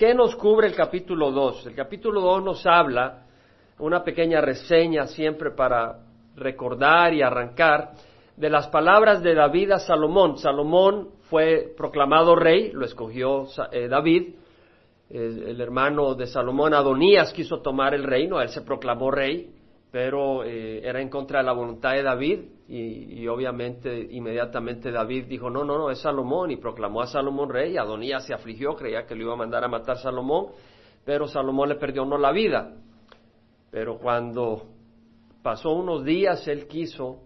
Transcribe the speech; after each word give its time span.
¿qué 0.00 0.14
nos 0.14 0.34
cubre 0.34 0.66
el 0.66 0.74
capítulo 0.74 1.30
2? 1.30 1.66
El 1.66 1.74
capítulo 1.74 2.22
2 2.22 2.42
nos 2.42 2.64
habla, 2.64 3.26
una 3.80 4.02
pequeña 4.02 4.40
reseña 4.40 5.06
siempre 5.06 5.50
para 5.50 5.98
recordar 6.36 7.12
y 7.12 7.20
arrancar, 7.20 7.90
de 8.34 8.48
las 8.48 8.68
palabras 8.68 9.22
de 9.22 9.34
David 9.34 9.72
a 9.72 9.78
Salomón. 9.78 10.38
Salomón 10.38 11.10
fue 11.28 11.74
proclamado 11.76 12.34
rey, 12.34 12.72
lo 12.72 12.86
escogió 12.86 13.46
eh, 13.72 13.88
David, 13.88 14.36
el 15.10 15.60
hermano 15.60 16.14
de 16.14 16.28
Salomón, 16.28 16.72
Adonías, 16.72 17.30
quiso 17.34 17.60
tomar 17.60 17.92
el 17.92 18.04
reino, 18.04 18.40
él 18.40 18.48
se 18.48 18.62
proclamó 18.62 19.10
rey, 19.10 19.50
pero 19.90 20.44
eh, 20.44 20.80
era 20.82 21.02
en 21.02 21.10
contra 21.10 21.40
de 21.40 21.44
la 21.44 21.52
voluntad 21.52 21.92
de 21.92 22.02
David 22.02 22.40
y, 22.72 23.26
obviamente 23.26 24.06
inmediatamente 24.12 24.92
David 24.92 25.24
dijo, 25.26 25.50
no, 25.50 25.64
no, 25.64 25.76
no, 25.76 25.90
es 25.90 25.98
Salomón 25.98 26.52
y 26.52 26.56
proclamó 26.56 27.02
a 27.02 27.08
Salomón 27.08 27.48
rey, 27.48 27.76
Adonías 27.76 28.24
se 28.24 28.32
afligió, 28.32 28.76
creía 28.76 29.06
que 29.06 29.16
lo 29.16 29.24
iba 29.24 29.32
a 29.32 29.36
mandar 29.36 29.64
a 29.64 29.68
matar 29.68 29.98
Salomón, 29.98 30.50
pero 31.04 31.26
Salomón 31.26 31.68
le 31.70 31.74
perdió 31.74 32.04
no 32.04 32.16
la 32.16 32.30
vida. 32.30 32.76
Pero 33.72 33.98
cuando 33.98 34.68
pasó 35.42 35.72
unos 35.72 36.04
días, 36.04 36.46
él 36.46 36.68
quiso 36.68 37.18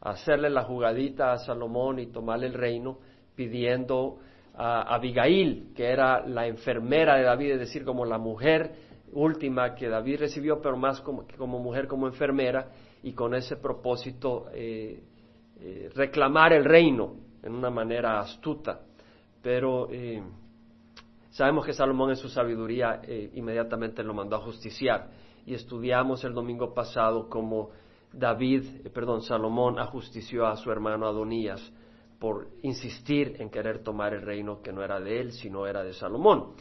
hacerle 0.00 0.50
la 0.50 0.62
jugadita 0.62 1.32
a 1.32 1.38
Salomón 1.38 1.98
y 1.98 2.06
tomarle 2.06 2.46
el 2.46 2.54
reino, 2.54 2.98
pidiendo 3.34 4.18
a 4.54 4.94
Abigail, 4.94 5.72
que 5.74 5.86
era 5.86 6.24
la 6.24 6.46
enfermera 6.46 7.16
de 7.16 7.24
David, 7.24 7.52
es 7.54 7.58
decir, 7.58 7.84
como 7.84 8.04
la 8.04 8.18
mujer 8.18 8.72
última 9.12 9.74
que 9.74 9.88
David 9.88 10.20
recibió, 10.20 10.60
pero 10.60 10.76
más 10.76 11.00
como, 11.00 11.24
como 11.36 11.58
mujer, 11.58 11.88
como 11.88 12.06
enfermera, 12.06 12.68
y 13.02 13.12
con 13.12 13.34
ese 13.34 13.56
propósito 13.56 14.46
eh, 14.52 15.02
eh, 15.60 15.90
reclamar 15.94 16.52
el 16.52 16.64
reino 16.64 17.14
en 17.42 17.54
una 17.54 17.70
manera 17.70 18.20
astuta. 18.20 18.80
Pero 19.42 19.88
eh, 19.90 20.22
sabemos 21.30 21.64
que 21.64 21.72
Salomón 21.72 22.10
en 22.10 22.16
su 22.16 22.28
sabiduría 22.28 23.00
inmediatamente 23.34 24.02
lo 24.02 24.14
mandó 24.14 24.36
a 24.36 24.40
justiciar, 24.40 25.10
y 25.46 25.54
estudiamos 25.54 26.24
el 26.24 26.34
domingo 26.34 26.74
pasado 26.74 27.28
como 27.28 27.70
David, 28.12 28.88
perdón, 28.92 29.22
Salomón 29.22 29.78
ajustició 29.78 30.46
a 30.46 30.56
su 30.56 30.72
hermano 30.72 31.06
Adonías 31.06 31.72
por 32.18 32.48
insistir 32.62 33.36
en 33.38 33.50
querer 33.50 33.82
tomar 33.84 34.14
el 34.14 34.22
reino 34.22 34.60
que 34.62 34.72
no 34.72 34.82
era 34.82 34.98
de 34.98 35.20
él, 35.20 35.32
sino 35.32 35.66
era 35.66 35.84
de 35.84 35.92
Salomón. 35.92 36.54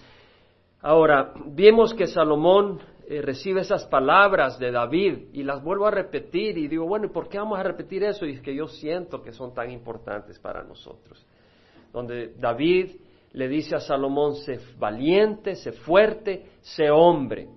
Ahora, 0.82 1.34
vemos 1.48 1.94
que 1.94 2.06
Salomón 2.06 2.80
eh, 3.08 3.22
recibe 3.22 3.62
esas 3.62 3.86
palabras 3.86 4.58
de 4.58 4.72
David 4.72 5.30
y 5.34 5.44
las 5.44 5.64
vuelvo 5.64 5.86
a 5.86 5.92
repetir 5.92 6.58
y 6.58 6.68
digo, 6.68 6.88
bueno, 6.88 7.06
¿y 7.06 7.10
por 7.10 7.30
qué 7.30 7.38
vamos 7.38 7.60
a 7.60 7.64
repetir 7.64 8.04
eso? 8.04 8.26
Y 8.26 8.32
es 8.32 8.42
que 8.42 8.56
yo 8.56 8.68
siento 8.68 9.22
que 9.22 9.32
son 9.32 9.54
tan 9.54 9.70
importantes 9.70 10.40
para 10.40 10.64
nosotros. 10.64 11.24
Donde 11.94 12.34
David 12.38 12.96
le 13.34 13.48
dice 13.48 13.76
a 13.76 13.80
Salomón, 13.80 14.36
sé 14.36 14.60
valiente, 14.80 15.56
sé 15.56 15.72
fuerte, 15.74 16.46
sé 16.62 16.90
hombre. 16.90 17.48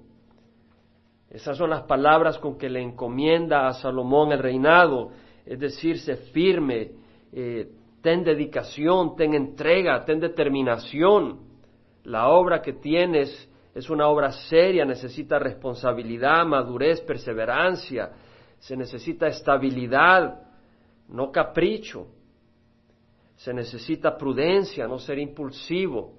Esas 1.30 1.56
son 1.56 1.70
las 1.70 1.82
palabras 1.82 2.38
con 2.38 2.58
que 2.58 2.68
le 2.68 2.82
encomienda 2.82 3.68
a 3.68 3.74
Salomón 3.74 4.32
el 4.32 4.40
reinado, 4.40 5.10
es 5.46 5.58
decir, 5.58 5.98
sé 5.98 6.16
firme, 6.16 6.90
eh, 7.32 7.70
ten 8.02 8.24
dedicación, 8.24 9.16
ten 9.16 9.34
entrega, 9.34 10.04
ten 10.04 10.20
determinación. 10.20 11.40
La 12.04 12.28
obra 12.28 12.60
que 12.60 12.74
tienes 12.74 13.48
es 13.78 13.88
una 13.90 14.08
obra 14.08 14.32
seria, 14.32 14.84
necesita 14.84 15.38
responsabilidad, 15.38 16.44
madurez, 16.44 17.00
perseverancia, 17.00 18.10
se 18.58 18.76
necesita 18.76 19.28
estabilidad, 19.28 20.42
no 21.08 21.30
capricho, 21.30 22.08
se 23.36 23.54
necesita 23.54 24.18
prudencia, 24.18 24.88
no 24.88 24.98
ser 24.98 25.20
impulsivo. 25.20 26.14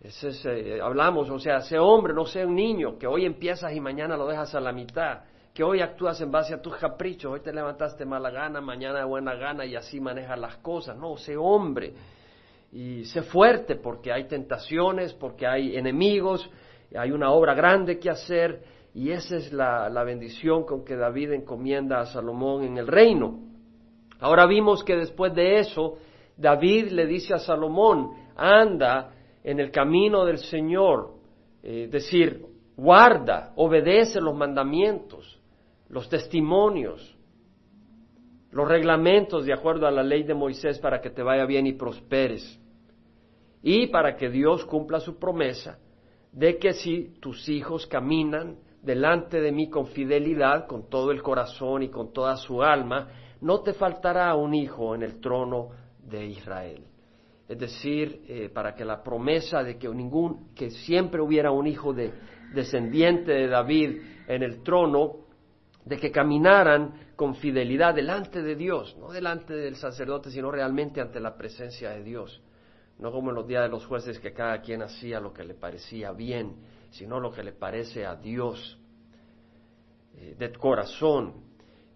Es, 0.00 0.24
eh, 0.46 0.80
hablamos, 0.82 1.28
o 1.28 1.38
sea, 1.38 1.60
sea 1.60 1.82
hombre, 1.82 2.14
no 2.14 2.24
sea 2.24 2.46
un 2.46 2.54
niño, 2.54 2.96
que 2.98 3.06
hoy 3.06 3.26
empiezas 3.26 3.74
y 3.74 3.80
mañana 3.80 4.16
lo 4.16 4.26
dejas 4.26 4.54
a 4.54 4.60
la 4.60 4.72
mitad. 4.72 5.24
Que 5.52 5.62
hoy 5.62 5.82
actúas 5.82 6.18
en 6.22 6.30
base 6.30 6.54
a 6.54 6.62
tus 6.62 6.76
caprichos, 6.76 7.30
hoy 7.30 7.40
te 7.40 7.52
levantaste 7.52 8.06
mala 8.06 8.30
gana, 8.30 8.62
mañana 8.62 9.00
de 9.00 9.04
buena 9.04 9.34
gana 9.34 9.66
y 9.66 9.76
así 9.76 10.00
manejas 10.00 10.38
las 10.38 10.56
cosas. 10.58 10.96
No, 10.96 11.18
sé 11.18 11.36
hombre 11.36 11.92
y 12.72 13.04
sé 13.04 13.22
fuerte 13.22 13.76
porque 13.76 14.12
hay 14.12 14.28
tentaciones, 14.28 15.12
porque 15.14 15.46
hay 15.46 15.76
enemigos, 15.76 16.50
hay 16.96 17.10
una 17.10 17.30
obra 17.30 17.54
grande 17.54 17.98
que 17.98 18.10
hacer 18.10 18.62
y 18.94 19.10
esa 19.10 19.36
es 19.36 19.52
la, 19.52 19.88
la 19.88 20.04
bendición 20.04 20.64
con 20.64 20.84
que 20.84 20.96
David 20.96 21.32
encomienda 21.32 22.00
a 22.00 22.06
Salomón 22.06 22.64
en 22.64 22.78
el 22.78 22.86
reino. 22.86 23.38
Ahora 24.20 24.46
vimos 24.46 24.82
que 24.82 24.96
después 24.96 25.34
de 25.34 25.60
eso, 25.60 25.98
David 26.36 26.88
le 26.90 27.06
dice 27.06 27.34
a 27.34 27.38
Salomón, 27.38 28.10
anda 28.36 29.12
en 29.44 29.60
el 29.60 29.70
camino 29.70 30.24
del 30.24 30.38
Señor, 30.38 31.14
es 31.62 31.86
eh, 31.86 31.88
decir, 31.88 32.44
guarda, 32.76 33.52
obedece 33.56 34.20
los 34.20 34.36
mandamientos 34.36 35.38
los 35.88 36.08
testimonios, 36.08 37.16
los 38.58 38.66
reglamentos 38.66 39.46
de 39.46 39.52
acuerdo 39.52 39.86
a 39.86 39.90
la 39.92 40.02
ley 40.02 40.24
de 40.24 40.34
Moisés 40.34 40.80
para 40.80 41.00
que 41.00 41.10
te 41.10 41.22
vaya 41.22 41.46
bien 41.46 41.68
y 41.68 41.74
prosperes. 41.74 42.60
Y 43.62 43.86
para 43.86 44.16
que 44.16 44.28
Dios 44.28 44.64
cumpla 44.64 44.98
su 44.98 45.16
promesa 45.16 45.78
de 46.32 46.58
que 46.58 46.72
si 46.72 47.20
tus 47.20 47.48
hijos 47.48 47.86
caminan 47.86 48.56
delante 48.82 49.40
de 49.40 49.52
mí 49.52 49.70
con 49.70 49.86
fidelidad, 49.86 50.66
con 50.66 50.90
todo 50.90 51.12
el 51.12 51.22
corazón 51.22 51.84
y 51.84 51.88
con 51.88 52.12
toda 52.12 52.34
su 52.34 52.60
alma, 52.60 53.08
no 53.42 53.60
te 53.60 53.74
faltará 53.74 54.34
un 54.34 54.52
hijo 54.54 54.92
en 54.96 55.04
el 55.04 55.20
trono 55.20 55.68
de 56.02 56.26
Israel. 56.26 56.82
Es 57.48 57.60
decir, 57.60 58.22
eh, 58.26 58.50
para 58.52 58.74
que 58.74 58.84
la 58.84 59.04
promesa 59.04 59.62
de 59.62 59.78
que 59.78 59.88
ningún, 59.88 60.52
que 60.56 60.70
siempre 60.70 61.22
hubiera 61.22 61.52
un 61.52 61.68
hijo 61.68 61.92
de, 61.92 62.12
descendiente 62.52 63.30
de 63.30 63.46
David 63.46 64.00
en 64.26 64.42
el 64.42 64.64
trono, 64.64 65.27
de 65.88 65.96
que 65.96 66.12
caminaran 66.12 67.12
con 67.16 67.34
fidelidad 67.34 67.94
delante 67.94 68.42
de 68.42 68.54
Dios, 68.54 68.94
no 68.98 69.10
delante 69.10 69.54
del 69.54 69.76
sacerdote, 69.76 70.30
sino 70.30 70.50
realmente 70.50 71.00
ante 71.00 71.18
la 71.18 71.36
presencia 71.36 71.90
de 71.90 72.02
Dios. 72.02 72.42
No 72.98 73.10
como 73.10 73.30
en 73.30 73.36
los 73.36 73.46
días 73.46 73.62
de 73.62 73.70
los 73.70 73.86
jueces 73.86 74.18
que 74.18 74.34
cada 74.34 74.60
quien 74.60 74.82
hacía 74.82 75.18
lo 75.18 75.32
que 75.32 75.44
le 75.44 75.54
parecía 75.54 76.12
bien, 76.12 76.56
sino 76.90 77.18
lo 77.20 77.32
que 77.32 77.42
le 77.42 77.52
parece 77.52 78.04
a 78.04 78.16
Dios, 78.16 78.78
eh, 80.14 80.34
de 80.38 80.52
corazón. 80.52 81.46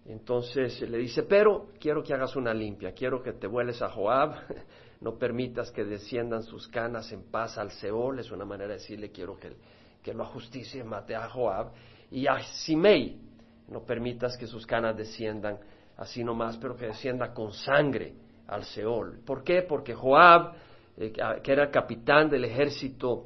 Entonces 0.05 0.81
le 0.81 0.97
dice, 0.97 1.23
pero 1.23 1.67
quiero 1.79 2.01
que 2.01 2.15
hagas 2.15 2.35
una 2.35 2.53
limpia, 2.53 2.93
quiero 2.93 3.21
que 3.21 3.33
te 3.33 3.45
vueles 3.45 3.81
a 3.83 3.89
Joab, 3.89 4.35
no 5.01 5.19
permitas 5.19 5.69
que 5.71 5.83
desciendan 5.83 6.41
sus 6.41 6.67
canas 6.67 7.11
en 7.11 7.29
paz 7.29 7.59
al 7.59 7.69
Seol, 7.69 8.19
es 8.19 8.31
una 8.31 8.43
manera 8.43 8.69
de 8.69 8.79
decirle, 8.79 9.11
quiero 9.11 9.37
que, 9.37 10.13
lo 10.13 10.23
ajusticie, 10.23 10.83
mate 10.83 11.15
a 11.15 11.29
Joab, 11.29 11.71
y 12.09 12.25
a 12.25 12.39
Simei, 12.39 13.32
no 13.67 13.85
permitas 13.85 14.37
que 14.37 14.47
sus 14.47 14.65
canas 14.65 14.95
desciendan 14.97 15.57
así 15.97 16.23
nomás, 16.23 16.57
pero 16.57 16.75
que 16.75 16.87
descienda 16.87 17.33
con 17.33 17.51
sangre 17.51 18.13
al 18.47 18.63
Seol. 18.63 19.19
¿Por 19.25 19.43
qué? 19.43 19.61
Porque 19.61 19.93
Joab, 19.93 20.53
eh, 20.97 21.13
que 21.41 21.51
era 21.51 21.69
capitán 21.71 22.29
del 22.29 22.45
ejército 22.45 23.25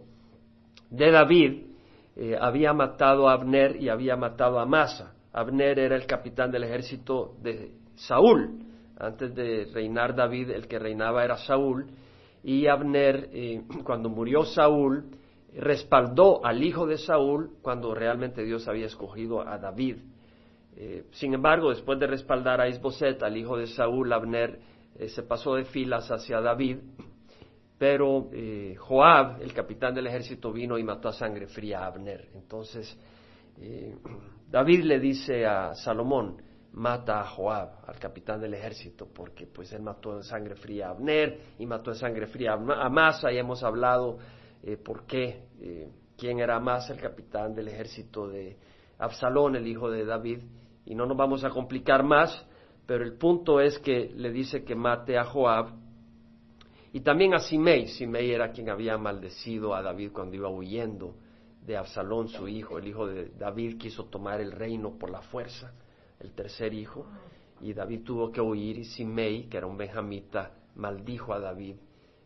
de 0.89 1.11
David, 1.11 1.65
eh, 2.15 2.37
había 2.39 2.73
matado 2.73 3.29
a 3.29 3.33
Abner 3.33 3.75
y 3.75 3.89
había 3.89 4.15
matado 4.15 4.59
a 4.59 4.65
Masa. 4.65 5.13
Abner 5.33 5.79
era 5.79 5.95
el 5.95 6.05
capitán 6.05 6.51
del 6.51 6.63
ejército 6.63 7.35
de 7.41 7.71
Saúl. 7.95 8.63
Antes 8.99 9.35
de 9.35 9.69
reinar 9.73 10.15
David, 10.15 10.49
el 10.49 10.67
que 10.67 10.79
reinaba 10.79 11.23
era 11.23 11.37
Saúl. 11.37 11.87
Y 12.43 12.67
Abner, 12.67 13.29
eh, 13.31 13.63
cuando 13.83 14.09
murió 14.09 14.43
Saúl, 14.43 15.11
respaldó 15.55 16.45
al 16.45 16.63
hijo 16.63 16.85
de 16.85 16.97
Saúl 16.97 17.57
cuando 17.61 17.93
realmente 17.95 18.43
Dios 18.43 18.67
había 18.67 18.85
escogido 18.85 19.47
a 19.47 19.57
David 19.57 19.97
eh, 20.79 21.05
sin 21.09 21.33
embargo, 21.33 21.71
después 21.71 21.97
de 21.97 22.05
respaldar 22.05 22.61
a 22.61 22.69
Isboset, 22.69 23.23
al 23.23 23.35
hijo 23.35 23.57
de 23.57 23.65
Saúl, 23.65 24.13
Abner 24.13 24.59
eh, 24.95 25.09
se 25.09 25.23
pasó 25.23 25.55
de 25.55 25.65
filas 25.65 26.11
hacia 26.11 26.39
David, 26.39 26.77
pero 27.79 28.29
eh, 28.31 28.75
Joab, 28.77 29.41
el 29.41 29.53
capitán 29.53 29.95
del 29.95 30.05
ejército, 30.05 30.53
vino 30.53 30.77
y 30.77 30.83
mató 30.83 31.09
a 31.09 31.13
sangre 31.13 31.47
fría 31.47 31.79
a 31.79 31.88
Abner. 31.88 32.29
Entonces, 32.35 32.95
David 34.51 34.83
le 34.83 35.00
dice 35.00 35.47
a 35.47 35.74
Salomón, 35.74 36.44
mata 36.74 37.21
a 37.21 37.25
Joab, 37.25 37.83
al 37.88 37.97
capitán 37.97 38.39
del 38.39 38.53
ejército, 38.53 39.07
porque 39.12 39.47
pues 39.47 39.74
él 39.74 39.81
mató 39.81 40.15
en 40.15 40.21
sangre 40.21 40.56
fría 40.57 40.89
a 40.89 40.91
Abner 40.91 41.39
y 41.57 41.65
mató 41.65 41.89
en 41.89 41.97
sangre 41.97 42.27
fría 42.27 42.53
a 42.53 42.85
Amasa, 42.85 43.31
y 43.31 43.39
hemos 43.39 43.63
hablado 43.63 44.19
por 44.83 45.07
qué, 45.07 45.41
quién 46.15 46.39
era 46.39 46.57
Amasa, 46.57 46.94
el 46.94 47.01
capitán 47.01 47.56
del 47.56 47.69
ejército 47.69 48.27
de 48.27 48.57
Absalón, 49.00 49.56
el 49.56 49.65
hijo 49.65 49.89
de 49.89 50.06
David, 50.06 50.39
y 50.88 50.95
no 50.95 51.06
nos 51.06 51.16
vamos 51.16 51.44
a 51.44 51.50
complicar 51.50 52.04
más, 52.04 52.45
pero 52.88 53.04
el 53.04 53.18
punto 53.18 53.60
es 53.60 53.78
que 53.80 54.12
le 54.16 54.31
dice 54.31 54.63
que 54.63 54.74
mate 54.74 55.18
a 55.18 55.25
Joab 55.25 55.74
y 56.94 57.01
también 57.01 57.34
a 57.36 57.39
Simei. 57.39 57.88
Simei 57.88 58.31
era 58.31 58.51
quien 58.51 58.69
había 58.69 58.98
maldecido 58.98 59.75
a 59.75 59.81
David 59.81 60.12
cuando 60.12 60.36
iba 60.36 60.50
huyendo 60.50 61.16
de 61.66 61.78
Absalón, 61.78 62.30
su 62.30 62.48
hijo. 62.48 62.78
El 62.78 62.88
hijo 62.88 63.06
de 63.06 63.30
David 63.38 63.78
quiso 63.78 64.06
tomar 64.06 64.42
el 64.42 64.51
reino 64.51 64.98
por 64.98 65.12
la 65.12 65.22
fuerza, 65.22 65.74
el 66.19 66.31
tercer 66.31 66.74
hijo, 66.74 67.06
y 67.62 67.74
David 67.74 68.04
tuvo 68.04 68.31
que 68.31 68.42
huir 68.42 68.80
y 68.80 68.86
Simei, 68.86 69.50
que 69.50 69.57
era 69.57 69.68
un 69.68 69.78
benjamita, 69.78 70.54
maldijo 70.75 71.34
a 71.34 71.39
David 71.39 71.75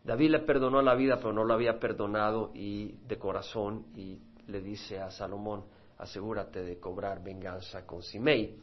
David 0.04 0.30
le 0.30 0.38
perdonó 0.40 0.82
la 0.82 0.94
vida, 0.94 1.16
pero 1.16 1.32
no 1.32 1.44
lo 1.44 1.54
había 1.54 1.78
perdonado 1.78 2.50
y 2.54 2.92
de 3.06 3.18
corazón 3.18 3.86
y 3.94 4.18
le 4.48 4.60
dice 4.60 4.98
a 4.98 5.10
Salomón, 5.10 5.64
asegúrate 6.02 6.62
de 6.62 6.78
cobrar 6.78 7.22
venganza 7.22 7.86
con 7.86 8.02
Simei. 8.02 8.56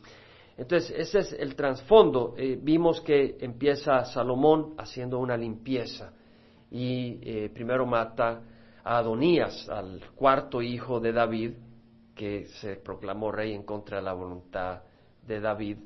Entonces, 0.58 0.92
ese 0.98 1.20
es 1.20 1.34
el 1.34 1.56
trasfondo. 1.56 2.36
Eh, 2.38 2.60
vimos 2.62 3.00
que 3.02 3.38
empieza 3.40 4.04
Salomón 4.04 4.76
haciendo 4.78 5.18
una 5.20 5.38
limpieza 5.38 6.12
y 6.70 7.20
eh, 7.24 7.50
primero 7.54 7.86
mata 7.86 8.42
a 8.84 8.98
Adonías, 8.98 9.70
al 9.70 10.02
cuarto 10.16 10.62
hijo 10.62 11.00
de 11.00 11.14
David, 11.14 11.54
que 12.14 12.48
se 12.60 12.76
proclamó 12.76 13.32
rey 13.32 13.54
en 13.54 13.64
contra 13.64 13.98
de 13.98 14.04
la 14.04 14.14
voluntad 14.14 14.82
de 15.26 15.40
David 15.40 15.78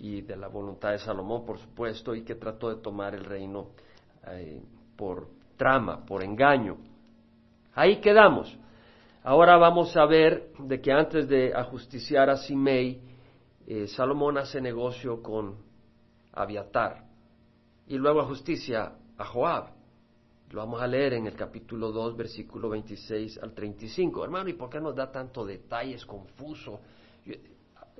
y 0.00 0.20
de 0.20 0.36
la 0.36 0.48
voluntad 0.48 0.90
de 0.90 0.98
Salomón, 0.98 1.46
por 1.46 1.58
supuesto, 1.58 2.14
y 2.14 2.22
que 2.22 2.34
trató 2.34 2.68
de 2.68 2.82
tomar 2.82 3.14
el 3.14 3.24
reino 3.24 3.68
eh, 4.26 4.60
por 4.94 5.28
trama, 5.56 6.04
por 6.04 6.22
engaño. 6.22 6.76
Ahí 7.74 8.00
quedamos. 8.00 8.58
Ahora 9.22 9.56
vamos 9.56 9.96
a 9.96 10.06
ver 10.06 10.52
de 10.58 10.80
que 10.80 10.92
antes 10.92 11.28
de 11.28 11.52
ajusticiar 11.52 12.30
a 12.30 12.36
Simei, 12.36 13.00
eh, 13.66 13.88
Salomón 13.88 14.38
hace 14.38 14.60
negocio 14.60 15.22
con 15.22 15.56
Abiatar 16.32 17.04
y 17.88 17.96
luego 17.96 18.24
justicia 18.24 18.92
a 19.16 19.24
Joab. 19.24 19.70
Lo 20.50 20.60
vamos 20.60 20.80
a 20.80 20.86
leer 20.86 21.14
en 21.14 21.26
el 21.26 21.34
capítulo 21.34 21.90
2, 21.90 22.16
versículo 22.16 22.70
26 22.70 23.38
al 23.42 23.52
35. 23.54 24.24
Hermano, 24.24 24.48
¿y 24.48 24.54
por 24.54 24.70
qué 24.70 24.80
nos 24.80 24.94
da 24.94 25.10
tanto 25.10 25.44
detalles 25.44 26.06
confuso? 26.06 26.80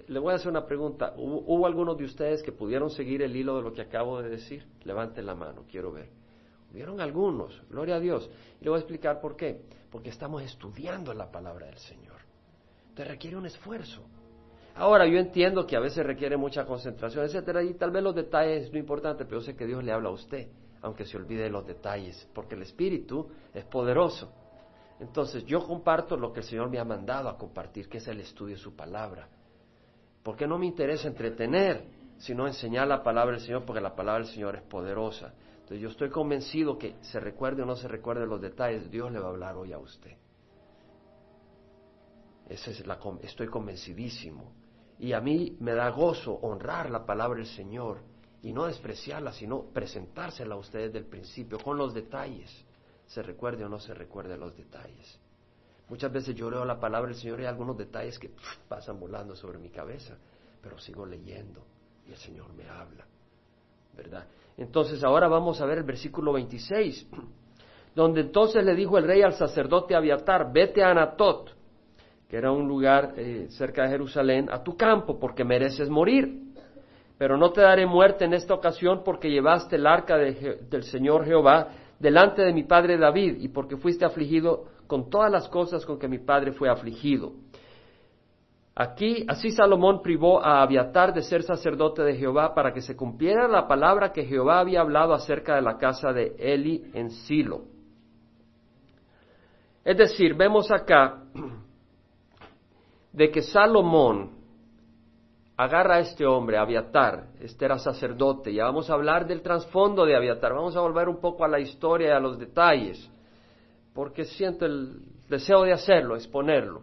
le 0.06 0.18
voy 0.20 0.32
a 0.32 0.36
hacer 0.36 0.48
una 0.48 0.64
pregunta. 0.64 1.12
¿Hubo, 1.16 1.40
¿Hubo, 1.40 1.66
algunos 1.66 1.98
de 1.98 2.04
ustedes 2.04 2.42
que 2.42 2.52
pudieron 2.52 2.88
seguir 2.88 3.20
el 3.22 3.34
hilo 3.36 3.56
de 3.56 3.62
lo 3.62 3.72
que 3.72 3.82
acabo 3.82 4.22
de 4.22 4.30
decir? 4.30 4.64
Levanten 4.84 5.26
la 5.26 5.34
mano, 5.34 5.64
quiero 5.70 5.92
ver. 5.92 6.08
Hubieron 6.70 7.00
algunos, 7.00 7.62
gloria 7.70 7.96
a 7.96 8.00
Dios. 8.00 8.30
Y 8.60 8.64
le 8.64 8.70
voy 8.70 8.76
a 8.76 8.80
explicar 8.80 9.20
por 9.20 9.36
qué. 9.36 9.62
Porque 9.90 10.10
estamos 10.10 10.42
estudiando 10.42 11.14
la 11.14 11.30
palabra 11.30 11.66
del 11.66 11.78
Señor. 11.78 12.16
Te 12.94 13.04
requiere 13.04 13.36
un 13.36 13.46
esfuerzo. 13.46 14.02
Ahora, 14.74 15.06
yo 15.06 15.18
entiendo 15.18 15.66
que 15.66 15.76
a 15.76 15.80
veces 15.80 16.06
requiere 16.06 16.36
mucha 16.36 16.64
concentración, 16.64 17.24
etcétera, 17.24 17.64
y 17.64 17.74
tal 17.74 17.90
vez 17.90 18.02
los 18.02 18.14
detalles 18.14 18.66
es 18.66 18.72
lo 18.72 18.78
importante, 18.78 19.24
pero 19.24 19.40
yo 19.40 19.46
sé 19.46 19.56
que 19.56 19.66
Dios 19.66 19.82
le 19.82 19.90
habla 19.90 20.08
a 20.08 20.12
usted, 20.12 20.48
aunque 20.82 21.04
se 21.04 21.16
olvide 21.16 21.42
de 21.44 21.50
los 21.50 21.66
detalles, 21.66 22.28
porque 22.32 22.54
el 22.54 22.62
Espíritu 22.62 23.28
es 23.52 23.64
poderoso. 23.64 24.32
Entonces, 25.00 25.44
yo 25.44 25.66
comparto 25.66 26.16
lo 26.16 26.32
que 26.32 26.40
el 26.40 26.46
Señor 26.46 26.70
me 26.70 26.78
ha 26.78 26.84
mandado 26.84 27.28
a 27.28 27.36
compartir, 27.36 27.88
que 27.88 27.98
es 27.98 28.06
el 28.06 28.20
estudio 28.20 28.54
de 28.54 28.62
su 28.62 28.76
palabra. 28.76 29.28
Porque 30.22 30.46
no 30.46 30.58
me 30.58 30.66
interesa 30.66 31.08
entretener, 31.08 31.84
sino 32.18 32.46
enseñar 32.46 32.86
la 32.86 33.02
palabra 33.02 33.36
del 33.36 33.44
Señor, 33.44 33.64
porque 33.64 33.80
la 33.80 33.96
palabra 33.96 34.24
del 34.24 34.32
Señor 34.32 34.56
es 34.56 34.62
poderosa. 34.62 35.34
Entonces, 35.68 35.82
yo 35.82 35.90
estoy 35.90 36.08
convencido 36.08 36.78
que 36.78 36.96
se 37.02 37.20
recuerde 37.20 37.60
o 37.60 37.66
no 37.66 37.76
se 37.76 37.88
recuerde 37.88 38.26
los 38.26 38.40
detalles, 38.40 38.90
Dios 38.90 39.12
le 39.12 39.18
va 39.18 39.26
a 39.26 39.30
hablar 39.32 39.54
hoy 39.54 39.74
a 39.74 39.78
usted. 39.78 40.16
Esa 42.48 42.70
es 42.70 42.86
la, 42.86 42.98
estoy 43.20 43.48
convencidísimo. 43.48 44.50
Y 44.98 45.12
a 45.12 45.20
mí 45.20 45.58
me 45.60 45.74
da 45.74 45.90
gozo 45.90 46.32
honrar 46.36 46.88
la 46.88 47.04
palabra 47.04 47.36
del 47.36 47.48
Señor 47.48 47.98
y 48.40 48.50
no 48.50 48.64
despreciarla, 48.64 49.30
sino 49.30 49.64
presentársela 49.64 50.54
a 50.54 50.58
ustedes 50.58 50.90
del 50.90 51.04
principio, 51.04 51.58
con 51.58 51.76
los 51.76 51.92
detalles. 51.92 52.50
Se 53.04 53.22
recuerde 53.22 53.66
o 53.66 53.68
no 53.68 53.78
se 53.78 53.92
recuerde 53.92 54.38
los 54.38 54.56
detalles. 54.56 55.20
Muchas 55.90 56.10
veces 56.10 56.34
yo 56.34 56.50
leo 56.50 56.64
la 56.64 56.80
palabra 56.80 57.10
del 57.10 57.20
Señor 57.20 57.40
y 57.40 57.42
hay 57.42 57.48
algunos 57.48 57.76
detalles 57.76 58.18
que 58.18 58.30
pasan 58.68 58.98
volando 58.98 59.36
sobre 59.36 59.58
mi 59.58 59.68
cabeza, 59.68 60.16
pero 60.62 60.78
sigo 60.78 61.04
leyendo 61.04 61.62
y 62.06 62.12
el 62.12 62.16
Señor 62.16 62.54
me 62.54 62.66
habla. 62.70 63.04
¿Verdad? 63.94 64.26
Entonces 64.58 65.02
ahora 65.02 65.28
vamos 65.28 65.60
a 65.60 65.66
ver 65.66 65.78
el 65.78 65.84
versículo 65.84 66.34
26, 66.34 67.08
donde 67.94 68.20
entonces 68.20 68.62
le 68.64 68.74
dijo 68.74 68.98
el 68.98 69.04
rey 69.04 69.22
al 69.22 69.32
sacerdote 69.32 69.94
Abiatar, 69.94 70.52
vete 70.52 70.82
a 70.82 70.90
Anatot 70.90 71.56
que 72.28 72.36
era 72.36 72.52
un 72.52 72.68
lugar 72.68 73.14
eh, 73.16 73.46
cerca 73.48 73.84
de 73.84 73.88
Jerusalén, 73.88 74.48
a 74.52 74.62
tu 74.62 74.76
campo, 74.76 75.18
porque 75.18 75.44
mereces 75.44 75.88
morir. 75.88 76.42
Pero 77.16 77.36
no 77.36 77.50
te 77.50 77.62
daré 77.62 77.86
muerte 77.86 78.26
en 78.26 78.34
esta 78.34 78.54
ocasión 78.54 79.02
porque 79.04 79.30
llevaste 79.30 79.76
el 79.76 79.86
arca 79.86 80.16
del 80.16 80.82
Señor 80.84 81.24
Jehová 81.24 81.68
delante 81.98 82.42
de 82.42 82.52
mi 82.52 82.62
padre 82.62 82.96
David 82.96 83.38
y 83.40 83.48
porque 83.48 83.76
fuiste 83.76 84.04
afligido 84.04 84.66
con 84.86 85.10
todas 85.10 85.32
las 85.32 85.48
cosas 85.48 85.84
con 85.84 85.98
que 85.98 86.06
mi 86.06 86.18
padre 86.18 86.52
fue 86.52 86.68
afligido. 86.68 87.32
Aquí, 88.80 89.24
así 89.26 89.50
Salomón 89.50 90.02
privó 90.02 90.40
a 90.40 90.62
Abiatar 90.62 91.12
de 91.12 91.22
ser 91.22 91.42
sacerdote 91.42 92.04
de 92.04 92.14
Jehová 92.14 92.54
para 92.54 92.72
que 92.72 92.80
se 92.80 92.94
cumpliera 92.94 93.48
la 93.48 93.66
palabra 93.66 94.12
que 94.12 94.24
Jehová 94.24 94.60
había 94.60 94.82
hablado 94.82 95.14
acerca 95.14 95.56
de 95.56 95.62
la 95.62 95.78
casa 95.78 96.12
de 96.12 96.36
Eli 96.38 96.88
en 96.94 97.10
Silo. 97.10 97.62
Es 99.84 99.96
decir, 99.96 100.36
vemos 100.36 100.70
acá 100.70 101.24
de 103.12 103.30
que 103.32 103.42
Salomón 103.42 104.30
agarra 105.56 105.96
a 105.96 105.98
este 105.98 106.24
hombre, 106.24 106.56
Abiatar, 106.56 107.30
este 107.40 107.64
era 107.64 107.80
sacerdote, 107.80 108.54
ya 108.54 108.62
vamos 108.62 108.88
a 108.90 108.94
hablar 108.94 109.26
del 109.26 109.42
trasfondo 109.42 110.06
de 110.06 110.14
Abiatar, 110.14 110.54
vamos 110.54 110.76
a 110.76 110.80
volver 110.80 111.08
un 111.08 111.20
poco 111.20 111.44
a 111.44 111.48
la 111.48 111.58
historia 111.58 112.10
y 112.10 112.12
a 112.12 112.20
los 112.20 112.38
detalles, 112.38 113.10
porque 113.92 114.22
siento 114.22 114.66
el 114.66 115.00
deseo 115.28 115.64
de 115.64 115.72
hacerlo, 115.72 116.14
exponerlo. 116.14 116.82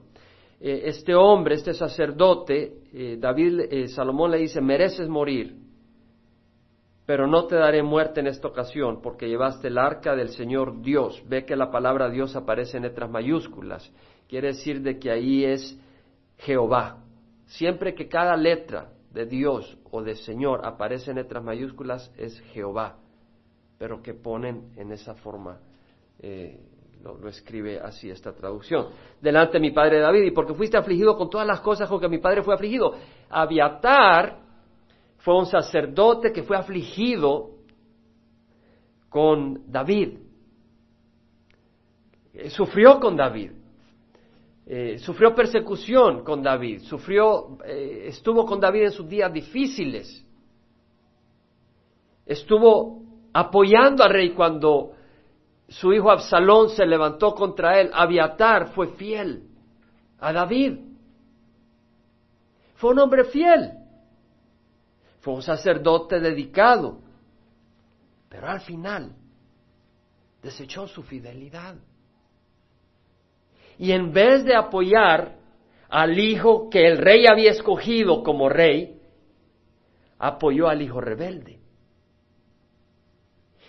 Eh, 0.60 0.84
este 0.86 1.14
hombre, 1.14 1.56
este 1.56 1.74
sacerdote, 1.74 2.82
eh, 2.94 3.18
David, 3.20 3.62
eh, 3.70 3.88
Salomón 3.88 4.32
le 4.32 4.38
dice, 4.38 4.62
mereces 4.62 5.10
morir, 5.10 5.58
pero 7.06 7.28
no 7.28 7.46
te 7.46 7.56
daré 7.56 7.84
muerte 7.84 8.22
en 8.22 8.28
esta 8.28 8.48
ocasión, 8.48 9.02
porque 9.02 9.28
llevaste 9.28 9.68
el 9.68 9.78
arca 9.78 10.16
del 10.16 10.30
Señor 10.30 10.82
Dios. 10.82 11.22
Ve 11.28 11.46
que 11.46 11.56
la 11.56 11.70
palabra 11.70 12.10
Dios 12.10 12.36
aparece 12.36 12.78
en 12.78 12.84
letras 12.84 13.10
mayúsculas. 13.10 13.92
Quiere 14.28 14.48
decir 14.48 14.82
de 14.82 14.98
que 14.98 15.12
ahí 15.12 15.46
es 15.46 15.80
Jehová. 16.38 17.04
Siempre 17.46 17.94
que 17.94 18.08
cada 18.08 18.36
letra 18.36 18.90
de 19.12 19.28
Dios 19.28 19.78
o 19.92 20.02
de 20.02 20.16
Señor 20.16 20.66
aparece 20.66 21.12
en 21.12 21.18
letras 21.18 21.44
mayúsculas 21.44 22.12
es 22.18 22.40
Jehová, 22.54 22.98
pero 23.78 24.02
que 24.02 24.16
ponen 24.16 24.72
en 24.76 24.92
esa 24.92 25.14
forma, 25.14 25.60
lo, 27.14 27.28
escribe 27.28 27.80
así 27.80 28.10
esta 28.10 28.34
traducción. 28.34 28.88
Delante 29.22 29.54
de 29.54 29.60
mi 29.60 29.72
padre 29.72 30.00
David, 30.00 30.24
y 30.24 30.32
porque 30.32 30.54
fuiste 30.54 30.78
afligido 30.78 31.16
con 31.16 31.30
todas 31.30 31.46
las 31.46 31.62
cosas 31.62 31.88
con 31.88 32.00
que 32.00 32.10
mi 32.10 32.18
padre 32.18 32.42
fue 32.42 32.56
afligido. 32.56 32.96
Abiatar 33.30 34.40
fue 35.18 35.38
un 35.38 35.46
sacerdote 35.46 36.32
que 36.32 36.44
fue 36.44 36.58
afligido 36.58 37.52
con 39.10 39.72
David. 39.72 40.20
Sufrió 42.50 43.00
con 43.00 43.16
David. 43.16 43.52
Eh, 44.68 44.98
sufrió 44.98 45.36
persecución 45.36 46.24
con 46.24 46.42
David, 46.42 46.82
sufrió, 46.82 47.60
eh, 47.64 48.06
estuvo 48.08 48.48
con 48.48 48.60
David 48.60 48.86
en 48.86 48.92
sus 48.92 49.08
días 49.08 49.32
difíciles, 49.32 50.26
estuvo 52.26 53.04
apoyando 53.32 54.04
al 54.04 54.10
rey 54.10 54.32
cuando 54.32 54.94
su 55.68 55.94
hijo 55.94 56.12
Absalón 56.12 56.70
se 56.70 56.86
levantó 56.86 57.34
contra 57.34 57.80
él, 57.80 57.90
Abiatar 57.94 58.70
fue 58.70 58.90
fiel 58.90 59.50
a 60.20 60.32
David, 60.32 60.80
fue 62.76 62.92
un 62.92 63.00
hombre 63.00 63.26
fiel, 63.26 63.72
fue 65.22 65.34
un 65.34 65.42
sacerdote 65.42 66.20
dedicado, 66.20 67.00
pero 68.30 68.48
al 68.48 68.62
final 68.62 69.16
desechó 70.42 70.88
su 70.88 71.02
fidelidad. 71.04 71.76
Y 73.78 73.92
en 73.92 74.14
vez 74.14 74.46
de 74.46 74.56
apoyar 74.56 75.38
al 75.90 76.18
hijo 76.20 76.70
que 76.70 76.88
el 76.88 76.98
rey 76.98 77.26
había 77.26 77.52
escogido 77.52 78.24
como 78.24 78.50
rey, 78.50 79.02
apoyó 80.20 80.68
al 80.68 80.82
hijo 80.82 81.02
rebelde. 81.02 81.65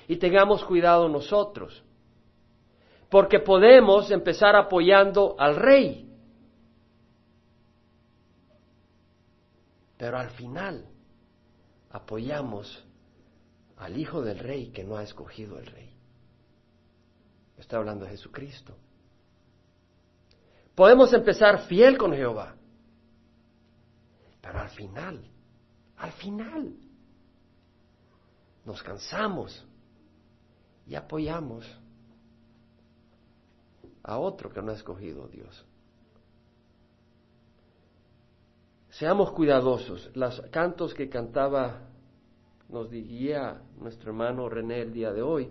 Y 0.09 0.17
tengamos 0.17 0.65
cuidado 0.65 1.09
nosotros, 1.09 1.83
porque 3.11 3.41
podemos 3.41 4.11
empezar 4.11 4.55
apoyando 4.55 5.35
al 5.39 5.57
rey, 5.57 6.09
pero 9.97 10.19
al 10.19 10.31
final 10.31 10.87
apoyamos 11.91 12.85
al 13.79 13.97
hijo 13.99 14.23
del 14.23 14.39
rey 14.39 14.69
que 14.69 14.85
no 14.85 14.97
ha 14.97 15.03
escogido 15.03 15.59
el 15.59 15.67
rey. 15.67 15.91
Estoy 17.59 17.79
hablando 17.79 18.05
de 18.05 18.11
Jesucristo. 18.13 18.77
Podemos 20.75 21.13
empezar 21.15 21.67
fiel 21.67 21.97
con 21.97 22.13
Jehová. 22.13 22.55
Pero 24.43 24.61
al 24.61 24.69
final, 24.71 25.25
al 25.97 26.13
final, 26.13 26.77
nos 28.65 28.83
cansamos 28.83 29.67
y 30.87 30.95
apoyamos 30.95 31.67
a 34.03 34.19
otro 34.19 34.51
que 34.51 34.63
no 34.63 34.71
ha 34.71 34.75
escogido 34.75 35.27
Dios. 35.29 35.67
Seamos 38.91 39.33
cuidadosos. 39.33 40.11
Los 40.15 40.41
cantos 40.51 40.95
que 40.95 41.09
cantaba, 41.09 41.81
nos 42.69 42.89
diría 42.89 43.61
nuestro 43.79 44.11
hermano 44.11 44.49
René 44.49 44.81
el 44.81 44.93
día 44.93 45.13
de 45.13 45.23
hoy, 45.23 45.51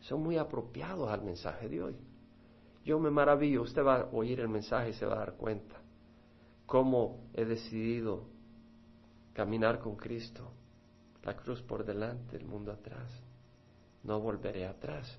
son 0.00 0.22
muy 0.22 0.38
apropiados 0.38 1.10
al 1.10 1.22
mensaje 1.22 1.68
de 1.68 1.82
hoy. 1.82 1.96
Yo 2.84 2.98
me 3.00 3.10
maravillo, 3.10 3.62
usted 3.62 3.84
va 3.84 3.96
a 3.96 4.08
oír 4.12 4.40
el 4.40 4.48
mensaje 4.48 4.90
y 4.90 4.92
se 4.92 5.04
va 5.04 5.16
a 5.16 5.18
dar 5.18 5.34
cuenta 5.34 5.76
cómo 6.64 7.28
he 7.34 7.44
decidido 7.44 8.24
caminar 9.32 9.80
con 9.80 9.96
Cristo, 9.96 10.52
la 11.22 11.36
cruz 11.36 11.60
por 11.62 11.84
delante, 11.84 12.36
el 12.36 12.46
mundo 12.46 12.72
atrás. 12.72 13.25
No 14.06 14.20
volveré 14.20 14.66
atrás. 14.66 15.18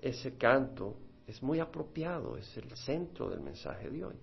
Ese 0.00 0.36
canto 0.38 0.96
es 1.26 1.42
muy 1.42 1.58
apropiado, 1.58 2.36
es 2.36 2.56
el 2.56 2.74
centro 2.76 3.28
del 3.28 3.40
mensaje 3.40 3.90
de 3.90 4.04
hoy. 4.04 4.16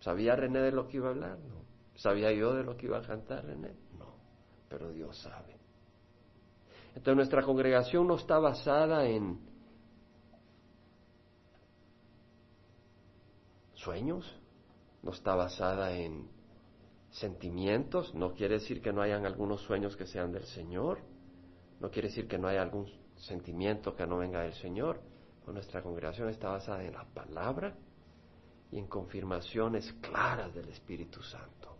¿Sabía 0.00 0.34
René 0.34 0.60
de 0.60 0.72
lo 0.72 0.88
que 0.88 0.96
iba 0.96 1.08
a 1.08 1.10
hablar? 1.10 1.38
No. 1.38 1.60
¿Sabía 1.94 2.32
yo 2.32 2.54
de 2.54 2.64
lo 2.64 2.76
que 2.76 2.86
iba 2.86 2.98
a 2.98 3.02
cantar 3.02 3.44
René? 3.44 3.74
No, 3.98 4.14
pero 4.68 4.90
Dios 4.90 5.18
sabe. 5.18 5.56
Entonces 6.88 7.16
nuestra 7.16 7.42
congregación 7.42 8.06
no 8.08 8.16
está 8.16 8.38
basada 8.38 9.06
en 9.06 9.38
sueños, 13.74 14.24
no 15.02 15.10
está 15.10 15.34
basada 15.34 15.92
en 15.92 16.28
sentimientos, 17.10 18.14
no 18.14 18.32
quiere 18.32 18.54
decir 18.54 18.80
que 18.80 18.92
no 18.92 19.02
hayan 19.02 19.26
algunos 19.26 19.60
sueños 19.62 19.96
que 19.96 20.06
sean 20.06 20.32
del 20.32 20.44
Señor, 20.44 20.98
no 21.80 21.90
quiere 21.90 22.08
decir 22.08 22.28
que 22.28 22.38
no 22.38 22.48
haya 22.48 22.62
algún 22.62 22.86
sentimiento 23.16 23.96
que 23.96 24.06
no 24.06 24.18
venga 24.18 24.42
del 24.42 24.52
Señor. 24.54 25.00
Pues 25.44 25.54
nuestra 25.54 25.82
congregación 25.82 26.28
está 26.28 26.50
basada 26.50 26.84
en 26.84 26.92
la 26.92 27.04
palabra 27.04 27.74
y 28.70 28.78
en 28.78 28.86
confirmaciones 28.86 29.92
claras 30.00 30.54
del 30.54 30.68
Espíritu 30.68 31.22
Santo, 31.22 31.76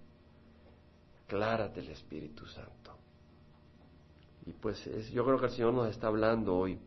claras 1.26 1.74
del 1.74 1.90
Espíritu 1.90 2.46
Santo. 2.46 2.96
Y 4.46 4.52
pues 4.52 4.82
yo 5.12 5.24
creo 5.24 5.38
que 5.38 5.46
el 5.46 5.52
Señor 5.52 5.74
nos 5.74 5.88
está 5.88 6.06
hablando 6.06 6.56
hoy. 6.56 6.80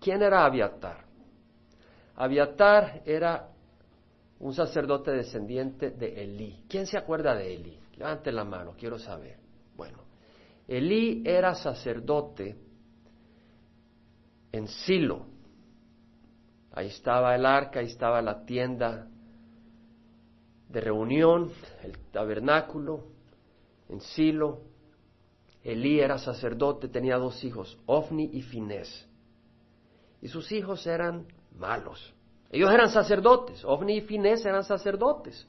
¿Quién 0.00 0.22
era 0.22 0.46
Abiatar? 0.46 1.04
Abiatar 2.16 3.02
era 3.04 3.50
un 4.38 4.54
sacerdote 4.54 5.10
descendiente 5.10 5.90
de 5.90 6.22
Elí. 6.22 6.64
¿Quién 6.68 6.86
se 6.86 6.96
acuerda 6.96 7.34
de 7.34 7.54
Elí? 7.54 7.78
Levante 7.96 8.32
la 8.32 8.44
mano, 8.44 8.74
quiero 8.78 8.98
saber. 8.98 9.39
Elí 10.70 11.24
era 11.26 11.56
sacerdote 11.56 12.56
en 14.52 14.68
Silo. 14.68 15.26
Ahí 16.70 16.86
estaba 16.86 17.34
el 17.34 17.44
arca, 17.44 17.80
ahí 17.80 17.86
estaba 17.86 18.22
la 18.22 18.44
tienda 18.46 19.08
de 20.68 20.80
reunión, 20.80 21.50
el 21.82 21.98
tabernáculo, 22.12 23.08
en 23.88 24.00
Silo. 24.00 24.60
Elí 25.64 25.98
era 25.98 26.18
sacerdote, 26.18 26.86
tenía 26.86 27.16
dos 27.16 27.42
hijos, 27.42 27.76
Ofni 27.86 28.30
y 28.32 28.42
Finés. 28.42 29.08
Y 30.22 30.28
sus 30.28 30.52
hijos 30.52 30.86
eran 30.86 31.26
malos. 31.58 32.14
Ellos 32.52 32.70
eran 32.70 32.90
sacerdotes, 32.90 33.64
Ofni 33.64 33.96
y 33.96 34.00
Finés 34.02 34.46
eran 34.46 34.62
sacerdotes. 34.62 35.48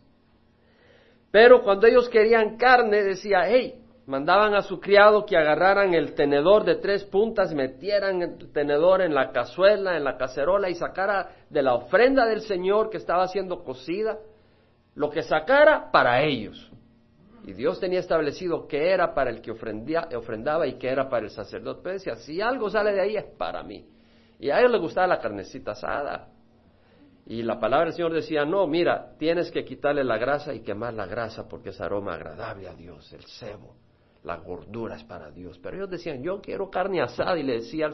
Pero 1.29 1.61
cuando 1.63 1.85
ellos 1.85 2.09
querían 2.09 2.57
carne, 2.57 3.03
decía, 3.03 3.43
hey, 3.45 3.80
mandaban 4.11 4.53
a 4.55 4.61
su 4.61 4.81
criado 4.81 5.25
que 5.25 5.37
agarraran 5.37 5.93
el 5.93 6.15
tenedor 6.15 6.65
de 6.65 6.75
tres 6.75 7.05
puntas, 7.05 7.53
metieran 7.53 8.21
el 8.21 8.51
tenedor 8.51 9.01
en 9.01 9.13
la 9.13 9.31
cazuela, 9.31 9.95
en 9.95 10.03
la 10.03 10.17
cacerola 10.17 10.69
y 10.69 10.75
sacara 10.75 11.29
de 11.49 11.61
la 11.61 11.75
ofrenda 11.75 12.25
del 12.25 12.41
Señor 12.41 12.89
que 12.89 12.97
estaba 12.97 13.25
siendo 13.29 13.63
cocida, 13.63 14.19
lo 14.95 15.09
que 15.09 15.23
sacara 15.23 15.89
para 15.91 16.21
ellos. 16.23 16.69
Y 17.45 17.53
Dios 17.53 17.79
tenía 17.79 17.99
establecido 17.99 18.67
que 18.67 18.91
era 18.91 19.13
para 19.13 19.29
el 19.29 19.41
que 19.41 19.51
ofrendaba 19.51 20.67
y 20.67 20.73
que 20.73 20.89
era 20.89 21.07
para 21.07 21.23
el 21.23 21.31
sacerdote. 21.31 21.79
Pero 21.81 21.93
decía, 21.93 22.15
si 22.17 22.41
algo 22.41 22.69
sale 22.69 22.91
de 22.91 23.01
ahí 23.01 23.15
es 23.15 23.23
para 23.37 23.63
mí. 23.63 23.87
Y 24.39 24.49
a 24.49 24.59
ellos 24.59 24.71
les 24.73 24.81
gustaba 24.81 25.07
la 25.07 25.19
carnecita 25.19 25.71
asada. 25.71 26.27
Y 27.25 27.43
la 27.43 27.61
palabra 27.61 27.85
del 27.85 27.95
Señor 27.95 28.13
decía, 28.13 28.43
no, 28.43 28.67
mira, 28.67 29.15
tienes 29.17 29.51
que 29.51 29.63
quitarle 29.63 30.03
la 30.03 30.17
grasa 30.17 30.53
y 30.53 30.59
quemar 30.63 30.93
la 30.95 31.05
grasa 31.05 31.47
porque 31.47 31.69
es 31.69 31.79
aroma 31.79 32.15
agradable 32.15 32.67
a 32.67 32.73
Dios, 32.73 33.13
el 33.13 33.23
cebo, 33.23 33.75
la 34.23 34.37
gordura 34.37 34.95
es 34.95 35.03
para 35.03 35.31
Dios. 35.31 35.59
Pero 35.59 35.77
ellos 35.77 35.89
decían, 35.89 36.21
yo 36.21 36.41
quiero 36.41 36.69
carne 36.69 37.01
asada 37.01 37.37
y 37.37 37.43
le 37.43 37.53
decía 37.53 37.89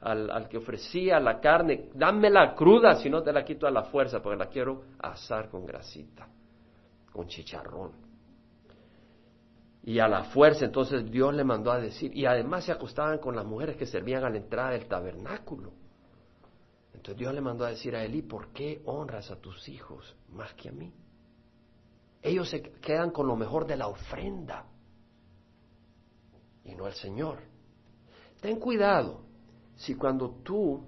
al, 0.00 0.30
al, 0.30 0.48
que 0.48 0.58
ofrecía 0.58 1.18
la 1.18 1.40
carne, 1.40 1.90
la 1.94 2.54
cruda 2.54 2.96
si 2.96 3.08
no 3.08 3.22
te 3.22 3.32
la 3.32 3.44
quito 3.44 3.66
a 3.66 3.70
la 3.70 3.84
fuerza 3.84 4.20
porque 4.20 4.38
la 4.38 4.50
quiero 4.50 4.82
asar 4.98 5.48
con 5.48 5.64
grasita, 5.64 6.28
con 7.12 7.26
chicharrón. 7.26 7.92
Y 9.86 9.98
a 9.98 10.08
la 10.08 10.24
fuerza 10.24 10.64
entonces 10.64 11.10
Dios 11.10 11.34
le 11.34 11.44
mandó 11.44 11.70
a 11.70 11.78
decir, 11.78 12.14
y 12.16 12.24
además 12.26 12.64
se 12.64 12.72
acostaban 12.72 13.18
con 13.18 13.36
las 13.36 13.44
mujeres 13.44 13.76
que 13.76 13.86
servían 13.86 14.24
a 14.24 14.30
la 14.30 14.38
entrada 14.38 14.70
del 14.70 14.86
tabernáculo. 14.86 15.72
Entonces 16.94 17.18
Dios 17.18 17.34
le 17.34 17.40
mandó 17.40 17.64
a 17.64 17.70
decir 17.70 17.94
a 17.94 18.02
Elí, 18.02 18.22
¿por 18.22 18.48
qué 18.48 18.80
honras 18.86 19.30
a 19.30 19.36
tus 19.36 19.68
hijos 19.68 20.14
más 20.30 20.54
que 20.54 20.70
a 20.70 20.72
mí? 20.72 20.92
Ellos 22.22 22.48
se 22.48 22.62
quedan 22.62 23.10
con 23.10 23.26
lo 23.26 23.36
mejor 23.36 23.66
de 23.66 23.76
la 23.76 23.88
ofrenda 23.88 24.64
y 26.64 26.74
no 26.74 26.86
al 26.86 26.94
Señor. 26.94 27.38
Ten 28.40 28.58
cuidado 28.58 29.22
si 29.76 29.94
cuando 29.94 30.30
tú 30.42 30.86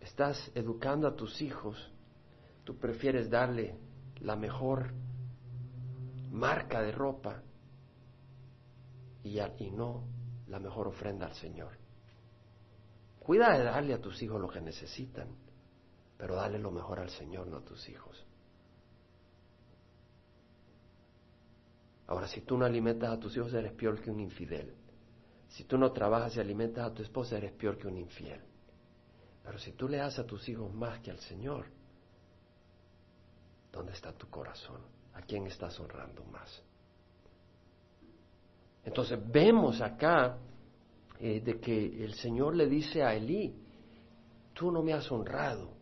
estás 0.00 0.50
educando 0.54 1.06
a 1.06 1.14
tus 1.14 1.40
hijos, 1.42 1.92
tú 2.64 2.76
prefieres 2.78 3.30
darle 3.30 3.76
la 4.20 4.36
mejor 4.36 4.92
marca 6.30 6.82
de 6.82 6.92
ropa 6.92 7.42
y, 9.22 9.38
y 9.40 9.70
no 9.70 10.04
la 10.48 10.58
mejor 10.58 10.88
ofrenda 10.88 11.26
al 11.26 11.34
Señor. 11.34 11.76
Cuida 13.20 13.56
de 13.56 13.64
darle 13.64 13.94
a 13.94 14.00
tus 14.00 14.22
hijos 14.22 14.40
lo 14.40 14.48
que 14.48 14.60
necesitan, 14.60 15.28
pero 16.16 16.36
dale 16.36 16.58
lo 16.58 16.70
mejor 16.70 17.00
al 17.00 17.10
Señor, 17.10 17.46
no 17.46 17.58
a 17.58 17.64
tus 17.64 17.88
hijos. 17.88 18.26
Ahora, 22.08 22.26
si 22.26 22.40
tú 22.40 22.56
no 22.56 22.64
alimentas 22.64 23.10
a 23.10 23.20
tus 23.20 23.36
hijos, 23.36 23.52
eres 23.52 23.72
peor 23.72 24.00
que 24.00 24.10
un 24.10 24.20
infidel. 24.20 24.74
Si 25.48 25.64
tú 25.64 25.78
no 25.78 25.92
trabajas 25.92 26.36
y 26.36 26.40
alimentas 26.40 26.86
a 26.86 26.94
tu 26.94 27.02
esposa, 27.02 27.36
eres 27.36 27.52
peor 27.52 27.78
que 27.78 27.86
un 27.86 27.96
infiel. 27.96 28.40
Pero 29.42 29.58
si 29.58 29.72
tú 29.72 29.88
le 29.88 29.98
das 29.98 30.18
a 30.18 30.26
tus 30.26 30.46
hijos 30.48 30.72
más 30.74 31.00
que 31.00 31.10
al 31.10 31.18
Señor, 31.20 31.66
¿dónde 33.72 33.92
está 33.92 34.12
tu 34.12 34.28
corazón? 34.28 34.80
¿A 35.14 35.22
quién 35.22 35.46
estás 35.46 35.78
honrando 35.80 36.22
más? 36.24 36.62
Entonces 38.84 39.18
vemos 39.30 39.80
acá 39.80 40.38
eh, 41.18 41.40
de 41.40 41.60
que 41.60 42.04
el 42.04 42.14
Señor 42.14 42.56
le 42.56 42.66
dice 42.66 43.02
a 43.02 43.14
Elí, 43.14 43.54
tú 44.54 44.70
no 44.70 44.82
me 44.82 44.92
has 44.92 45.10
honrado. 45.10 45.77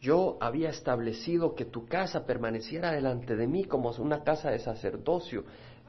Yo 0.00 0.38
había 0.40 0.70
establecido 0.70 1.54
que 1.54 1.64
tu 1.64 1.86
casa 1.86 2.24
permaneciera 2.24 2.92
delante 2.92 3.34
de 3.34 3.48
mí 3.48 3.64
como 3.64 3.90
una 3.98 4.22
casa 4.22 4.50
de 4.50 4.60
sacerdocio, 4.60 5.44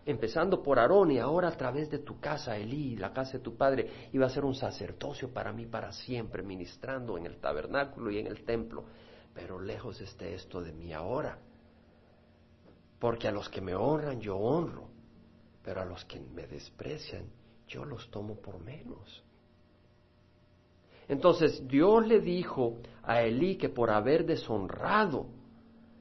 empezando 0.06 0.64
por 0.64 0.80
Aarón 0.80 1.12
y 1.12 1.20
ahora 1.20 1.50
a 1.50 1.58
través 1.58 1.92
de 1.92 2.00
tu 2.00 2.20
casa, 2.20 2.58
Elí, 2.58 2.96
la 2.96 3.14
casa 3.14 3.34
de 3.34 3.44
tu 3.44 3.56
padre, 3.56 4.10
iba 4.12 4.26
a 4.26 4.30
ser 4.30 4.46
un 4.46 4.56
sacerdocio 4.56 5.32
para 5.32 5.54
mí 5.54 5.68
para 5.68 5.92
siempre, 5.92 6.42
ministrando 6.42 7.18
en 7.18 7.28
el 7.28 7.38
tabernáculo 7.38 8.10
y 8.10 8.18
en 8.18 8.26
el 8.26 8.44
templo. 8.44 8.86
Pero 9.36 9.60
lejos 9.60 10.02
esté 10.02 10.34
esto 10.34 10.60
de 10.60 10.72
mí 10.72 10.92
ahora, 10.92 11.38
porque 12.98 13.28
a 13.28 13.32
los 13.32 13.48
que 13.48 13.62
me 13.62 13.76
honran 13.76 14.20
yo 14.20 14.38
honro, 14.38 14.90
pero 15.64 15.82
a 15.82 15.86
los 15.86 16.04
que 16.06 16.20
me 16.20 16.48
desprecian 16.48 17.30
yo 17.68 17.86
los 17.86 18.10
tomo 18.10 18.42
por 18.42 18.60
menos. 18.60 19.24
Entonces 21.10 21.68
Dios 21.68 22.08
le 22.08 22.22
dijo 22.22 22.78
a 23.04 23.24
Elí 23.24 23.58
que 23.58 23.68
por 23.68 23.90
haber 23.90 24.26
deshonrado 24.26 25.26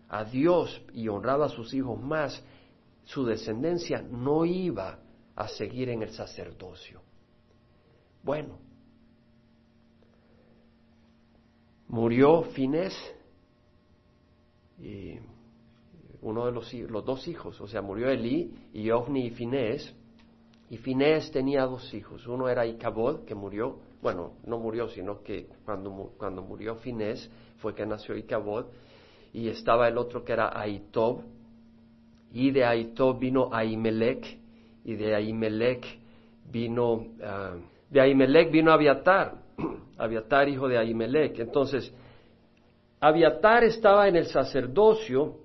a 0.09 0.23
Dios 0.25 0.83
y 0.93 1.09
honrado 1.09 1.45
a 1.45 1.49
sus 1.49 1.73
hijos 1.73 2.01
más, 2.01 2.45
su 3.05 3.25
descendencia 3.25 4.03
no 4.03 4.45
iba 4.45 5.01
a 5.35 5.49
seguir 5.49 5.89
en 5.89 6.03
el 6.03 6.11
sacerdocio. 6.11 7.01
Bueno, 8.23 8.59
murió 11.89 12.43
Finés, 12.43 12.95
y 14.79 15.15
uno 16.21 16.47
de 16.47 16.53
los, 16.53 16.73
los 16.75 17.05
dos 17.05 17.27
hijos, 17.29 17.59
o 17.63 17.67
sea, 17.67 17.81
murió 17.81 18.11
Elí 18.11 18.53
y 18.75 18.91
Ofni 18.91 19.27
y 19.27 19.31
Finés, 19.31 19.95
y 20.71 20.77
Finés 20.77 21.31
tenía 21.31 21.65
dos 21.65 21.93
hijos. 21.95 22.27
Uno 22.27 22.49
era 22.49 22.67
Icabod, 22.67 23.25
que 23.25 23.35
murió, 23.35 23.79
bueno, 24.03 24.35
no 24.45 24.59
murió, 24.59 24.89
sino 24.89 25.23
que 25.23 25.47
cuando, 25.65 26.13
cuando 26.19 26.43
murió 26.43 26.77
Finés 26.77 27.31
fue 27.59 27.75
que 27.75 27.87
nació 27.87 28.17
Icabod. 28.17 28.67
Y 29.33 29.49
estaba 29.49 29.89
el 29.89 29.97
otro 29.97 30.25
que 30.25 30.33
era 30.33 30.59
Aitob. 30.61 31.23
Y 32.33 32.51
de 32.51 32.65
Aitob 32.65 33.19
vino 33.19 33.49
Ahimelech. 33.51 34.39
Y 34.85 34.95
de 34.95 35.15
Ahimelech 35.15 35.87
vino, 36.51 37.07
ah, 37.23 37.57
de 37.89 38.01
Ahimelech 38.01 38.51
vino 38.51 38.71
Abiatar. 38.71 39.37
Abiatar, 39.99 40.49
hijo 40.51 40.69
de 40.69 40.77
Ahimelech. 40.77 41.39
Entonces, 41.39 41.93
Abiatar 43.01 43.65
estaba 43.65 44.07
en 44.07 44.17
el 44.17 44.27
sacerdocio. 44.27 45.37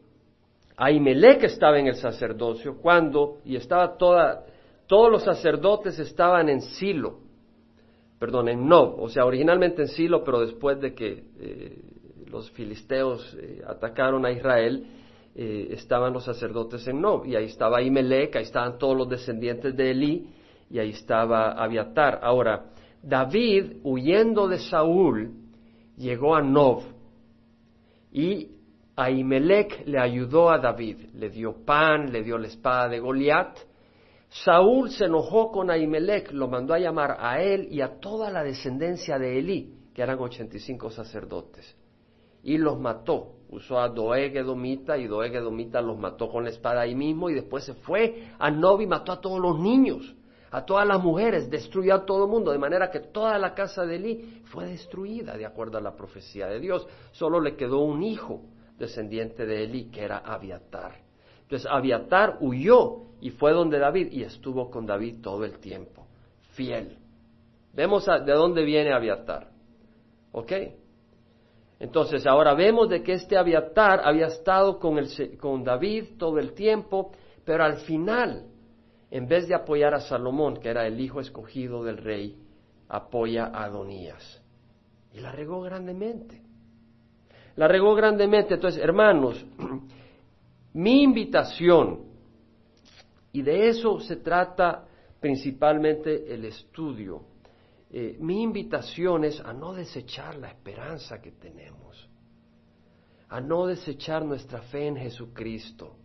Ahimelech 0.75 1.43
estaba 1.43 1.79
en 1.79 1.87
el 1.87 1.95
sacerdocio 1.95 2.77
cuando, 2.77 3.39
y 3.45 3.55
estaba 3.55 3.95
toda 3.95 4.45
todos 4.87 5.11
los 5.11 5.23
sacerdotes 5.23 5.99
estaban 5.99 6.49
en 6.49 6.61
Silo. 6.61 7.19
perdón, 8.19 8.47
en 8.47 8.67
Nob, 8.67 9.01
o 9.01 9.09
sea, 9.09 9.25
originalmente 9.25 9.81
en 9.81 9.87
Silo, 9.89 10.23
pero 10.23 10.39
después 10.39 10.79
de 10.79 10.93
que 10.93 11.23
eh, 11.39 11.81
los 12.31 12.49
filisteos 12.51 13.35
eh, 13.37 13.61
atacaron 13.67 14.25
a 14.25 14.31
Israel, 14.31 14.85
eh, 15.35 15.67
estaban 15.71 16.13
los 16.13 16.23
sacerdotes 16.23 16.87
en 16.87 17.01
Nob, 17.01 17.25
y 17.25 17.35
ahí 17.35 17.45
estaba 17.45 17.81
Imelec, 17.81 18.37
ahí 18.37 18.43
estaban 18.43 18.77
todos 18.77 18.95
los 18.95 19.09
descendientes 19.09 19.75
de 19.75 19.91
Elí, 19.91 20.29
y 20.69 20.79
ahí 20.79 20.91
estaba 20.91 21.51
Abiatar. 21.51 22.19
Ahora, 22.23 22.71
David, 23.01 23.77
huyendo 23.83 24.47
de 24.47 24.59
Saúl, 24.59 25.31
llegó 25.97 26.35
a 26.35 26.41
Nob, 26.41 26.83
y 28.13 28.47
Ahimelech 28.95 29.87
le 29.87 29.99
ayudó 29.99 30.51
a 30.51 30.59
David, 30.59 30.97
le 31.15 31.29
dio 31.29 31.65
pan, 31.65 32.11
le 32.11 32.21
dio 32.23 32.37
la 32.37 32.47
espada 32.47 32.89
de 32.89 32.99
Goliat. 32.99 33.57
Saúl 34.33 34.89
se 34.89 35.05
enojó 35.05 35.51
con 35.51 35.69
Ahimelech, 35.69 36.31
lo 36.31 36.47
mandó 36.47 36.73
a 36.73 36.79
llamar 36.79 37.17
a 37.19 37.39
él 37.39 37.67
y 37.69 37.81
a 37.81 37.99
toda 37.99 38.31
la 38.31 38.43
descendencia 38.43 39.19
de 39.19 39.37
Elí, 39.37 39.75
que 39.93 40.01
eran 40.01 40.17
85 40.17 40.89
sacerdotes, 40.89 41.75
y 42.41 42.57
los 42.57 42.79
mató. 42.79 43.33
Usó 43.49 43.77
a 43.77 43.89
Doeg 43.89 44.35
Edomita 44.35 44.97
y 44.97 45.05
Doeg 45.05 45.35
Edomita 45.35 45.79
los 45.81 45.99
mató 45.99 46.29
con 46.29 46.45
la 46.45 46.49
espada 46.49 46.81
ahí 46.81 46.95
mismo 46.95 47.29
y 47.29 47.35
después 47.35 47.63
se 47.63 47.75
fue 47.75 48.31
a 48.39 48.49
Nob 48.49 48.81
y 48.81 48.87
mató 48.87 49.11
a 49.11 49.21
todos 49.21 49.39
los 49.39 49.59
niños, 49.59 50.15
a 50.49 50.65
todas 50.65 50.87
las 50.87 51.03
mujeres, 51.03 51.51
destruyó 51.51 51.93
a 51.93 52.05
todo 52.05 52.25
el 52.25 52.31
mundo, 52.31 52.51
de 52.51 52.57
manera 52.57 52.89
que 52.89 53.01
toda 53.01 53.37
la 53.37 53.53
casa 53.53 53.85
de 53.85 53.97
Elí 53.97 54.41
fue 54.45 54.65
destruida 54.65 55.37
de 55.37 55.45
acuerdo 55.45 55.77
a 55.77 55.81
la 55.81 55.95
profecía 55.95 56.47
de 56.47 56.59
Dios. 56.59 56.87
Solo 57.11 57.39
le 57.39 57.55
quedó 57.55 57.81
un 57.81 58.01
hijo 58.01 58.41
descendiente 58.79 59.45
de 59.45 59.63
Eli, 59.63 59.91
que 59.91 60.03
era 60.03 60.17
Abiatar. 60.17 61.02
Entonces 61.53 61.71
Abiatar 61.71 62.37
huyó 62.39 63.03
y 63.21 63.29
fue 63.29 63.53
donde 63.53 63.77
David 63.77 64.11
y 64.11 64.23
estuvo 64.23 64.71
con 64.71 64.87
David 64.87 65.21
todo 65.21 65.45
el 65.45 65.59
tiempo, 65.59 66.07
fiel. 66.53 66.97
Vemos 67.73 68.07
de 68.07 68.33
dónde 68.33 68.63
viene 68.63 68.91
Abiatar. 68.91 69.49
¿Ok? 70.31 70.51
Entonces 71.79 72.25
ahora 72.25 72.55
vemos 72.55 72.89
de 72.89 73.03
que 73.03 73.13
este 73.13 73.37
Abiatar 73.37 74.01
había 74.03 74.25
estado 74.25 74.79
con, 74.79 74.97
con 75.39 75.63
David 75.63 76.17
todo 76.17 76.39
el 76.39 76.53
tiempo, 76.53 77.11
pero 77.45 77.63
al 77.63 77.77
final, 77.81 78.47
en 79.11 79.27
vez 79.27 79.47
de 79.47 79.53
apoyar 79.53 79.93
a 79.93 79.99
Salomón, 79.99 80.57
que 80.57 80.69
era 80.69 80.87
el 80.87 80.99
hijo 80.99 81.19
escogido 81.19 81.83
del 81.83 81.97
rey, 81.97 82.35
apoya 82.89 83.45
a 83.45 83.65
Adonías. 83.65 84.41
Y 85.13 85.19
la 85.19 85.31
regó 85.31 85.61
grandemente 85.61 86.41
la 87.55 87.67
regó 87.67 87.93
grandemente. 87.95 88.55
Entonces, 88.55 88.81
hermanos, 88.81 89.43
mi 90.73 91.03
invitación, 91.03 92.05
y 93.31 93.41
de 93.41 93.69
eso 93.69 93.99
se 93.99 94.17
trata 94.17 94.87
principalmente 95.19 96.33
el 96.33 96.45
estudio, 96.45 97.23
eh, 97.89 98.17
mi 98.19 98.41
invitación 98.41 99.23
es 99.23 99.39
a 99.39 99.53
no 99.53 99.73
desechar 99.73 100.35
la 100.35 100.49
esperanza 100.49 101.21
que 101.21 101.31
tenemos, 101.31 102.09
a 103.29 103.39
no 103.39 103.67
desechar 103.67 104.25
nuestra 104.25 104.61
fe 104.61 104.87
en 104.87 104.97
Jesucristo. 104.97 105.95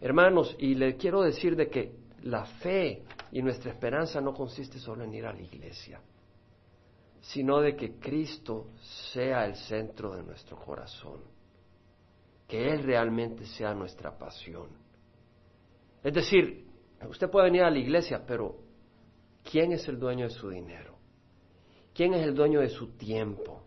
Hermanos, 0.00 0.54
y 0.58 0.74
le 0.74 0.96
quiero 0.96 1.22
decir 1.22 1.56
de 1.56 1.68
que 1.68 1.94
la 2.22 2.44
fe 2.44 3.04
y 3.30 3.42
nuestra 3.42 3.70
esperanza 3.72 4.20
no 4.20 4.34
consiste 4.34 4.78
solo 4.78 5.04
en 5.04 5.14
ir 5.14 5.26
a 5.26 5.32
la 5.32 5.40
iglesia 5.40 6.00
sino 7.22 7.60
de 7.60 7.76
que 7.76 7.98
Cristo 7.98 8.72
sea 9.12 9.46
el 9.46 9.54
centro 9.54 10.14
de 10.14 10.24
nuestro 10.24 10.56
corazón, 10.56 11.20
que 12.52 12.70
Él 12.70 12.82
realmente 12.82 13.46
sea 13.46 13.72
nuestra 13.72 14.18
pasión. 14.18 14.68
Es 16.04 16.12
decir, 16.12 16.66
usted 17.08 17.30
puede 17.30 17.46
venir 17.46 17.62
a 17.62 17.70
la 17.70 17.78
iglesia, 17.78 18.26
pero 18.26 18.58
¿quién 19.42 19.72
es 19.72 19.88
el 19.88 19.98
dueño 19.98 20.24
de 20.24 20.34
su 20.34 20.50
dinero? 20.50 20.98
¿Quién 21.94 22.12
es 22.12 22.26
el 22.26 22.34
dueño 22.34 22.60
de 22.60 22.68
su 22.68 22.88
tiempo? 22.88 23.62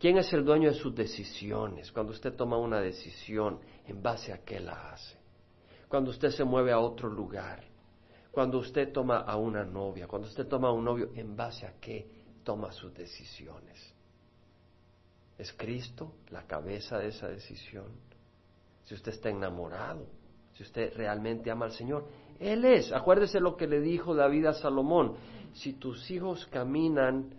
¿Quién 0.00 0.18
es 0.18 0.32
el 0.32 0.44
dueño 0.44 0.70
de 0.70 0.74
sus 0.74 0.92
decisiones? 0.92 1.92
Cuando 1.92 2.10
usted 2.10 2.34
toma 2.34 2.58
una 2.58 2.80
decisión, 2.80 3.60
¿en 3.86 4.02
base 4.02 4.32
a 4.32 4.38
qué 4.38 4.58
la 4.58 4.90
hace? 4.90 5.16
Cuando 5.88 6.10
usted 6.10 6.30
se 6.30 6.42
mueve 6.42 6.72
a 6.72 6.80
otro 6.80 7.08
lugar, 7.08 7.62
cuando 8.32 8.58
usted 8.58 8.92
toma 8.92 9.18
a 9.18 9.36
una 9.36 9.64
novia, 9.64 10.08
cuando 10.08 10.26
usted 10.26 10.48
toma 10.48 10.66
a 10.66 10.72
un 10.72 10.84
novio, 10.84 11.10
¿en 11.14 11.36
base 11.36 11.64
a 11.64 11.74
qué 11.78 12.08
toma 12.42 12.72
sus 12.72 12.92
decisiones. 12.92 13.93
¿Es 15.38 15.52
Cristo 15.52 16.12
la 16.30 16.46
cabeza 16.46 16.98
de 16.98 17.08
esa 17.08 17.28
decisión? 17.28 17.86
Si 18.84 18.94
usted 18.94 19.12
está 19.12 19.30
enamorado, 19.30 20.06
si 20.52 20.62
usted 20.62 20.94
realmente 20.94 21.50
ama 21.50 21.66
al 21.66 21.72
Señor, 21.72 22.06
Él 22.38 22.64
es. 22.64 22.92
Acuérdese 22.92 23.40
lo 23.40 23.56
que 23.56 23.66
le 23.66 23.80
dijo 23.80 24.14
David 24.14 24.46
a 24.46 24.52
Salomón. 24.52 25.16
Si 25.54 25.74
tus 25.74 26.10
hijos 26.10 26.46
caminan 26.46 27.30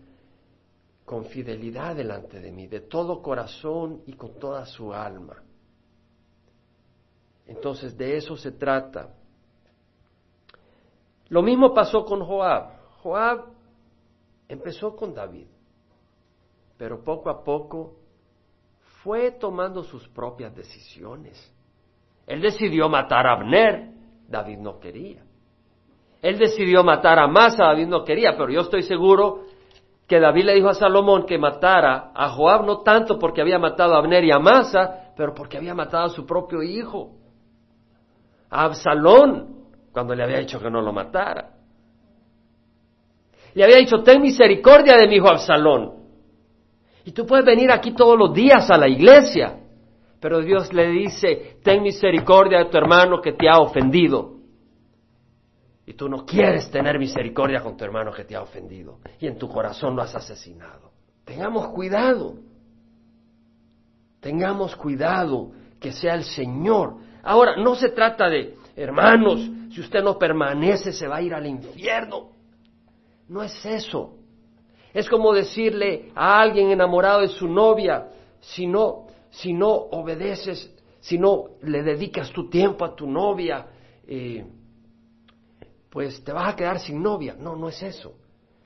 con 1.06 1.26
fidelidad 1.26 1.96
delante 1.96 2.40
de 2.40 2.52
mí, 2.52 2.68
de 2.68 2.82
todo 2.82 3.22
corazón 3.22 4.02
y 4.08 4.14
con 4.14 4.40
toda 4.40 4.66
su 4.66 4.94
alma. 4.94 5.42
Entonces 7.46 7.96
de 7.96 8.18
eso 8.18 8.36
se 8.36 8.52
trata. 8.52 9.14
Lo 11.30 11.42
mismo 11.44 11.74
pasó 11.74 12.04
con 12.04 12.26
Joab. 12.26 12.76
Joab 13.04 13.56
Empezó 14.48 14.96
con 14.96 15.14
David, 15.14 15.48
pero 16.78 17.04
poco 17.04 17.30
a 17.30 17.44
poco 17.44 17.94
fue 19.04 19.32
tomando 19.32 19.84
sus 19.84 20.08
propias 20.10 20.56
decisiones. 20.56 21.52
Él 22.28 22.42
decidió 22.42 22.90
matar 22.90 23.28
a 23.28 23.34
Abner, 23.34 23.92
David 24.28 24.58
no 24.58 24.80
quería. 24.80 25.24
Él 26.22 26.40
decidió 26.40 26.84
matar 26.84 27.20
a 27.20 27.28
Masa, 27.28 27.66
David 27.66 27.88
no 27.88 28.04
quería, 28.04 28.36
pero 28.36 28.50
yo 28.50 28.62
estoy 28.62 28.82
seguro 28.82 29.44
que 30.08 30.20
David 30.20 30.46
le 30.46 30.56
dijo 30.56 30.70
a 30.70 30.74
Salomón 30.74 31.26
que 31.26 31.38
matara 31.38 32.12
a 32.16 32.30
Joab 32.30 32.66
no 32.66 32.82
tanto 32.82 33.20
porque 33.20 33.42
había 33.42 33.60
matado 33.60 33.96
a 33.96 34.00
Abner 34.00 34.24
y 34.24 34.32
a 34.32 34.40
Masa, 34.40 35.12
pero 35.16 35.34
porque 35.34 35.58
había 35.58 35.76
matado 35.76 36.06
a 36.06 36.10
su 36.10 36.26
propio 36.26 36.64
hijo, 36.64 37.12
a 38.50 38.64
Absalón, 38.66 39.66
cuando 39.92 40.16
le 40.16 40.24
había 40.24 40.40
dicho 40.40 40.60
que 40.60 40.70
no 40.70 40.82
lo 40.82 40.92
matara 40.92 41.56
le 43.56 43.64
había 43.64 43.78
dicho, 43.78 44.04
ten 44.04 44.22
misericordia 44.22 44.98
de 44.98 45.08
mi 45.08 45.16
hijo 45.16 45.30
Absalón. 45.30 45.95
Y 47.06 47.12
tú 47.12 47.26
puedes 47.26 47.46
venir 47.46 47.72
aquí 47.72 47.94
todos 47.94 48.18
los 48.18 48.34
días 48.34 48.70
a 48.72 48.78
la 48.78 48.88
iglesia, 48.88 49.60
pero 50.20 50.42
Dios 50.42 50.74
le 50.74 50.90
dice, 50.90 51.60
ten 51.64 51.84
misericordia 51.84 52.58
de 52.58 52.66
tu 52.66 52.78
hermano 52.78 53.22
que 53.22 53.34
te 53.34 53.48
ha 53.48 53.60
ofendido. 53.60 54.34
Y 55.86 55.94
tú 55.94 56.10
no 56.10 56.26
quieres 56.26 56.72
tener 56.72 56.98
misericordia 56.98 57.62
con 57.62 57.78
tu 57.78 57.86
hermano 57.86 58.12
que 58.12 58.24
te 58.24 58.36
ha 58.36 58.42
ofendido. 58.42 58.98
Y 59.20 59.28
en 59.28 59.38
tu 59.38 59.48
corazón 59.48 59.96
lo 59.96 60.02
has 60.02 60.16
asesinado. 60.16 60.92
Tengamos 61.24 61.68
cuidado. 61.68 62.38
Tengamos 64.20 64.76
cuidado 64.76 65.52
que 65.80 65.92
sea 65.92 66.16
el 66.16 66.24
Señor. 66.24 66.96
Ahora, 67.22 67.56
no 67.58 67.76
se 67.76 67.90
trata 67.90 68.28
de, 68.28 68.56
hermanos, 68.76 69.48
si 69.72 69.80
usted 69.80 70.02
no 70.02 70.18
permanece 70.18 70.92
se 70.92 71.08
va 71.08 71.18
a 71.18 71.22
ir 71.22 71.36
al 71.36 71.46
infierno. 71.46 72.32
No 73.28 73.44
es 73.44 73.64
eso. 73.64 74.16
Es 74.96 75.10
como 75.10 75.34
decirle 75.34 76.14
a 76.16 76.40
alguien 76.40 76.72
enamorado 76.72 77.20
de 77.20 77.28
su 77.28 77.50
novia, 77.50 78.08
si 78.40 78.66
no, 78.66 79.08
si 79.30 79.52
no 79.52 79.68
obedeces, 79.68 80.74
si 81.02 81.18
no 81.18 81.58
le 81.64 81.84
dedicas 81.84 82.32
tu 82.32 82.50
tiempo 82.50 82.86
a 82.86 82.96
tu 82.96 83.06
novia, 83.06 83.68
eh, 84.08 84.46
pues 85.90 86.24
te 86.24 86.32
vas 86.32 86.54
a 86.54 86.56
quedar 86.56 86.80
sin 86.80 87.04
novia. 87.04 87.36
No, 87.38 87.58
no 87.58 87.68
es 87.68 87.84
eso. 87.84 88.16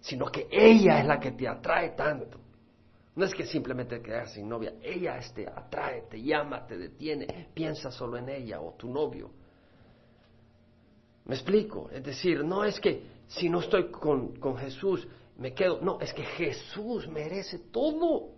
Sino 0.02 0.28
que 0.28 0.48
ella 0.52 1.00
es 1.00 1.08
la 1.08 1.20
que 1.20 1.32
te 1.32 1.48
atrae 1.48 1.96
tanto. 1.96 2.38
No 3.15 3.26
es 3.26 3.34
que 3.34 3.48
simplemente 3.48 3.98
te 3.98 4.04
quedas 4.04 4.32
sin 4.32 4.48
novia. 4.48 4.74
Ella 4.84 5.20
te 5.34 5.48
atrae, 5.48 6.04
te 6.12 6.22
llama, 6.22 6.63
te 6.68 6.78
detiene. 6.78 7.48
Piensa 7.56 7.89
solo 7.89 8.18
en 8.18 8.30
ella 8.30 8.62
o 8.62 8.74
tu 8.74 8.88
novio. 8.88 9.32
¿Me 11.26 11.34
explico? 11.34 11.89
Es 11.92 12.04
decir, 12.04 12.44
no 12.46 12.63
es 12.63 12.80
que 12.80 13.02
si 13.26 13.50
no 13.50 13.62
estoy 13.62 13.89
con, 13.89 14.36
con 14.36 14.58
Jesús, 14.58 15.08
me 15.39 15.54
quedo. 15.54 15.80
No, 15.82 15.99
es 15.99 16.13
que 16.13 16.23
Jesús 16.23 17.08
merece 17.08 17.60
todo. 17.71 18.32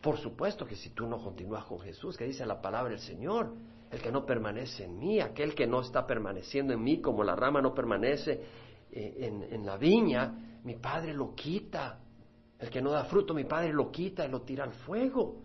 Por 0.00 0.18
supuesto 0.18 0.66
que 0.66 0.76
si 0.76 0.90
tú 0.90 1.06
no 1.06 1.22
continúas 1.22 1.64
con 1.64 1.78
Jesús, 1.80 2.16
que 2.16 2.24
dice 2.24 2.44
la 2.44 2.60
palabra 2.60 2.90
del 2.90 3.00
Señor, 3.00 3.54
el 3.90 4.00
que 4.00 4.10
no 4.10 4.24
permanece 4.24 4.84
en 4.84 4.98
mí, 4.98 5.20
aquel 5.20 5.54
que 5.54 5.66
no 5.66 5.80
está 5.80 6.06
permaneciendo 6.06 6.72
en 6.72 6.82
mí, 6.82 7.00
como 7.00 7.22
la 7.22 7.36
rama 7.36 7.60
no 7.60 7.74
permanece 7.74 8.40
eh, 8.90 9.46
en, 9.50 9.66
la 9.66 9.76
viña, 9.76 10.58
mi 10.64 10.76
Padre 10.76 11.12
lo 11.12 11.34
quita. 11.34 12.00
El 12.58 12.68
que 12.68 12.82
no 12.82 12.90
da 12.90 13.04
fruto, 13.04 13.32
mi 13.32 13.44
Padre 13.44 13.72
lo 13.72 13.90
quita 13.90 14.26
y 14.26 14.30
lo 14.30 14.42
tira 14.42 14.64
al 14.64 14.72
fuego. 14.72 15.42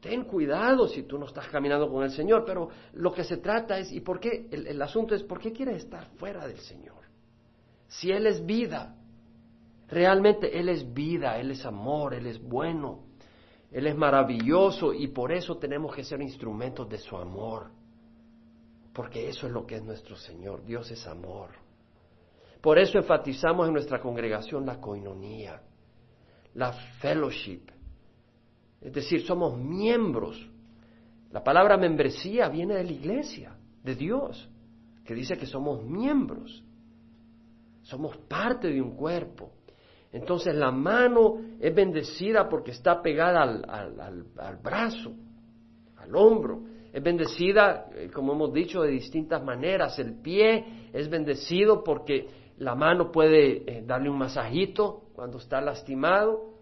Ten 0.00 0.24
cuidado 0.24 0.86
si 0.86 1.02
tú 1.02 1.18
no 1.18 1.26
estás 1.26 1.48
caminando 1.48 1.90
con 1.90 2.04
el 2.04 2.10
Señor, 2.12 2.44
pero 2.46 2.68
lo 2.92 3.12
que 3.12 3.24
se 3.24 3.38
trata 3.38 3.78
es, 3.78 3.92
¿y 3.92 4.00
por 4.00 4.20
qué? 4.20 4.48
El, 4.50 4.66
el 4.68 4.80
asunto 4.80 5.14
es, 5.14 5.24
¿por 5.24 5.40
qué 5.40 5.52
quieres 5.52 5.78
estar 5.78 6.06
fuera 6.16 6.46
del 6.46 6.58
Señor? 6.60 7.02
Si 7.88 8.12
Él 8.12 8.26
es 8.26 8.44
vida, 8.46 8.94
realmente 9.88 10.58
Él 10.58 10.68
es 10.68 10.92
vida, 10.92 11.38
Él 11.38 11.50
es 11.50 11.64
amor, 11.64 12.14
Él 12.14 12.26
es 12.26 12.40
bueno, 12.40 13.04
Él 13.70 13.86
es 13.86 13.96
maravilloso 13.96 14.92
y 14.92 15.08
por 15.08 15.32
eso 15.32 15.56
tenemos 15.56 15.94
que 15.94 16.04
ser 16.04 16.20
instrumentos 16.20 16.88
de 16.88 16.98
su 16.98 17.16
amor, 17.16 17.70
porque 18.92 19.28
eso 19.28 19.46
es 19.46 19.52
lo 19.52 19.66
que 19.66 19.76
es 19.76 19.82
nuestro 19.82 20.16
Señor, 20.16 20.64
Dios 20.64 20.90
es 20.90 21.06
amor. 21.06 21.50
Por 22.60 22.78
eso 22.78 22.98
enfatizamos 22.98 23.68
en 23.68 23.72
nuestra 23.72 24.00
congregación 24.00 24.66
la 24.66 24.80
coinonía, 24.80 25.62
la 26.54 26.72
fellowship. 27.00 27.70
Es 28.80 28.92
decir, 28.92 29.24
somos 29.24 29.56
miembros. 29.56 30.48
La 31.30 31.42
palabra 31.44 31.76
membresía 31.76 32.48
viene 32.48 32.74
de 32.74 32.84
la 32.84 32.92
iglesia, 32.92 33.56
de 33.84 33.94
Dios, 33.94 34.48
que 35.04 35.14
dice 35.14 35.36
que 35.36 35.46
somos 35.46 35.84
miembros. 35.84 36.64
Somos 37.82 38.16
parte 38.16 38.68
de 38.68 38.82
un 38.82 38.96
cuerpo. 38.96 39.52
Entonces 40.12 40.54
la 40.54 40.70
mano 40.70 41.38
es 41.60 41.74
bendecida 41.74 42.48
porque 42.48 42.70
está 42.70 43.02
pegada 43.02 43.42
al, 43.42 44.58
brazo, 44.62 45.12
al 45.96 46.16
hombro. 46.16 46.62
Es 46.92 47.02
bendecida, 47.02 47.90
eh, 47.94 48.10
como 48.12 48.32
hemos 48.32 48.52
dicho, 48.52 48.80
de 48.82 48.90
distintas 48.90 49.44
maneras. 49.44 49.98
El 49.98 50.14
pie 50.20 50.88
es 50.92 51.08
bendecido 51.10 51.84
porque 51.84 52.26
la 52.56 52.74
mano 52.74 53.12
puede 53.12 53.70
eh, 53.70 53.82
darle 53.86 54.08
un 54.08 54.16
masajito 54.16 55.10
cuando 55.14 55.38
está 55.38 55.60
lastimado. 55.60 56.54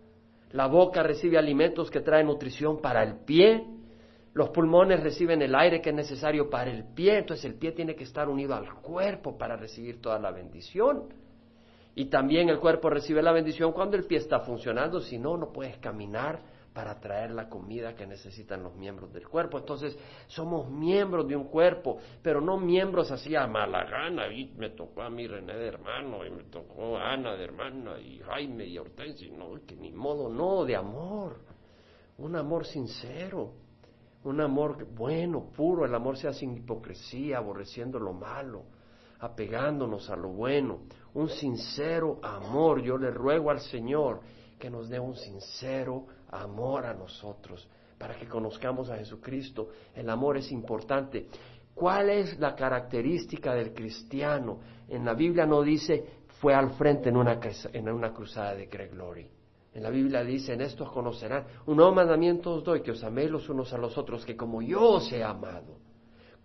La 0.50 0.66
boca 0.66 1.02
recibe 1.02 1.38
alimentos 1.38 1.90
que 1.90 2.00
traen 2.00 2.26
nutrición 2.26 2.80
para 2.80 3.04
el 3.04 3.20
pie. 3.20 3.64
Los 4.34 4.50
pulmones 4.50 5.02
reciben 5.02 5.40
el 5.40 5.54
aire 5.54 5.80
que 5.80 5.90
es 5.90 5.96
necesario 5.96 6.50
para 6.50 6.70
el 6.70 6.84
pie. 6.94 7.18
Entonces 7.18 7.44
el 7.44 7.54
pie 7.54 7.72
tiene 7.72 7.94
que 7.94 8.04
estar 8.04 8.28
unido 8.28 8.54
al 8.56 8.74
cuerpo 8.82 9.38
para 9.38 9.56
recibir 9.56 10.00
toda 10.00 10.18
la 10.18 10.32
bendición. 10.32 11.04
Y 11.98 12.10
también 12.10 12.50
el 12.50 12.60
cuerpo 12.60 12.90
recibe 12.90 13.22
la 13.22 13.32
bendición 13.32 13.72
cuando 13.72 13.96
el 13.96 14.04
pie 14.04 14.18
está 14.18 14.40
funcionando, 14.40 15.00
si 15.00 15.18
no, 15.18 15.38
no 15.38 15.50
puedes 15.50 15.78
caminar 15.78 16.42
para 16.74 17.00
traer 17.00 17.30
la 17.30 17.48
comida 17.48 17.94
que 17.94 18.06
necesitan 18.06 18.62
los 18.62 18.76
miembros 18.76 19.10
del 19.14 19.26
cuerpo. 19.26 19.56
Entonces, 19.56 19.98
somos 20.26 20.68
miembros 20.68 21.26
de 21.26 21.34
un 21.34 21.44
cuerpo, 21.44 21.96
pero 22.22 22.42
no 22.42 22.58
miembros 22.58 23.10
así 23.10 23.34
a 23.34 23.46
mala 23.46 23.84
gana. 23.84 24.30
Y 24.30 24.52
me 24.58 24.68
tocó 24.68 25.00
a 25.00 25.08
mí 25.08 25.26
René 25.26 25.56
de 25.56 25.68
hermano, 25.68 26.22
y 26.26 26.30
me 26.30 26.42
tocó 26.44 26.98
a 26.98 27.14
Ana 27.14 27.34
de 27.34 27.44
hermana, 27.44 27.98
y 27.98 28.18
Jaime 28.18 28.66
y 28.66 28.76
Hortensia. 28.76 29.32
No, 29.34 29.54
que 29.66 29.74
ni 29.74 29.90
modo, 29.90 30.28
no, 30.28 30.66
de 30.66 30.76
amor. 30.76 31.38
Un 32.18 32.36
amor 32.36 32.66
sincero, 32.66 33.54
un 34.24 34.42
amor 34.42 34.84
bueno, 34.94 35.50
puro. 35.56 35.86
El 35.86 35.94
amor 35.94 36.18
sea 36.18 36.34
sin 36.34 36.54
hipocresía, 36.58 37.38
aborreciendo 37.38 37.98
lo 37.98 38.12
malo, 38.12 38.64
apegándonos 39.20 40.10
a 40.10 40.16
lo 40.16 40.28
bueno 40.28 40.80
un 41.16 41.28
sincero 41.28 42.18
amor. 42.22 42.82
Yo 42.82 42.96
le 42.96 43.10
ruego 43.10 43.50
al 43.50 43.60
Señor 43.60 44.20
que 44.58 44.70
nos 44.70 44.88
dé 44.88 45.00
un 45.00 45.16
sincero 45.16 46.06
amor 46.30 46.86
a 46.86 46.94
nosotros 46.94 47.68
para 47.98 48.14
que 48.16 48.28
conozcamos 48.28 48.90
a 48.90 48.96
Jesucristo. 48.96 49.68
El 49.94 50.08
amor 50.10 50.36
es 50.36 50.52
importante. 50.52 51.28
¿Cuál 51.74 52.10
es 52.10 52.38
la 52.38 52.54
característica 52.54 53.54
del 53.54 53.72
cristiano? 53.72 54.60
En 54.88 55.04
la 55.04 55.14
Biblia 55.14 55.46
no 55.46 55.62
dice 55.62 56.24
fue 56.40 56.54
al 56.54 56.70
frente 56.72 57.08
en 57.08 57.16
una, 57.16 57.40
en 57.72 57.88
una 57.88 58.12
cruzada 58.12 58.54
de 58.54 58.66
Greg 58.66 58.92
Glory. 58.92 59.26
En 59.72 59.82
la 59.82 59.90
Biblia 59.90 60.22
dice, 60.22 60.54
en 60.54 60.62
estos 60.62 60.90
conocerán, 60.90 61.44
un 61.66 61.76
nuevo 61.76 61.92
mandamiento 61.92 62.52
os 62.52 62.64
doy, 62.64 62.82
que 62.82 62.92
os 62.92 63.04
améis 63.04 63.30
los 63.30 63.48
unos 63.48 63.72
a 63.72 63.78
los 63.78 63.96
otros, 63.98 64.24
que 64.24 64.36
como 64.36 64.62
yo 64.62 64.82
os 64.82 65.12
he 65.12 65.22
amado, 65.22 65.78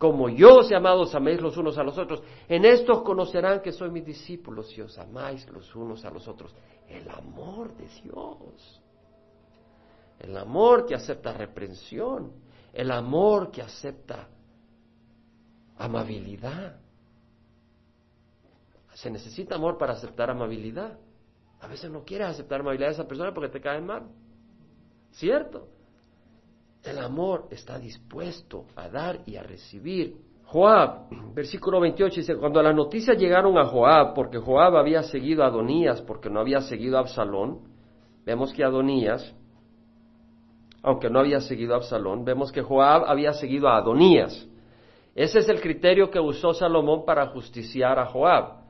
como 0.02 0.30
yo 0.30 0.62
os 0.62 0.72
he 0.72 0.76
amado, 0.76 1.02
os 1.02 1.14
améis 1.14 1.40
los 1.40 1.56
unos 1.58 1.78
a 1.78 1.84
los 1.84 1.96
otros. 1.96 2.24
En 2.50 2.66
esto 2.66 3.04
conocerán 3.04 3.62
que 3.62 3.72
soy 3.72 3.92
mis 3.92 4.04
discípulos 4.04 4.68
si 4.70 4.82
os 4.82 4.98
amáis 4.98 5.48
los 5.52 5.76
unos 5.76 6.04
a 6.06 6.10
los 6.10 6.28
otros. 6.28 6.56
El 6.90 7.08
amor 7.08 7.72
de 7.76 7.88
Dios. 8.02 8.82
El 10.18 10.36
amor 10.36 10.88
que 10.88 10.96
acepta 10.96 11.34
reprensión. 11.34 12.32
El 12.74 12.90
amor 12.90 13.52
que 13.52 13.62
acepta 13.62 14.28
amabilidad. 15.78 16.80
Se 18.96 19.12
necesita 19.12 19.54
amor 19.54 19.78
para 19.78 19.94
aceptar 19.94 20.32
amabilidad. 20.32 20.98
A 21.60 21.68
veces 21.68 21.92
no 21.92 22.04
quieres 22.04 22.30
aceptar 22.30 22.62
amabilidad 22.62 22.88
de 22.88 22.94
esa 22.96 23.08
persona 23.08 23.36
porque 23.36 23.50
te 23.50 23.62
cae 23.62 23.80
mal. 23.80 24.10
¿Cierto? 25.12 25.68
El 26.84 26.98
amor 26.98 27.48
está 27.52 27.78
dispuesto 27.78 28.66
a 28.76 28.90
dar 28.90 29.20
y 29.26 29.36
a 29.36 29.44
recibir. 29.44 30.16
Joab, 30.46 31.34
versículo 31.34 31.80
28 31.80 32.16
dice, 32.16 32.36
cuando 32.36 32.62
las 32.62 32.76
noticias 32.76 33.18
llegaron 33.18 33.58
a 33.58 33.66
Joab, 33.66 34.14
porque 34.14 34.38
Joab 34.38 34.76
había 34.76 35.04
seguido 35.04 35.44
a 35.44 35.48
Adonías, 35.48 36.02
porque 36.02 36.30
no 36.30 36.42
había 36.42 36.60
seguido 36.60 36.98
a 36.98 37.02
Absalón, 37.02 37.60
vemos 38.26 38.52
que 38.52 38.64
Adonías, 38.64 39.34
aunque 40.84 41.10
no 41.10 41.20
había 41.20 41.40
seguido 41.40 41.74
a 41.74 41.78
Absalón, 41.78 42.26
vemos 42.26 42.52
que 42.52 42.62
Joab 42.62 43.06
había 43.06 43.32
seguido 43.34 43.70
a 43.70 43.78
Adonías. 43.78 44.48
Ese 45.16 45.40
es 45.40 45.50
el 45.50 45.62
criterio 45.62 46.10
que 46.10 46.20
usó 46.20 46.54
Salomón 46.54 47.06
para 47.06 47.28
justiciar 47.28 48.00
a 48.00 48.08
Joab. 48.08 48.62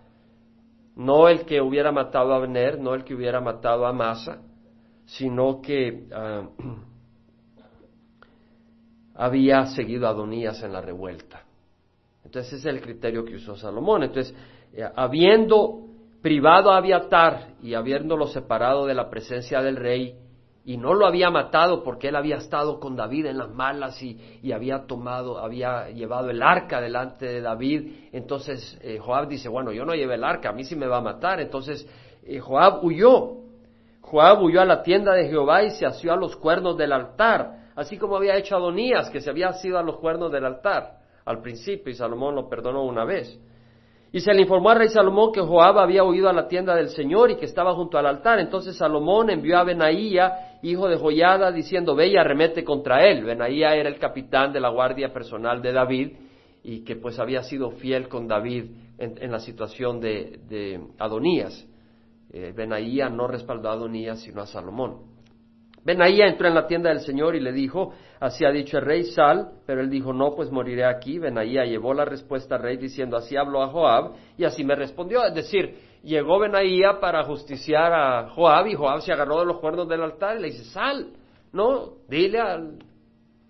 No 0.95 1.29
el 1.29 1.45
que 1.45 1.61
hubiera 1.61 1.91
matado 1.91 2.33
a 2.33 2.37
Abner, 2.37 2.79
no 2.79 2.93
el 2.93 3.03
que 3.03 3.15
hubiera 3.15 3.39
matado 3.39 3.85
a 3.87 3.93
Masa, 3.93 4.41
sino 5.05 5.61
que 5.61 6.07
ah, 6.13 6.47
había 9.15 9.65
seguido 9.67 10.07
a 10.07 10.11
Adonías 10.11 10.61
en 10.63 10.73
la 10.73 10.81
revuelta. 10.81 11.43
Entonces 12.23 12.53
ese 12.53 12.69
es 12.69 12.75
el 12.75 12.81
criterio 12.81 13.25
que 13.25 13.35
usó 13.35 13.55
Salomón. 13.55 14.03
Entonces, 14.03 14.35
eh, 14.73 14.87
habiendo 14.95 15.87
privado 16.21 16.71
a 16.71 16.77
Abiatar 16.77 17.55
y 17.61 17.73
habiéndolo 17.73 18.27
separado 18.27 18.85
de 18.85 18.93
la 18.93 19.09
presencia 19.09 19.61
del 19.61 19.75
rey, 19.75 20.15
y 20.63 20.77
no 20.77 20.93
lo 20.93 21.07
había 21.07 21.29
matado 21.29 21.83
porque 21.83 22.09
él 22.09 22.15
había 22.15 22.37
estado 22.37 22.79
con 22.79 22.95
David 22.95 23.25
en 23.25 23.37
las 23.37 23.49
malas 23.49 24.01
y, 24.01 24.51
había 24.51 24.85
tomado, 24.85 25.39
había 25.39 25.89
llevado 25.89 26.29
el 26.29 26.41
arca 26.43 26.79
delante 26.79 27.25
de 27.25 27.41
David, 27.41 28.09
entonces 28.11 28.77
eh, 28.81 28.99
Joab 28.99 29.27
dice, 29.27 29.49
bueno, 29.49 29.71
yo 29.71 29.85
no 29.85 29.95
llevé 29.95 30.15
el 30.15 30.23
arca, 30.23 30.49
a 30.49 30.53
mí 30.53 30.63
sí 30.63 30.75
me 30.75 30.87
va 30.87 30.97
a 30.97 31.01
matar, 31.01 31.39
entonces 31.39 31.87
eh, 32.23 32.39
Joab 32.39 32.83
huyó, 32.85 33.37
Joab 34.01 34.43
huyó 34.43 34.61
a 34.61 34.65
la 34.65 34.83
tienda 34.83 35.13
de 35.13 35.27
Jehová 35.29 35.63
y 35.63 35.71
se 35.71 35.85
asió 35.85 36.13
a 36.13 36.17
los 36.17 36.35
cuernos 36.35 36.77
del 36.77 36.91
altar, 36.93 37.60
así 37.75 37.97
como 37.97 38.15
había 38.15 38.37
hecho 38.37 38.55
Adonías, 38.55 39.09
que 39.09 39.21
se 39.21 39.29
había 39.29 39.51
sido 39.53 39.77
a 39.77 39.83
los 39.83 39.97
cuernos 39.97 40.31
del 40.31 40.45
altar 40.45 41.01
al 41.25 41.41
principio, 41.41 41.91
y 41.91 41.95
Salomón 41.95 42.35
lo 42.35 42.49
perdonó 42.49 42.83
una 42.83 43.05
vez. 43.05 43.39
Y 44.13 44.19
se 44.19 44.33
le 44.33 44.41
informó 44.41 44.69
al 44.69 44.79
rey 44.79 44.89
Salomón 44.89 45.31
que 45.31 45.39
Joab 45.39 45.79
había 45.79 46.03
huido 46.03 46.27
a 46.27 46.33
la 46.33 46.47
tienda 46.47 46.75
del 46.75 46.89
Señor 46.89 47.31
y 47.31 47.37
que 47.37 47.45
estaba 47.45 47.73
junto 47.73 47.97
al 47.97 48.05
altar. 48.05 48.39
Entonces 48.39 48.75
Salomón 48.75 49.29
envió 49.29 49.57
a 49.57 49.63
Benaía, 49.63 50.57
hijo 50.63 50.89
de 50.89 50.97
Joyada, 50.97 51.49
diciendo, 51.51 51.95
ve 51.95 52.07
y 52.07 52.17
arremete 52.17 52.65
contra 52.65 53.07
él. 53.07 53.23
Benaía 53.23 53.73
era 53.73 53.87
el 53.87 53.97
capitán 53.99 54.51
de 54.51 54.59
la 54.59 54.69
guardia 54.69 55.13
personal 55.13 55.61
de 55.61 55.71
David 55.71 56.11
y 56.61 56.83
que 56.83 56.97
pues 56.97 57.19
había 57.19 57.41
sido 57.43 57.71
fiel 57.71 58.09
con 58.09 58.27
David 58.27 58.65
en, 58.97 59.31
la 59.31 59.39
situación 59.39 60.01
de, 60.01 60.81
Adonías. 60.99 61.65
Eh, 62.33 62.53
no 63.11 63.27
respaldó 63.27 63.69
a 63.69 63.73
Adonías 63.73 64.19
sino 64.19 64.41
a 64.41 64.45
Salomón. 64.45 65.10
Benaía 65.83 66.27
entró 66.27 66.47
en 66.47 66.53
la 66.53 66.67
tienda 66.67 66.89
del 66.89 66.99
Señor 66.99 67.35
y 67.35 67.39
le 67.39 67.51
dijo, 67.51 67.93
así 68.19 68.45
ha 68.45 68.51
dicho 68.51 68.77
el 68.77 68.85
rey, 68.85 69.03
sal, 69.05 69.53
pero 69.65 69.81
él 69.81 69.89
dijo, 69.89 70.13
no, 70.13 70.35
pues 70.35 70.51
moriré 70.51 70.85
aquí. 70.85 71.17
Benaía 71.17 71.65
llevó 71.65 71.93
la 71.93 72.05
respuesta 72.05 72.55
al 72.55 72.61
rey 72.61 72.77
diciendo, 72.77 73.17
así 73.17 73.35
habló 73.35 73.63
a 73.63 73.69
Joab, 73.69 74.13
y 74.37 74.43
así 74.43 74.63
me 74.63 74.75
respondió. 74.75 75.25
Es 75.25 75.33
decir, 75.33 75.75
llegó 76.03 76.39
Benaía 76.39 76.99
para 76.99 77.23
justiciar 77.23 77.93
a 77.93 78.29
Joab, 78.29 78.67
y 78.67 78.75
Joab 78.75 79.01
se 79.01 79.11
agarró 79.11 79.39
de 79.39 79.47
los 79.47 79.59
cuernos 79.59 79.87
del 79.87 80.03
altar 80.03 80.37
y 80.37 80.41
le 80.41 80.47
dice, 80.49 80.65
sal, 80.65 81.13
no, 81.51 81.93
dile 82.07 82.39
al 82.39 82.79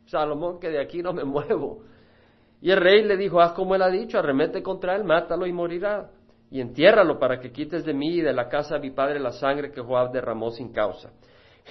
Salomón 0.06 0.60
que 0.60 0.70
de 0.70 0.80
aquí 0.80 1.02
no 1.02 1.12
me 1.12 1.24
muevo. 1.26 1.84
Y 2.62 2.72
el 2.72 2.78
rey 2.78 3.04
le 3.04 3.18
dijo, 3.18 3.42
haz 3.42 3.54
como 3.54 3.76
él 3.76 3.82
ha 3.82 3.90
dicho, 3.90 4.20
arremete 4.20 4.64
contra 4.64 4.96
él, 4.96 5.04
mátalo 5.04 5.46
y 5.48 5.52
morirá. 5.52 6.12
Y 6.50 6.62
entiérralo 6.62 7.18
para 7.18 7.40
que 7.40 7.52
quites 7.52 7.86
de 7.86 7.94
mí 7.94 8.16
y 8.16 8.22
de 8.22 8.34
la 8.34 8.48
casa 8.48 8.76
de 8.76 8.82
mi 8.82 8.92
padre 8.92 9.20
la 9.20 9.32
sangre 9.32 9.72
que 9.72 9.82
Joab 9.82 10.12
derramó 10.12 10.52
sin 10.52 10.72
causa. 10.72 11.12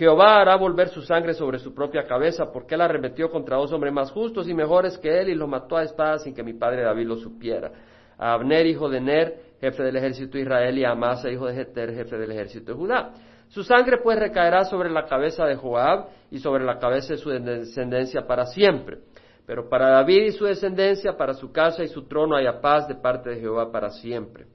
Jehová 0.00 0.40
hará 0.40 0.56
volver 0.56 0.88
su 0.88 1.02
sangre 1.02 1.34
sobre 1.34 1.58
su 1.58 1.74
propia 1.74 2.06
cabeza, 2.06 2.50
porque 2.50 2.74
él 2.74 2.80
arremetió 2.80 3.30
contra 3.30 3.58
dos 3.58 3.70
hombres 3.70 3.92
más 3.92 4.10
justos 4.10 4.48
y 4.48 4.54
mejores 4.54 4.96
que 4.96 5.20
él 5.20 5.28
y 5.28 5.34
lo 5.34 5.46
mató 5.46 5.76
a 5.76 5.82
espada 5.82 6.16
sin 6.16 6.34
que 6.34 6.42
mi 6.42 6.54
padre 6.54 6.84
David 6.84 7.06
lo 7.06 7.16
supiera. 7.16 7.70
A 8.16 8.32
Abner, 8.32 8.64
hijo 8.64 8.88
de 8.88 8.98
Ner, 8.98 9.34
jefe 9.60 9.82
del 9.82 9.96
ejército 9.96 10.38
de 10.38 10.44
Israel, 10.44 10.78
y 10.78 10.84
a 10.84 10.92
Amasa, 10.92 11.30
hijo 11.30 11.44
de 11.44 11.54
Jeter, 11.54 11.92
jefe 11.94 12.16
del 12.16 12.32
ejército 12.32 12.72
de 12.72 12.78
Judá. 12.78 13.12
Su 13.48 13.62
sangre 13.62 13.98
pues 14.02 14.18
recaerá 14.18 14.64
sobre 14.64 14.88
la 14.88 15.04
cabeza 15.04 15.44
de 15.44 15.56
Joab 15.56 16.06
y 16.30 16.38
sobre 16.38 16.64
la 16.64 16.78
cabeza 16.78 17.12
de 17.12 17.18
su 17.18 17.28
descendencia 17.28 18.26
para 18.26 18.46
siempre. 18.46 19.00
Pero 19.44 19.68
para 19.68 19.90
David 19.90 20.28
y 20.28 20.32
su 20.32 20.46
descendencia, 20.46 21.18
para 21.18 21.34
su 21.34 21.52
casa 21.52 21.84
y 21.84 21.88
su 21.88 22.08
trono 22.08 22.36
haya 22.36 22.62
paz 22.62 22.88
de 22.88 22.94
parte 22.94 23.28
de 23.28 23.40
Jehová 23.40 23.70
para 23.70 23.90
siempre. 23.90 24.46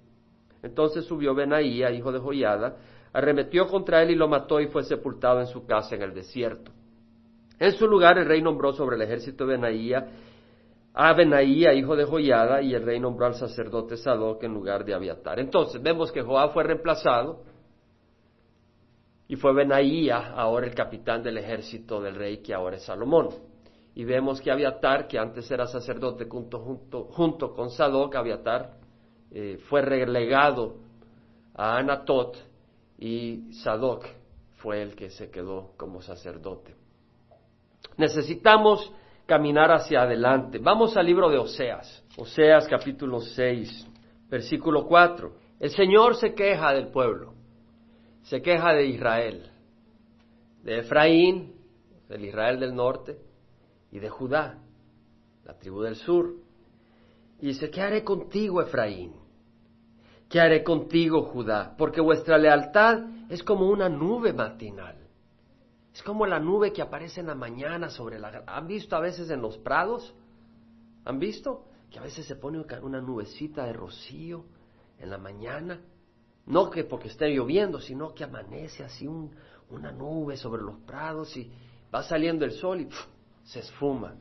Entonces 0.63 1.05
subió 1.05 1.35
Benaía, 1.35 1.91
hijo 1.91 2.11
de 2.11 2.17
Joiada, 2.17 2.77
arremetió 3.15 3.65
contra 3.67 4.03
él 4.03 4.11
y 4.11 4.15
lo 4.15 4.27
mató 4.27 4.59
y 4.59 4.67
fue 4.67 4.83
sepultado 4.83 5.39
en 5.39 5.47
su 5.47 5.65
casa 5.65 5.95
en 5.95 6.01
el 6.01 6.13
desierto. 6.13 6.71
En 7.57 7.71
su 7.71 7.87
lugar 7.87 8.17
el 8.17 8.25
rey 8.25 8.41
nombró 8.41 8.73
sobre 8.73 8.97
el 8.97 9.01
ejército 9.03 9.45
de 9.45 9.55
Benaía 9.55 10.09
a 10.93 11.13
Benaía, 11.13 11.73
hijo 11.73 11.95
de 11.95 12.03
Joiada, 12.05 12.61
y 12.61 12.73
el 12.73 12.83
rey 12.83 12.99
nombró 12.99 13.25
al 13.25 13.35
sacerdote 13.35 13.95
Sadoc 13.95 14.43
en 14.43 14.53
lugar 14.53 14.83
de 14.83 14.93
Abiatar. 14.93 15.39
Entonces 15.39 15.81
vemos 15.81 16.11
que 16.11 16.21
Joab 16.21 16.53
fue 16.53 16.63
reemplazado 16.63 17.43
y 19.27 19.37
fue 19.37 19.53
Benaía 19.53 20.33
ahora 20.33 20.67
el 20.67 20.75
capitán 20.75 21.23
del 21.23 21.37
ejército 21.37 22.01
del 22.01 22.15
rey 22.15 22.37
que 22.37 22.53
ahora 22.53 22.75
es 22.75 22.83
Salomón. 22.83 23.29
Y 23.93 24.03
vemos 24.03 24.41
que 24.41 24.51
Abiatar, 24.51 25.07
que 25.07 25.17
antes 25.17 25.49
era 25.49 25.67
sacerdote 25.67 26.25
junto, 26.25 26.59
junto, 26.59 27.05
junto 27.05 27.53
con 27.53 27.69
Sadoc, 27.69 28.13
Abiatar 28.13 28.71
eh, 29.31 29.57
fue 29.69 29.81
relegado 29.81 30.75
a 31.53 31.77
Anatot 31.77 32.37
y 32.97 33.51
Sadoc 33.63 34.05
fue 34.57 34.81
el 34.81 34.95
que 34.95 35.09
se 35.09 35.29
quedó 35.29 35.73
como 35.77 36.01
sacerdote. 36.01 36.75
Necesitamos 37.97 38.91
caminar 39.25 39.71
hacia 39.71 40.03
adelante. 40.03 40.59
Vamos 40.59 40.95
al 40.97 41.05
libro 41.05 41.29
de 41.29 41.37
Oseas, 41.37 42.03
Oseas 42.17 42.67
capítulo 42.67 43.21
6, 43.21 43.87
versículo 44.29 44.85
4. 44.85 45.31
El 45.59 45.69
Señor 45.71 46.15
se 46.15 46.33
queja 46.33 46.73
del 46.73 46.87
pueblo, 46.87 47.33
se 48.23 48.41
queja 48.41 48.73
de 48.73 48.87
Israel, 48.87 49.51
de 50.63 50.79
Efraín, 50.79 51.55
del 52.09 52.25
Israel 52.25 52.59
del 52.59 52.75
norte, 52.75 53.17
y 53.91 53.99
de 53.99 54.09
Judá, 54.09 54.59
la 55.45 55.57
tribu 55.57 55.81
del 55.81 55.95
sur. 55.95 56.33
Y 57.39 57.47
dice, 57.47 57.69
¿qué 57.69 57.81
haré 57.81 58.03
contigo, 58.03 58.61
Efraín? 58.61 59.13
¿Qué 60.35 60.41
haré 60.41 60.65
contigo, 60.65 61.21
Judá? 61.21 61.73
Porque 61.77 62.01
vuestra 62.01 62.37
lealtad 62.37 63.05
es 63.29 63.41
como 63.41 63.69
una 63.69 63.87
nube 63.87 64.33
matinal. 64.33 64.97
Es 65.93 66.03
como 66.03 66.25
la 66.25 66.41
nube 66.41 66.73
que 66.73 66.81
aparece 66.81 67.21
en 67.21 67.27
la 67.27 67.35
mañana 67.35 67.89
sobre 67.89 68.19
la... 68.19 68.43
¿Han 68.45 68.67
visto 68.67 68.97
a 68.97 68.99
veces 68.99 69.29
en 69.29 69.41
los 69.41 69.57
prados? 69.57 70.13
¿Han 71.05 71.19
visto? 71.19 71.63
Que 71.89 71.99
a 71.99 72.01
veces 72.01 72.25
se 72.25 72.35
pone 72.35 72.61
una 72.81 72.99
nubecita 72.99 73.65
de 73.65 73.71
rocío 73.71 74.43
en 74.99 75.09
la 75.09 75.17
mañana. 75.17 75.79
No 76.47 76.69
que 76.69 76.83
porque 76.83 77.07
esté 77.07 77.29
lloviendo, 77.29 77.79
sino 77.79 78.13
que 78.13 78.25
amanece 78.25 78.83
así 78.83 79.07
una 79.07 79.93
nube 79.93 80.35
sobre 80.35 80.63
los 80.63 80.79
prados 80.79 81.37
y 81.37 81.49
va 81.95 82.03
saliendo 82.03 82.43
el 82.43 82.51
sol 82.51 82.81
y 82.81 82.89
se 83.45 83.59
esfuma. 83.59 84.15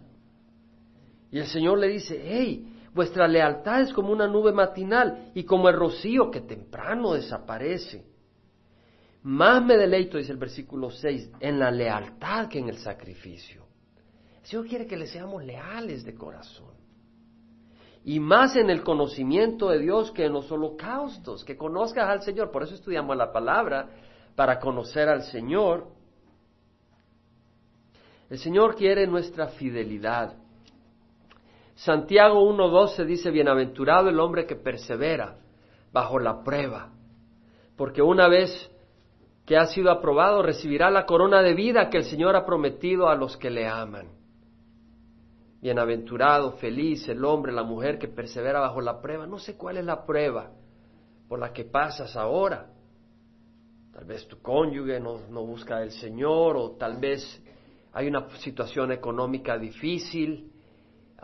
Y 1.33 1.41
el 1.41 1.49
Señor 1.49 1.77
le 1.81 1.89
dice, 1.89 2.23
hey, 2.25 2.74
vuestra 2.95 3.29
lealtad 3.29 3.83
es 3.83 3.93
como 3.93 4.13
una 4.13 4.27
nube 4.27 4.53
matinal 4.53 5.33
y 5.35 5.45
como 5.45 5.69
el 5.69 5.77
rocío 5.77 6.31
que 6.31 6.41
temprano 6.41 7.13
desaparece. 7.13 8.07
Más 9.25 9.65
me 9.65 9.77
deleito, 9.77 10.19
dice 10.19 10.33
el 10.33 10.39
versículo 10.39 10.91
6, 10.91 11.33
en 11.41 11.59
la 11.59 11.71
lealtad 11.71 12.49
que 12.49 12.59
en 12.59 12.69
el 12.69 12.79
sacrificio. 12.79 13.67
El 14.43 14.47
Señor 14.47 14.67
quiere 14.67 14.87
que 14.87 14.97
le 14.97 15.07
seamos 15.07 15.43
leales 15.43 16.05
de 16.05 16.15
corazón. 16.15 16.75
Y 18.05 18.21
más 18.21 18.55
en 18.55 18.69
el 18.69 18.83
conocimiento 18.83 19.71
de 19.71 19.79
Dios 19.79 20.13
que 20.13 20.27
en 20.27 20.35
los 20.35 20.53
holocaustos, 20.53 21.43
que 21.43 21.57
conozcas 21.57 22.07
al 22.09 22.23
Señor. 22.23 22.51
Por 22.51 22.63
eso 22.63 22.75
estudiamos 22.75 23.17
la 23.17 23.33
palabra, 23.33 23.89
para 24.37 24.59
conocer 24.59 25.09
al 25.09 25.23
Señor. 25.23 25.89
El 28.29 28.39
Señor 28.39 28.77
quiere 28.77 29.07
nuestra 29.07 29.49
fidelidad. 29.49 30.37
Santiago 31.75 32.41
1.12 32.51 33.05
dice, 33.05 33.31
bienaventurado 33.31 34.09
el 34.09 34.21
hombre 34.21 34.47
que 34.47 34.57
persevera 34.57 35.39
bajo 35.93 36.19
la 36.19 36.43
prueba, 36.43 36.91
porque 37.77 38.03
una 38.03 38.29
vez 38.29 38.71
que 39.45 39.57
ha 39.57 39.67
sido 39.67 39.91
aprobado 39.91 40.43
recibirá 40.43 40.91
la 40.91 41.05
corona 41.05 41.43
de 41.43 41.55
vida 41.55 41.91
que 41.91 41.99
el 41.99 42.05
Señor 42.05 42.37
ha 42.37 42.47
prometido 42.47 43.09
a 43.09 43.15
los 43.15 43.37
que 43.37 43.51
le 43.51 43.67
aman. 43.69 44.09
Bienaventurado, 45.61 46.53
feliz 46.53 47.09
el 47.09 47.25
hombre, 47.25 47.53
la 47.53 47.63
mujer 47.63 47.99
que 47.99 48.09
persevera 48.09 48.61
bajo 48.61 48.81
la 48.81 49.01
prueba. 49.01 49.27
No 49.27 49.39
sé 49.39 49.57
cuál 49.57 49.79
es 49.79 49.85
la 49.85 50.05
prueba 50.05 50.51
por 51.29 51.39
la 51.39 51.53
que 51.53 51.65
pasas 51.65 52.17
ahora. 52.17 52.67
Tal 53.93 54.05
vez 54.05 54.27
tu 54.27 54.41
cónyuge 54.43 55.01
no, 55.01 55.19
busca 55.47 55.83
el 55.83 55.93
Señor 55.93 56.57
o 56.57 56.73
tal 56.73 56.99
vez 56.99 57.43
hay 57.93 58.09
una 58.09 58.29
situación 58.39 58.93
económica 58.93 59.57
difícil, 59.57 60.53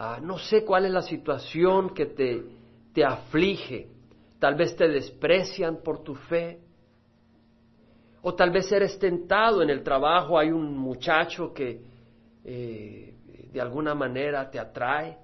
ah, 0.01 0.19
no 0.21 0.39
sé 0.39 0.65
cuál 0.65 0.87
es 0.87 0.93
la 0.93 1.03
situación 1.03 1.91
que 1.91 2.07
te, 2.07 2.43
te 2.95 3.05
aflige, 3.05 3.89
tal 4.39 4.55
vez 4.55 4.75
te 4.75 4.89
desprecian 4.89 5.83
por 5.83 6.03
tu 6.03 6.15
fe, 6.15 6.59
o 8.23 8.35
tal 8.35 8.51
vez 8.51 8.73
eres 8.73 8.99
tentado 8.99 9.63
en 9.63 9.69
el 9.69 9.83
trabajo, 9.83 10.39
hay 10.39 10.51
un 10.51 10.77
muchacho 10.77 11.53
que 11.53 11.83
eh, 12.45 13.15
de 13.53 13.61
alguna 13.61 13.95
manera 13.95 14.51
te 14.51 14.59
atrae, 14.59 15.19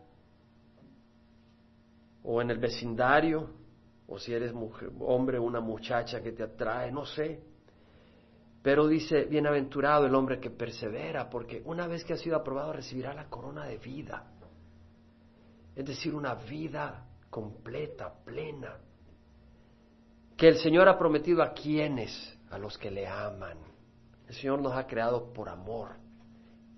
o 2.22 2.42
en 2.42 2.50
el 2.50 2.58
vecindario, 2.58 3.48
o 4.08 4.18
si 4.18 4.34
eres 4.34 4.52
mujer, 4.52 4.90
hombre, 5.00 5.38
una 5.38 5.60
muchacha 5.60 6.22
que 6.22 6.32
te 6.32 6.42
atrae, 6.42 6.92
no 6.92 7.06
sé. 7.06 7.40
Pero 8.62 8.86
dice, 8.86 9.24
bienaventurado 9.24 10.06
el 10.06 10.14
hombre 10.14 10.38
que 10.38 10.50
persevera, 10.50 11.30
porque 11.30 11.62
una 11.64 11.86
vez 11.86 12.04
que 12.04 12.12
ha 12.12 12.16
sido 12.16 12.36
aprobado 12.36 12.72
recibirá 12.72 13.14
la 13.14 13.28
corona 13.30 13.64
de 13.64 13.78
vida. 13.78 14.35
Es 15.76 15.84
decir, 15.84 16.14
una 16.14 16.34
vida 16.34 17.06
completa, 17.28 18.12
plena. 18.24 18.78
Que 20.36 20.48
el 20.48 20.56
Señor 20.56 20.88
ha 20.88 20.98
prometido 20.98 21.42
a 21.42 21.52
quienes, 21.52 22.38
a 22.50 22.58
los 22.58 22.78
que 22.78 22.90
le 22.90 23.06
aman. 23.06 23.58
El 24.26 24.34
Señor 24.34 24.62
nos 24.62 24.72
ha 24.72 24.86
creado 24.86 25.32
por 25.34 25.50
amor. 25.50 25.96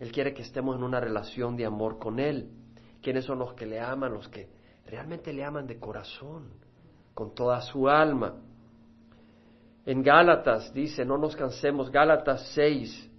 Él 0.00 0.10
quiere 0.10 0.34
que 0.34 0.42
estemos 0.42 0.76
en 0.76 0.82
una 0.82 1.00
relación 1.00 1.56
de 1.56 1.64
amor 1.64 1.98
con 1.98 2.18
Él. 2.18 2.50
¿Quiénes 3.00 3.24
son 3.24 3.38
los 3.38 3.54
que 3.54 3.66
le 3.66 3.80
aman? 3.80 4.12
Los 4.12 4.28
que 4.28 4.48
realmente 4.86 5.32
le 5.32 5.44
aman 5.44 5.66
de 5.66 5.78
corazón, 5.78 6.50
con 7.14 7.34
toda 7.34 7.60
su 7.60 7.88
alma. 7.88 8.34
En 9.86 10.02
Gálatas 10.02 10.72
dice, 10.74 11.04
no 11.04 11.16
nos 11.16 11.36
cansemos, 11.36 11.90
Gálatas 11.90 12.50
6, 12.54 13.10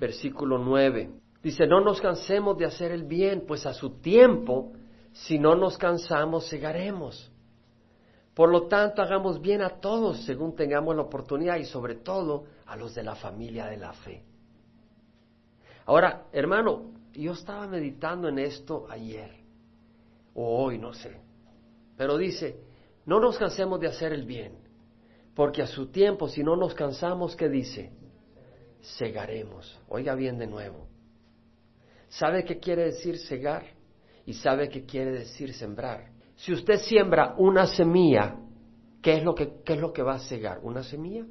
versículo 0.00 0.58
9. 0.58 1.23
Dice, 1.44 1.66
no 1.66 1.82
nos 1.82 2.00
cansemos 2.00 2.56
de 2.56 2.64
hacer 2.64 2.90
el 2.90 3.04
bien, 3.04 3.44
pues 3.46 3.66
a 3.66 3.74
su 3.74 4.00
tiempo, 4.00 4.72
si 5.12 5.38
no 5.38 5.54
nos 5.54 5.76
cansamos, 5.76 6.46
segaremos. 6.46 7.30
Por 8.32 8.50
lo 8.50 8.66
tanto, 8.66 9.02
hagamos 9.02 9.42
bien 9.42 9.60
a 9.60 9.78
todos 9.78 10.24
según 10.24 10.56
tengamos 10.56 10.96
la 10.96 11.02
oportunidad 11.02 11.58
y 11.58 11.66
sobre 11.66 11.96
todo 11.96 12.44
a 12.64 12.76
los 12.76 12.94
de 12.94 13.02
la 13.02 13.14
familia 13.14 13.66
de 13.66 13.76
la 13.76 13.92
fe. 13.92 14.24
Ahora, 15.84 16.28
hermano, 16.32 16.94
yo 17.12 17.32
estaba 17.32 17.66
meditando 17.66 18.26
en 18.26 18.38
esto 18.38 18.86
ayer, 18.88 19.30
o 20.32 20.64
hoy, 20.64 20.78
no 20.78 20.94
sé, 20.94 21.20
pero 21.94 22.16
dice, 22.16 22.58
no 23.04 23.20
nos 23.20 23.36
cansemos 23.36 23.78
de 23.80 23.88
hacer 23.88 24.14
el 24.14 24.24
bien, 24.24 24.56
porque 25.34 25.60
a 25.60 25.66
su 25.66 25.88
tiempo, 25.88 26.26
si 26.26 26.42
no 26.42 26.56
nos 26.56 26.72
cansamos, 26.72 27.36
¿qué 27.36 27.50
dice? 27.50 27.92
Segaremos. 28.80 29.78
Oiga 29.88 30.14
bien 30.14 30.38
de 30.38 30.46
nuevo. 30.46 30.93
¿Sabe 32.18 32.44
qué 32.44 32.58
quiere 32.58 32.84
decir 32.84 33.18
segar? 33.18 33.64
Y 34.24 34.34
sabe 34.34 34.68
qué 34.68 34.84
quiere 34.84 35.10
decir 35.10 35.52
sembrar. 35.52 36.12
Si 36.36 36.52
usted 36.52 36.78
siembra 36.78 37.34
una 37.38 37.66
semilla, 37.66 38.36
¿qué 39.02 39.16
es 39.16 39.24
lo 39.24 39.34
que, 39.34 39.62
es 39.64 39.78
lo 39.80 39.92
que 39.92 40.02
va 40.02 40.14
a 40.14 40.18
segar? 40.20 40.60
¿Una 40.62 40.84
semilla? 40.84 41.24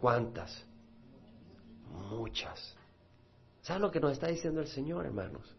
¿Cuántas? 0.00 0.64
Muchas. 2.10 2.76
¿Sabe 3.62 3.80
lo 3.80 3.90
que 3.90 3.98
nos 3.98 4.12
está 4.12 4.28
diciendo 4.28 4.60
el 4.60 4.68
Señor, 4.68 5.04
hermanos? 5.04 5.52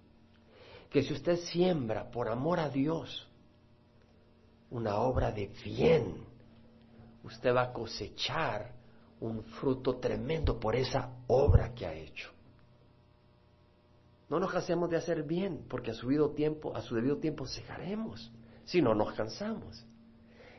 Que 0.90 1.04
si 1.04 1.14
usted 1.14 1.36
siembra 1.36 2.10
por 2.10 2.30
amor 2.30 2.60
a 2.60 2.70
Dios 2.70 3.28
una 4.70 5.00
obra 5.00 5.32
de 5.32 5.48
bien, 5.66 6.16
usted 7.24 7.54
va 7.54 7.64
a 7.64 7.74
cosechar 7.74 8.72
un 9.20 9.44
fruto 9.44 9.98
tremendo 9.98 10.58
por 10.58 10.78
esa 10.78 11.12
obra 11.28 11.74
que 11.74 11.86
ha 11.86 11.94
hecho. 11.94 12.37
No 14.30 14.40
nos 14.40 14.52
cansemos 14.52 14.90
de 14.90 14.98
hacer 14.98 15.24
bien, 15.24 15.66
porque 15.70 15.92
a 15.92 15.94
su 15.94 16.08
debido 16.08 16.32
tiempo, 16.32 16.76
a 16.76 16.82
su 16.82 16.96
debido 16.96 17.18
tiempo 17.18 17.46
si 18.66 18.82
no 18.82 18.94
nos 18.94 19.14
cansamos. 19.14 19.86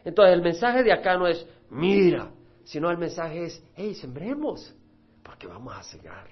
Entonces 0.05 0.35
el 0.35 0.43
mensaje 0.43 0.83
de 0.83 0.93
acá 0.93 1.19
no 1.19 1.27
es 1.27 1.47
mira, 1.71 2.31
sino 2.65 2.91
el 2.91 2.97
mensaje 2.97 3.45
es 3.45 3.65
hey, 3.75 3.95
sembremos, 3.95 4.75
porque 5.23 5.47
vamos 5.47 5.75
a 5.77 5.83
cegar. 5.83 6.29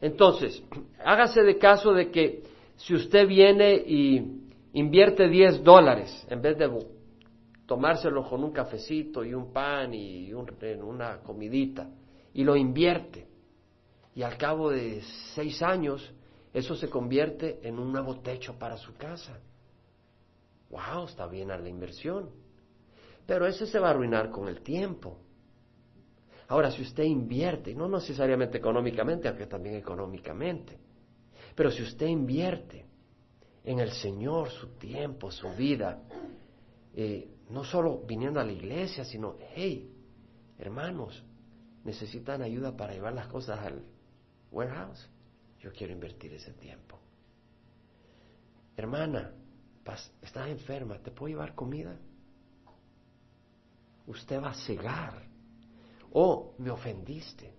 Entonces, 0.00 0.62
hágase 1.04 1.42
de 1.42 1.58
caso 1.58 1.92
de 1.92 2.10
que 2.10 2.42
si 2.76 2.94
usted 2.94 3.26
viene 3.26 3.74
y 3.74 4.42
invierte 4.72 5.28
10 5.28 5.62
dólares 5.62 6.26
en 6.30 6.40
vez 6.40 6.56
de 6.56 6.70
tomárselo 7.66 8.28
con 8.28 8.42
un 8.42 8.52
cafecito 8.52 9.24
y 9.24 9.34
un 9.34 9.52
pan 9.52 9.92
y 9.94 10.32
una 10.32 11.18
comidita 11.18 11.88
y 12.34 12.44
lo 12.44 12.56
invierte. 12.56 13.31
Y 14.14 14.22
al 14.22 14.36
cabo 14.36 14.70
de 14.70 15.02
seis 15.34 15.62
años, 15.62 16.12
eso 16.52 16.74
se 16.76 16.90
convierte 16.90 17.60
en 17.66 17.78
un 17.78 17.92
nuevo 17.92 18.20
techo 18.20 18.58
para 18.58 18.76
su 18.76 18.94
casa. 18.94 19.40
¡Wow! 20.70 21.06
Está 21.06 21.26
bien 21.26 21.50
a 21.50 21.58
la 21.58 21.68
inversión. 21.68 22.30
Pero 23.26 23.46
ese 23.46 23.66
se 23.66 23.78
va 23.78 23.88
a 23.88 23.90
arruinar 23.92 24.30
con 24.30 24.48
el 24.48 24.62
tiempo. 24.62 25.18
Ahora, 26.48 26.70
si 26.70 26.82
usted 26.82 27.04
invierte, 27.04 27.74
no 27.74 27.88
necesariamente 27.88 28.58
económicamente, 28.58 29.28
aunque 29.28 29.46
también 29.46 29.76
económicamente, 29.76 30.78
pero 31.54 31.70
si 31.70 31.82
usted 31.82 32.06
invierte 32.06 32.84
en 33.64 33.78
el 33.78 33.90
Señor 33.92 34.50
su 34.50 34.68
tiempo, 34.76 35.30
su 35.30 35.48
vida, 35.54 36.02
eh, 36.94 37.28
no 37.50 37.64
solo 37.64 38.02
viniendo 38.06 38.40
a 38.40 38.44
la 38.44 38.52
iglesia, 38.52 39.04
sino, 39.04 39.36
hey, 39.54 39.90
hermanos, 40.58 41.22
necesitan 41.84 42.42
ayuda 42.42 42.76
para 42.76 42.92
llevar 42.92 43.14
las 43.14 43.28
cosas 43.28 43.58
al 43.60 43.82
warehouse. 44.52 45.08
Yo 45.60 45.72
quiero 45.72 45.92
invertir 45.92 46.32
ese 46.34 46.52
tiempo. 46.52 46.98
Hermana, 48.76 49.32
estás 50.20 50.48
enferma, 50.48 50.98
¿te 50.98 51.10
puedo 51.10 51.28
llevar 51.28 51.54
comida? 51.54 51.98
usted 54.06 54.40
va 54.42 54.50
a 54.50 54.54
cegar. 54.54 55.22
O 56.12 56.54
me 56.58 56.70
ofendiste. 56.70 57.54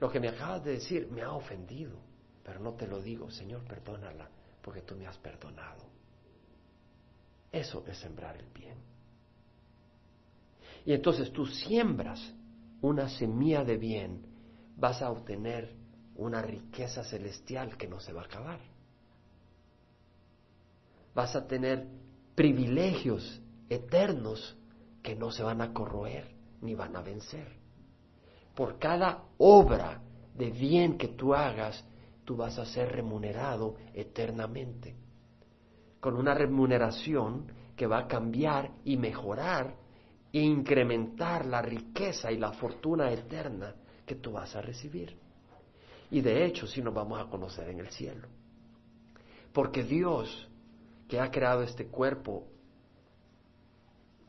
Lo 0.00 0.10
que 0.10 0.20
me 0.20 0.28
acabas 0.28 0.64
de 0.64 0.72
decir 0.72 1.08
me 1.10 1.22
ha 1.22 1.32
ofendido, 1.32 1.98
pero 2.44 2.60
no 2.60 2.74
te 2.74 2.86
lo 2.86 3.00
digo, 3.00 3.30
Señor, 3.30 3.64
perdónala, 3.64 4.28
porque 4.62 4.82
tú 4.82 4.94
me 4.94 5.06
has 5.06 5.16
perdonado. 5.18 5.86
Eso 7.50 7.84
es 7.86 7.98
sembrar 7.98 8.36
el 8.36 8.48
bien. 8.50 8.76
Y 10.84 10.92
entonces 10.92 11.32
tú 11.32 11.46
siembras 11.46 12.20
una 12.82 13.08
semilla 13.08 13.64
de 13.64 13.76
bien, 13.76 14.26
vas 14.76 15.00
a 15.02 15.10
obtener 15.10 15.74
una 16.16 16.42
riqueza 16.42 17.04
celestial 17.04 17.76
que 17.76 17.88
no 17.88 18.00
se 18.00 18.12
va 18.12 18.22
a 18.22 18.26
acabar. 18.26 18.60
Vas 21.14 21.34
a 21.36 21.46
tener 21.46 21.86
privilegios 22.34 23.40
eternos 23.68 24.56
que 25.02 25.14
no 25.14 25.30
se 25.30 25.42
van 25.42 25.60
a 25.60 25.72
corroer 25.72 26.34
ni 26.60 26.74
van 26.74 26.96
a 26.96 27.02
vencer. 27.02 27.48
Por 28.54 28.78
cada 28.78 29.24
obra 29.38 30.00
de 30.34 30.50
bien 30.50 30.98
que 30.98 31.08
tú 31.08 31.34
hagas, 31.34 31.84
tú 32.24 32.36
vas 32.36 32.58
a 32.58 32.66
ser 32.66 32.92
remunerado 32.92 33.76
eternamente, 33.94 34.96
con 36.00 36.16
una 36.16 36.34
remuneración 36.34 37.46
que 37.76 37.86
va 37.86 38.00
a 38.00 38.06
cambiar 38.06 38.72
y 38.84 38.96
mejorar 38.96 39.74
e 40.32 40.40
incrementar 40.40 41.46
la 41.46 41.62
riqueza 41.62 42.32
y 42.32 42.38
la 42.38 42.52
fortuna 42.52 43.10
eterna 43.10 43.74
que 44.04 44.16
tú 44.16 44.32
vas 44.32 44.54
a 44.56 44.62
recibir. 44.62 45.25
Y 46.10 46.20
de 46.20 46.44
hecho, 46.44 46.66
si 46.66 46.82
nos 46.82 46.94
vamos 46.94 47.20
a 47.20 47.28
conocer 47.28 47.68
en 47.68 47.80
el 47.80 47.88
cielo. 47.90 48.28
Porque 49.52 49.82
Dios, 49.82 50.48
que 51.08 51.20
ha 51.20 51.30
creado 51.30 51.62
este 51.62 51.86
cuerpo 51.86 52.46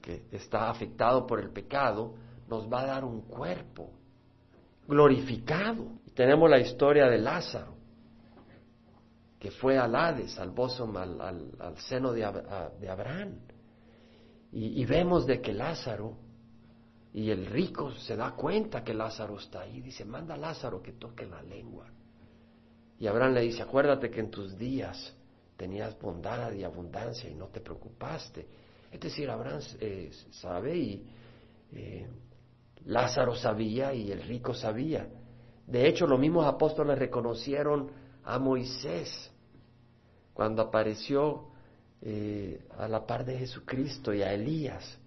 que 0.02 0.26
está 0.32 0.70
afectado 0.70 1.28
por 1.28 1.40
el 1.40 1.50
pecado, 1.50 2.16
nos 2.48 2.72
va 2.72 2.82
a 2.82 2.86
dar 2.86 3.04
un 3.04 3.22
cuerpo 3.22 3.92
glorificado. 4.88 5.86
Tenemos 6.14 6.50
la 6.50 6.60
historia 6.60 7.08
de 7.08 7.18
Lázaro, 7.18 7.76
que 9.40 9.52
fue 9.52 9.78
al 9.78 9.96
Hades, 9.96 10.40
al 10.40 10.52
bosom, 10.52 10.96
al, 10.98 11.78
seno 11.78 12.12
de 12.12 12.24
Abraham. 12.90 13.40
Y, 14.52 14.86
vemos 14.86 15.26
de 15.26 15.42
que 15.42 15.54
Lázaro, 15.54 16.18
y 17.18 17.32
el 17.32 17.48
rico 17.48 17.90
se 17.96 18.16
da 18.16 18.36
cuenta 18.36 18.84
que 18.84 18.94
Lázaro 18.94 19.40
está 19.40 19.62
ahí, 19.62 19.82
dice, 19.82 20.06
manda 20.06 20.36
a 20.36 20.38
Lázaro 20.38 20.84
que 20.84 20.92
toque 20.92 21.26
la 21.26 21.42
lengua. 21.42 21.88
Y 23.00 23.08
Abraham 23.08 23.34
le 23.34 23.42
dice, 23.42 23.64
acuérdate 23.64 24.12
que 24.12 24.20
en 24.20 24.30
tus 24.30 24.56
días 24.56 25.16
tenías 25.56 26.00
bondad 26.00 26.52
y 26.52 26.64
abundancia 26.64 27.28
y 27.28 27.34
no 27.34 27.48
te 27.48 27.60
preocupaste. 27.60 28.48
Es 28.92 29.00
decir, 29.00 29.32
Abraham 29.32 29.62
eh, 29.80 30.12
sabe 30.30 30.78
y 30.78 31.08
eh, 31.72 32.08
Lázaro 32.86 33.36
sabía 33.36 33.96
y 33.96 34.12
el 34.12 34.22
rico 34.22 34.54
sabía. 34.54 35.10
De 35.66 35.88
hecho, 35.88 36.06
los 36.06 36.20
mismos 36.20 36.46
apóstoles 36.46 37.00
reconocieron 37.00 37.90
a 38.26 38.38
Moisés 38.38 39.32
cuando 40.36 40.62
apareció 40.62 41.48
eh, 42.00 42.64
a 42.78 42.88
la 42.88 43.08
par 43.08 43.26
de 43.26 43.40
Jesucristo 43.40 44.14
y 44.14 44.22
a 44.22 44.32
Elías. 44.36 45.00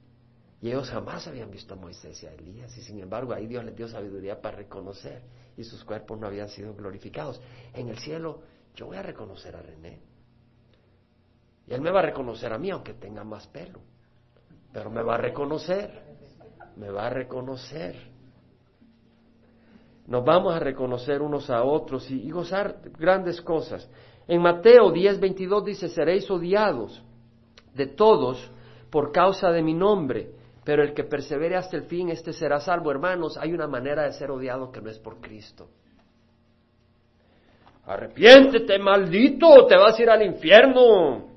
Y 0.63 0.69
ellos 0.69 0.91
jamás 0.91 1.27
habían 1.27 1.51
visto 1.51 1.73
a 1.75 1.77
Moisés 1.77 2.23
y 2.23 2.27
a 2.27 2.35
Elías, 2.35 2.77
y 2.77 2.83
sin 2.83 3.01
embargo 3.01 3.33
ahí 3.33 3.47
Dios 3.47 3.65
les 3.65 3.75
dio 3.75 3.89
sabiduría 3.89 4.41
para 4.41 4.59
reconocer, 4.59 5.23
y 5.57 5.65
sus 5.65 5.83
cuerpos 5.85 6.19
no 6.19 6.27
habían 6.27 6.49
sido 6.49 6.75
glorificados. 6.75 7.41
En 7.73 7.89
el 7.89 7.99
cielo 7.99 8.43
yo 8.75 8.87
voy 8.87 8.99
a 8.99 9.03
reconocer 9.03 9.57
a 9.57 9.63
René, 9.63 10.01
y 11.67 11.73
él 11.73 11.81
me 11.81 11.91
va 11.91 12.01
a 12.01 12.03
reconocer 12.03 12.53
a 12.53 12.59
mí, 12.59 12.71
aunque 12.71 12.95
tenga 12.95 13.25
más 13.25 13.47
pelo, 13.47 13.81
pero 14.73 14.91
me 14.91 15.03
va 15.03 15.15
a 15.15 15.19
reconocer, 15.19 16.03
me 16.77 16.91
va 16.91 17.07
a 17.07 17.11
reconocer. 17.11 18.11
Nos 20.07 20.25
vamos 20.25 20.55
a 20.55 20.59
reconocer 20.59 21.23
unos 21.23 21.49
a 21.49 21.63
otros 21.63 22.11
y 22.11 22.31
gozar 22.31 22.81
grandes 22.99 23.41
cosas. 23.41 23.89
En 24.27 24.43
Mateo 24.43 24.91
10, 24.91 25.21
22 25.21 25.65
dice, 25.65 25.89
seréis 25.89 26.29
odiados 26.31 27.03
de 27.75 27.87
todos 27.87 28.51
por 28.91 29.13
causa 29.13 29.51
de 29.51 29.63
mi 29.63 29.73
nombre, 29.73 30.35
pero 30.71 30.85
el 30.85 30.95
que 30.95 31.03
persevere 31.03 31.57
hasta 31.57 31.77
el 31.77 31.83
fin, 31.83 32.11
este 32.11 32.33
será 32.33 32.61
salvo. 32.61 32.93
Hermanos, 32.93 33.37
hay 33.37 33.53
una 33.53 33.67
manera 33.67 34.05
de 34.05 34.13
ser 34.13 34.31
odiado 34.31 34.71
que 34.71 34.81
no 34.81 34.89
es 34.89 35.01
por 35.01 35.21
Cristo. 35.21 35.69
Arrepiéntete, 37.87 38.79
maldito, 38.79 39.67
te 39.67 39.77
vas 39.77 39.99
a 39.99 40.03
ir 40.05 40.09
al 40.09 40.23
infierno. 40.23 41.29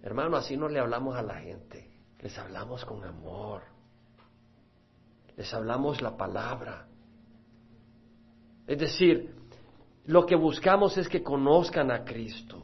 Hermano, 0.00 0.36
así 0.36 0.56
no 0.56 0.68
le 0.68 0.78
hablamos 0.78 1.16
a 1.16 1.22
la 1.22 1.40
gente, 1.40 1.90
les 2.20 2.38
hablamos 2.38 2.84
con 2.84 3.04
amor, 3.04 3.62
les 5.36 5.52
hablamos 5.52 6.00
la 6.00 6.16
palabra. 6.16 6.86
Es 8.64 8.78
decir, 8.78 9.34
lo 10.04 10.24
que 10.24 10.36
buscamos 10.36 10.96
es 10.98 11.08
que 11.08 11.24
conozcan 11.24 11.90
a 11.90 12.04
Cristo. 12.04 12.62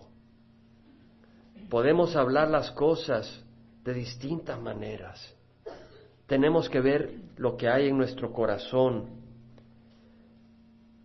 Podemos 1.68 2.14
hablar 2.14 2.50
las 2.50 2.70
cosas 2.70 3.44
de 3.83 3.94
distintas 3.94 4.61
maneras. 4.61 5.34
Tenemos 6.26 6.68
que 6.68 6.80
ver 6.80 7.20
lo 7.37 7.56
que 7.56 7.68
hay 7.68 7.88
en 7.88 7.98
nuestro 7.98 8.32
corazón. 8.32 9.08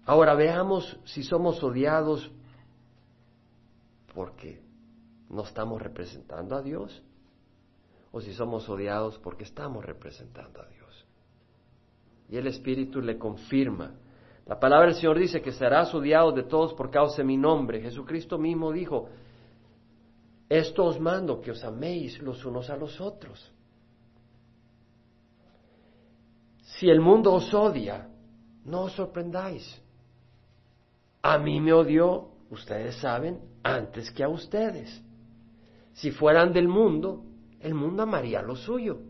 Ahora 0.05 0.33
veamos 0.33 0.97
si 1.05 1.23
somos 1.23 1.61
odiados 1.63 2.31
porque 4.13 4.61
no 5.29 5.43
estamos 5.43 5.81
representando 5.81 6.55
a 6.55 6.61
Dios 6.61 7.03
o 8.11 8.21
si 8.21 8.33
somos 8.33 8.67
odiados 8.69 9.19
porque 9.19 9.43
estamos 9.43 9.85
representando 9.85 10.61
a 10.61 10.65
Dios. 10.67 11.05
Y 12.29 12.37
el 12.37 12.47
Espíritu 12.47 13.01
le 13.01 13.17
confirma 13.17 13.93
la 14.49 14.59
palabra 14.59 14.87
del 14.87 14.95
Señor 14.95 15.19
dice 15.19 15.43
que 15.43 15.51
serás 15.51 15.93
odiado 15.93 16.31
de 16.31 16.41
todos 16.41 16.73
por 16.73 16.89
causa 16.89 17.17
de 17.17 17.23
mi 17.23 17.37
nombre. 17.37 17.81
Jesucristo 17.81 18.39
mismo 18.39 18.71
dijo, 18.71 19.07
esto 20.49 20.85
os 20.85 20.99
mando, 20.99 21.39
que 21.39 21.51
os 21.51 21.63
améis 21.63 22.19
los 22.19 22.43
unos 22.45 22.67
a 22.71 22.75
los 22.75 22.99
otros. 22.99 23.53
Si 26.79 26.89
el 26.89 27.01
mundo 27.01 27.33
os 27.33 27.53
odia, 27.53 28.07
no 28.63 28.83
os 28.83 28.93
sorprendáis. 28.93 29.65
A 31.21 31.37
mí 31.37 31.59
me 31.59 31.73
odió, 31.73 32.29
ustedes 32.51 32.95
saben, 32.95 33.41
antes 33.63 34.09
que 34.11 34.23
a 34.23 34.29
ustedes. 34.29 35.03
Si 35.91 36.11
fueran 36.11 36.53
del 36.53 36.69
mundo, 36.69 37.25
el 37.59 37.73
mundo 37.73 38.03
amaría 38.03 38.41
lo 38.41 38.55
suyo. 38.55 39.01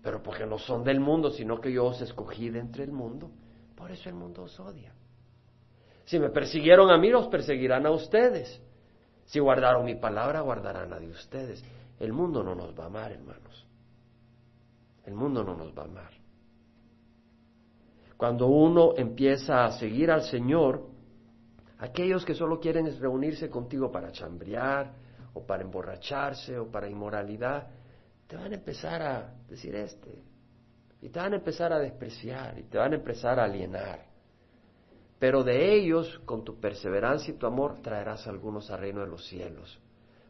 Pero 0.00 0.22
porque 0.22 0.46
no 0.46 0.56
son 0.56 0.84
del 0.84 1.00
mundo, 1.00 1.32
sino 1.32 1.60
que 1.60 1.72
yo 1.72 1.86
os 1.86 2.00
escogí 2.00 2.48
de 2.48 2.60
entre 2.60 2.84
el 2.84 2.92
mundo, 2.92 3.28
por 3.74 3.90
eso 3.90 4.08
el 4.08 4.14
mundo 4.14 4.44
os 4.44 4.60
odia. 4.60 4.94
Si 6.04 6.16
me 6.16 6.30
persiguieron 6.30 6.92
a 6.92 6.96
mí, 6.96 7.10
los 7.10 7.26
perseguirán 7.26 7.86
a 7.86 7.90
ustedes. 7.90 8.62
Si 9.24 9.40
guardaron 9.40 9.84
mi 9.84 9.96
palabra, 9.96 10.42
guardarán 10.42 10.92
a 10.92 11.00
de 11.00 11.08
ustedes. 11.08 11.64
El 11.98 12.12
mundo 12.12 12.44
no 12.44 12.54
nos 12.54 12.72
va 12.78 12.84
a 12.84 12.86
amar, 12.86 13.10
hermanos. 13.10 13.66
El 15.04 15.14
mundo 15.14 15.42
no 15.42 15.56
nos 15.56 15.76
va 15.76 15.82
a 15.82 15.86
amar. 15.86 16.19
Cuando 18.20 18.48
uno 18.48 18.92
empieza 18.98 19.64
a 19.64 19.72
seguir 19.72 20.10
al 20.10 20.24
Señor, 20.24 20.82
aquellos 21.78 22.22
que 22.22 22.34
solo 22.34 22.60
quieren 22.60 23.00
reunirse 23.00 23.48
contigo 23.48 23.90
para 23.90 24.12
chambrear, 24.12 24.92
o 25.32 25.46
para 25.46 25.62
emborracharse, 25.62 26.58
o 26.58 26.70
para 26.70 26.86
inmoralidad, 26.86 27.68
te 28.26 28.36
van 28.36 28.52
a 28.52 28.56
empezar 28.56 29.00
a 29.00 29.32
decir 29.48 29.74
este, 29.74 30.22
y 31.00 31.08
te 31.08 31.18
van 31.18 31.32
a 31.32 31.36
empezar 31.36 31.72
a 31.72 31.78
despreciar 31.78 32.58
y 32.58 32.64
te 32.64 32.76
van 32.76 32.92
a 32.92 32.96
empezar 32.96 33.40
a 33.40 33.44
alienar. 33.44 34.04
Pero 35.18 35.42
de 35.42 35.74
ellos, 35.76 36.20
con 36.26 36.44
tu 36.44 36.60
perseverancia 36.60 37.32
y 37.32 37.38
tu 37.38 37.46
amor, 37.46 37.80
traerás 37.80 38.26
a 38.26 38.30
algunos 38.30 38.70
al 38.70 38.80
reino 38.80 39.00
de 39.00 39.06
los 39.06 39.26
cielos, 39.26 39.80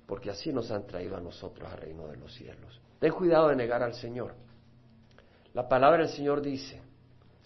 porque 0.07 0.31
así 0.31 0.53
nos 0.53 0.71
han 0.71 0.87
traído 0.87 1.17
a 1.17 1.21
nosotros 1.21 1.69
al 1.69 1.81
reino 1.81 2.07
de 2.07 2.19
los 2.19 2.33
cielos. 2.35 2.81
Ten 3.01 3.13
cuidado 3.13 3.49
de 3.49 3.57
negar 3.57 3.83
al 3.83 3.95
Señor. 3.95 4.37
La 5.55 5.69
palabra 5.69 6.05
del 6.05 6.11
Señor 6.11 6.41
dice, 6.41 6.89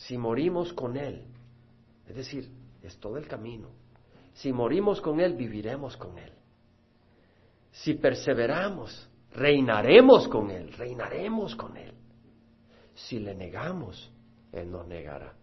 si 0.06 0.18
morimos 0.18 0.72
con 0.72 0.96
Él, 0.96 1.24
es 2.06 2.14
decir, 2.14 2.50
es 2.82 2.98
todo 2.98 3.16
el 3.16 3.26
camino, 3.26 3.70
si 4.34 4.52
morimos 4.52 5.00
con 5.00 5.20
Él, 5.20 5.34
viviremos 5.34 5.96
con 5.96 6.18
Él. 6.18 6.32
Si 7.70 7.94
perseveramos, 7.94 9.08
reinaremos 9.32 10.28
con 10.28 10.50
Él, 10.50 10.72
reinaremos 10.72 11.56
con 11.56 11.76
Él. 11.76 11.94
Si 12.94 13.18
le 13.18 13.34
negamos, 13.34 14.12
Él 14.52 14.70
nos 14.70 14.86
negará. 14.86 15.34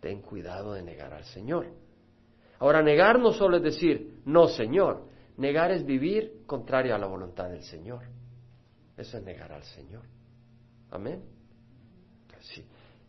Ten 0.00 0.22
cuidado 0.22 0.72
de 0.72 0.82
negar 0.82 1.12
al 1.12 1.24
Señor. 1.24 1.66
Ahora, 2.58 2.82
negar 2.82 3.18
no 3.18 3.32
solo 3.32 3.58
es 3.58 3.62
decir, 3.62 4.20
no, 4.24 4.48
Señor. 4.48 5.08
Negar 5.36 5.70
es 5.70 5.84
vivir 5.84 6.44
contrario 6.46 6.94
a 6.94 6.98
la 6.98 7.06
voluntad 7.06 7.50
del 7.50 7.62
Señor. 7.62 8.04
Eso 8.96 9.18
es 9.18 9.24
negar 9.24 9.52
al 9.52 9.64
Señor. 9.64 10.04
Amén. 10.90 11.22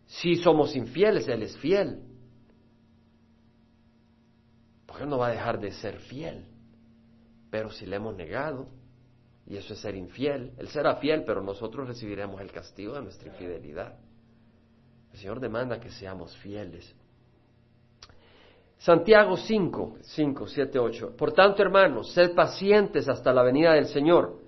Si 0.08 0.38
somos 0.38 0.76
infieles, 0.76 1.28
Él 1.28 1.43
es 1.43 1.55
fiel. 1.58 2.01
Porque 4.86 5.05
no 5.05 5.18
va 5.18 5.28
a 5.28 5.32
dejar 5.32 5.60
de 5.60 5.72
ser 5.72 5.99
fiel. 5.99 6.45
Pero 7.51 7.70
si 7.70 7.86
le 7.86 7.97
hemos 7.97 8.16
negado, 8.16 8.68
y 9.45 9.55
eso 9.55 9.74
es 9.74 9.80
ser 9.80 9.95
infiel. 9.95 10.51
Él 10.58 10.68
será 10.68 10.95
fiel, 10.95 11.24
pero 11.26 11.41
nosotros 11.41 11.88
recibiremos 11.88 12.41
el 12.41 12.51
castigo 12.51 12.93
de 12.93 13.01
nuestra 13.01 13.30
infidelidad. 13.30 13.97
El 15.14 15.20
Señor 15.20 15.39
demanda 15.39 15.80
que 15.80 15.89
seamos 15.89 16.36
fieles. 16.38 16.93
Santiago 18.78 19.38
5, 19.38 19.97
5, 20.01 20.47
7, 20.47 20.80
8. 20.80 21.16
Por 21.18 21.32
tanto, 21.32 21.62
hermanos, 21.64 22.12
sed 22.14 22.36
pacientes 22.36 23.08
hasta 23.08 23.34
la 23.34 23.41
venida 23.41 23.74
del 23.74 23.88
Señor. 23.88 24.39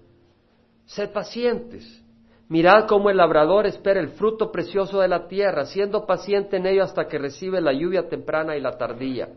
Sed 0.85 1.11
pacientes. 1.11 2.03
Mirad 2.49 2.87
cómo 2.87 3.11
el 3.11 3.17
labrador 3.17 3.67
espera 3.67 3.99
el 3.99 4.09
fruto 4.09 4.51
precioso 4.51 4.99
de 5.01 5.07
la 5.07 5.27
tierra, 5.27 5.65
siendo 5.65 6.07
paciente 6.07 6.57
en 6.57 6.65
ello 6.65 6.83
hasta 6.83 7.07
que 7.07 7.19
recibe 7.19 7.61
la 7.61 7.71
lluvia 7.71 8.09
temprana 8.09 8.57
y 8.57 8.61
la 8.61 8.75
tardía. 8.75 9.29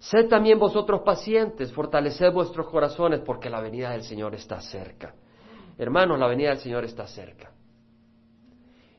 Sed 0.00 0.28
también 0.28 0.58
vosotros 0.58 1.02
pacientes, 1.04 1.72
fortaleced 1.72 2.32
vuestros 2.32 2.68
corazones, 2.68 3.20
porque 3.20 3.48
la 3.48 3.60
venida 3.60 3.90
del 3.90 4.02
Señor 4.02 4.34
está 4.34 4.60
cerca. 4.60 5.14
Hermanos, 5.78 6.18
la 6.18 6.26
venida 6.26 6.48
del 6.50 6.58
Señor 6.58 6.84
está 6.84 7.06
cerca. 7.06 7.52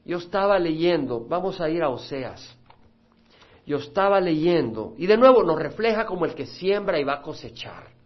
Yo 0.05 0.17
estaba 0.17 0.57
leyendo, 0.57 1.25
vamos 1.27 1.59
a 1.59 1.69
ir 1.69 1.83
a 1.83 1.89
Oseas. 1.89 2.57
Yo 3.65 3.77
estaba 3.77 4.21
leyendo, 4.21 4.93
y 4.97 5.07
de 5.07 5.17
nuevo 5.17 5.43
nos 5.43 5.59
refleja 5.59 6.05
como 6.05 6.23
el 6.23 6.33
que 6.33 6.45
siembra 6.45 6.97
y 6.97 7.03
va 7.03 7.15
a 7.15 7.21
cosechar. 7.21 7.98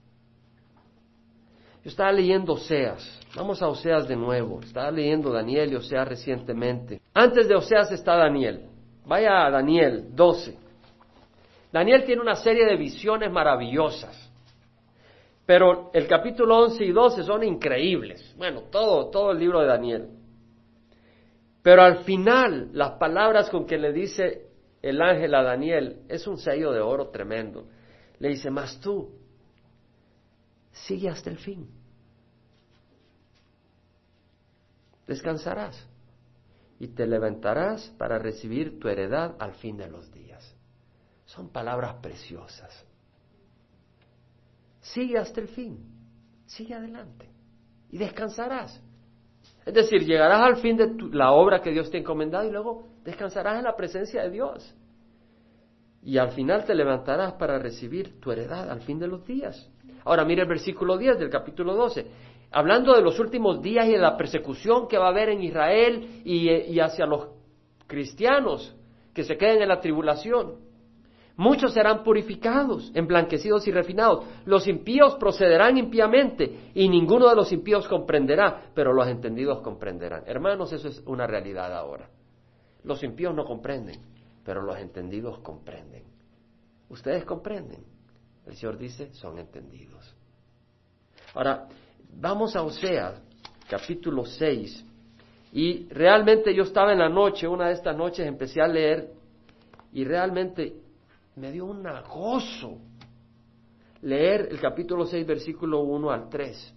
Yo 1.83 1.89
estaba 1.89 2.13
leyendo 2.13 2.53
Oseas, 2.53 3.19
vamos 3.35 3.61
a 3.61 3.67
Oseas 3.67 4.07
de 4.07 4.15
nuevo, 4.15 4.61
estaba 4.61 4.89
leyendo 4.89 5.31
Daniel 5.31 5.73
y 5.73 5.75
Oseas 5.75 6.07
recientemente. 6.07 7.01
Antes 7.13 7.45
de 7.49 7.55
Oseas 7.55 7.91
está 7.91 8.15
Daniel, 8.15 8.69
vaya 9.05 9.45
a 9.45 9.51
Daniel 9.51 10.05
12. 10.15 10.57
Daniel 11.73 12.05
tiene 12.05 12.21
una 12.21 12.35
serie 12.35 12.65
de 12.65 12.77
visiones 12.77 13.29
maravillosas, 13.29 14.31
pero 15.45 15.91
el 15.93 16.07
capítulo 16.07 16.57
11 16.59 16.85
y 16.85 16.91
12 16.93 17.23
son 17.23 17.43
increíbles. 17.43 18.33
Bueno, 18.37 18.61
todo, 18.71 19.09
todo 19.09 19.31
el 19.31 19.39
libro 19.39 19.59
de 19.59 19.67
Daniel. 19.67 20.07
Pero 21.61 21.81
al 21.81 22.03
final, 22.05 22.69
las 22.71 22.91
palabras 22.91 23.49
con 23.49 23.65
que 23.65 23.77
le 23.77 23.91
dice 23.91 24.47
el 24.81 25.01
ángel 25.01 25.35
a 25.35 25.43
Daniel 25.43 26.03
es 26.07 26.27
un 26.27 26.37
sello 26.37 26.71
de 26.71 26.79
oro 26.79 27.09
tremendo. 27.09 27.65
Le 28.19 28.29
dice, 28.29 28.49
mas 28.49 28.79
tú, 28.79 29.09
sigue 30.73 31.09
hasta 31.09 31.29
el 31.29 31.37
fin. 31.37 31.69
Descansarás 35.07 35.87
y 36.79 36.87
te 36.87 37.05
levantarás 37.07 37.89
para 37.97 38.19
recibir 38.19 38.79
tu 38.79 38.87
heredad 38.87 39.35
al 39.39 39.53
fin 39.53 39.77
de 39.77 39.89
los 39.89 40.11
días. 40.11 40.55
Son 41.25 41.49
palabras 41.49 41.95
preciosas. 42.01 42.85
Sigue 44.81 45.17
hasta 45.17 45.39
el 45.39 45.47
fin, 45.47 45.79
sigue 46.45 46.73
adelante 46.73 47.29
y 47.89 47.97
descansarás. 47.97 48.81
Es 49.65 49.73
decir, 49.73 50.03
llegarás 50.03 50.41
al 50.41 50.57
fin 50.57 50.75
de 50.75 50.93
la 51.11 51.31
obra 51.31 51.61
que 51.61 51.71
Dios 51.71 51.89
te 51.89 51.97
ha 51.97 52.01
encomendado 52.01 52.45
y 52.45 52.51
luego 52.51 52.89
descansarás 53.03 53.59
en 53.59 53.63
la 53.63 53.75
presencia 53.75 54.23
de 54.23 54.29
Dios. 54.29 54.75
Y 56.01 56.17
al 56.17 56.31
final 56.31 56.65
te 56.65 56.75
levantarás 56.75 57.33
para 57.33 57.59
recibir 57.59 58.19
tu 58.19 58.31
heredad 58.31 58.69
al 58.69 58.81
fin 58.81 58.99
de 58.99 59.07
los 59.07 59.25
días. 59.25 59.69
Ahora 60.05 60.25
mire 60.25 60.43
el 60.43 60.47
versículo 60.47 60.97
10 60.97 61.19
del 61.19 61.29
capítulo 61.29 61.75
12. 61.75 62.05
Hablando 62.51 62.93
de 62.93 63.01
los 63.01 63.19
últimos 63.19 63.61
días 63.61 63.87
y 63.87 63.91
de 63.91 63.97
la 63.97 64.17
persecución 64.17 64.87
que 64.87 64.97
va 64.97 65.07
a 65.07 65.09
haber 65.09 65.29
en 65.29 65.41
Israel 65.41 66.21
y, 66.23 66.49
y 66.49 66.79
hacia 66.79 67.05
los 67.05 67.29
cristianos 67.87 68.75
que 69.13 69.23
se 69.23 69.37
queden 69.37 69.61
en 69.61 69.69
la 69.69 69.79
tribulación. 69.79 70.55
Muchos 71.35 71.73
serán 71.73 72.03
purificados, 72.03 72.91
emblanquecidos 72.93 73.67
y 73.67 73.71
refinados. 73.71 74.23
Los 74.45 74.67
impíos 74.67 75.15
procederán 75.15 75.77
impíamente 75.77 76.71
y 76.75 76.87
ninguno 76.87 77.27
de 77.27 77.35
los 77.35 77.51
impíos 77.51 77.87
comprenderá, 77.87 78.71
pero 78.75 78.93
los 78.93 79.07
entendidos 79.07 79.61
comprenderán. 79.61 80.23
Hermanos, 80.27 80.71
eso 80.73 80.87
es 80.87 81.01
una 81.07 81.25
realidad 81.25 81.75
ahora. 81.75 82.07
Los 82.83 83.01
impíos 83.03 83.33
no 83.33 83.45
comprenden, 83.45 83.99
pero 84.45 84.61
los 84.61 84.77
entendidos 84.77 85.39
comprenden. 85.39 86.03
Ustedes 86.89 87.25
comprenden. 87.25 87.92
El 88.45 88.55
Señor 88.55 88.77
dice, 88.77 89.13
son 89.13 89.39
entendidos. 89.39 90.15
Ahora, 91.33 91.67
vamos 92.15 92.55
a 92.55 92.63
Oseas, 92.63 93.21
capítulo 93.69 94.25
6. 94.25 94.85
Y 95.53 95.87
realmente 95.89 96.53
yo 96.53 96.63
estaba 96.63 96.91
en 96.91 96.99
la 96.99 97.09
noche, 97.09 97.47
una 97.47 97.67
de 97.67 97.73
estas 97.73 97.95
noches 97.95 98.25
empecé 98.27 98.61
a 98.61 98.67
leer 98.67 99.11
y 99.91 100.03
realmente 100.03 100.73
me 101.35 101.51
dio 101.51 101.65
un 101.65 101.83
gozo 102.09 102.79
leer 104.01 104.49
el 104.51 104.59
capítulo 104.59 105.05
6, 105.05 105.25
versículo 105.25 105.81
1 105.81 106.11
al 106.11 106.29
3. 106.29 106.73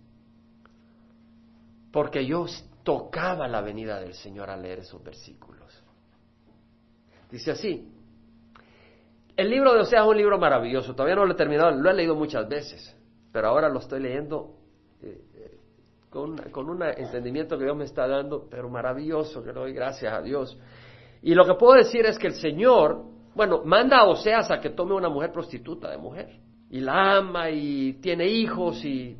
Porque 1.91 2.25
yo 2.25 2.47
tocaba 2.83 3.49
la 3.49 3.61
venida 3.61 4.01
del 4.01 4.14
Señor 4.14 4.51
al 4.51 4.62
leer 4.62 4.81
esos 4.81 5.03
versículos. 5.03 5.67
Dice 7.31 7.51
así, 7.51 7.96
el 9.37 9.51
libro 9.51 9.74
de 9.74 9.80
Oseas 9.80 10.03
es 10.03 10.09
un 10.09 10.16
libro 10.16 10.39
maravilloso, 10.39 10.95
todavía 10.95 11.16
no 11.16 11.26
lo 11.26 11.32
he 11.32 11.37
terminado, 11.37 11.70
lo 11.70 11.91
he 11.91 11.95
leído 11.95 12.14
muchas 12.14 12.49
veces, 12.49 12.97
pero 13.32 13.49
ahora 13.49 13.68
lo 13.68 13.80
estoy 13.80 14.01
leyendo 14.01 14.55
eh, 15.03 15.20
eh, 15.34 15.59
con, 16.11 16.70
un 16.70 16.82
entendimiento 16.82 17.59
que 17.59 17.64
Dios 17.64 17.76
me 17.76 17.84
está 17.84 18.07
dando, 18.07 18.49
pero 18.49 18.68
maravilloso, 18.70 19.43
que 19.43 19.53
le 19.53 19.61
doy 19.61 19.72
gracias 19.72 20.12
a 20.12 20.22
Dios. 20.22 20.59
Y 21.22 21.34
lo 21.34 21.45
que 21.45 21.55
puedo 21.55 21.74
decir 21.74 22.07
es 22.07 22.18
que 22.18 22.28
el 22.28 22.34
Señor 22.34 23.16
bueno, 23.37 23.62
manda 23.64 23.99
a 23.99 24.07
Oseas 24.07 24.51
a 24.51 24.61
que 24.61 24.70
tome 24.70 24.95
una 24.95 25.11
mujer 25.11 25.30
prostituta 25.30 25.91
de 25.91 25.99
mujer. 25.99 26.41
Y 26.70 26.80
la 26.80 27.18
ama 27.18 27.51
y 27.51 27.93
tiene 28.01 28.26
hijos 28.26 28.82
y 28.82 29.14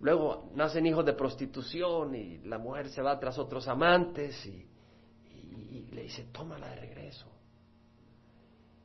luego 0.00 0.50
nacen 0.54 0.84
hijos 0.84 1.06
de 1.06 1.14
prostitución 1.14 2.14
y 2.14 2.38
la 2.44 2.58
mujer 2.58 2.90
se 2.90 3.00
va 3.00 3.18
tras 3.18 3.38
otros 3.38 3.66
amantes 3.66 4.44
y, 4.44 4.66
le 5.90 6.02
dice, 6.02 6.28
tómala 6.30 6.68
de 6.68 6.76
regreso. 6.76 7.26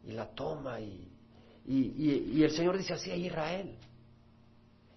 Y 0.05 0.11
la 0.11 0.27
toma 0.27 0.79
y, 0.79 1.11
y 1.65 2.43
el 2.43 2.51
Señor 2.51 2.77
dice 2.77 2.93
así 2.93 3.11
a 3.11 3.15
Israel. 3.15 3.77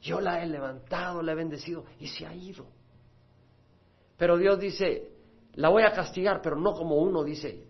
Yo 0.01 0.21
la 0.21 0.43
he 0.43 0.47
levantado, 0.47 1.23
la 1.23 1.33
he 1.33 1.35
bendecido 1.35 1.85
y 1.99 2.07
se 2.07 2.27
ha 2.27 2.35
ido. 2.35 2.67
Pero 4.17 4.37
Dios 4.37 4.59
dice, 4.59 5.13
la 5.55 5.69
voy 5.69 5.83
a 5.83 5.93
castigar, 5.93 6.41
pero 6.43 6.57
no 6.57 6.75
como 6.75 6.97
uno 6.97 7.25
dice, 7.25 7.65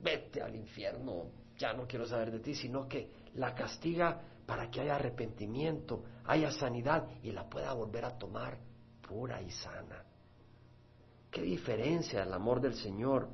vete 0.00 0.42
al 0.42 0.54
infierno, 0.54 1.26
ya 1.58 1.72
no 1.72 1.86
quiero 1.86 2.06
saber 2.06 2.30
de 2.30 2.40
ti, 2.40 2.54
sino 2.54 2.88
que 2.88 3.10
la 3.34 3.54
castiga 3.54 4.20
para 4.46 4.70
que 4.70 4.80
haya 4.80 4.96
arrepentimiento, 4.96 6.04
haya 6.24 6.50
sanidad 6.50 7.08
y 7.22 7.32
la 7.32 7.48
pueda 7.48 7.72
volver 7.72 8.04
a 8.04 8.16
tomar 8.18 8.58
pura 9.06 9.40
y 9.40 9.50
sana. 9.50 10.04
Qué 11.30 11.42
diferencia 11.42 12.22
el 12.22 12.32
amor 12.32 12.60
del 12.60 12.74
Señor. 12.74 13.28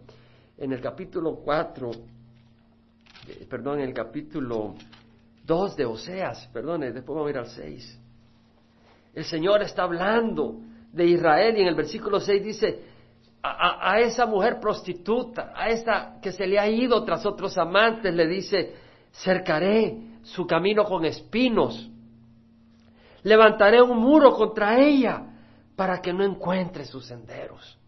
En 0.56 0.72
el 0.72 0.80
capítulo 0.80 1.36
4, 1.36 1.90
eh, 1.90 1.96
perdón, 3.48 3.80
en 3.80 3.88
el 3.88 3.94
capítulo 3.94 4.74
2 5.44 5.76
de 5.76 5.84
Oseas, 5.84 6.48
perdón, 6.52 6.80
después 6.80 7.06
vamos 7.06 7.26
a 7.26 7.30
ir 7.30 7.38
al 7.38 7.46
6. 7.46 8.00
El 9.14 9.24
Señor 9.24 9.62
está 9.62 9.82
hablando 9.82 10.60
de 10.92 11.06
Israel 11.06 11.56
y 11.56 11.62
en 11.62 11.68
el 11.68 11.74
versículo 11.74 12.20
6 12.20 12.44
dice, 12.44 12.84
a, 13.42 13.98
esa 14.00 14.26
mujer 14.26 14.60
prostituta, 14.60 15.52
a 15.54 15.70
esa 15.70 16.20
que 16.20 16.30
se 16.32 16.46
le 16.46 16.58
ha 16.58 16.68
ido 16.68 17.02
tras 17.04 17.24
otros 17.24 17.56
amantes, 17.56 18.14
le 18.14 18.26
dice, 18.26 18.74
cercaré 19.12 19.96
su 20.22 20.46
camino 20.46 20.84
con 20.84 21.04
espinos, 21.04 21.88
levantaré 23.22 23.80
un 23.80 23.98
muro 23.98 24.34
contra 24.34 24.78
ella 24.78 25.22
para 25.74 26.00
que 26.00 26.12
no 26.12 26.22
encuentre 26.22 26.84
sus 26.84 27.06
senderos. 27.06 27.78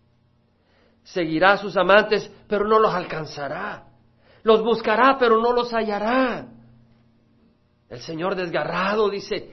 Seguirá 1.05 1.53
a 1.53 1.59
sus 1.59 1.77
amantes, 1.77 2.31
pero 2.49 2.67
no 2.67 2.79
los 2.79 2.95
alcanzará. 2.95 3.92
Los 4.43 4.63
buscará, 4.63 5.17
pero 5.19 5.41
no 5.41 5.53
los 5.53 5.73
hallará. 5.73 6.49
El 7.89 8.01
Señor 8.01 8.35
desgarrado 8.35 9.09
dice, 9.11 9.53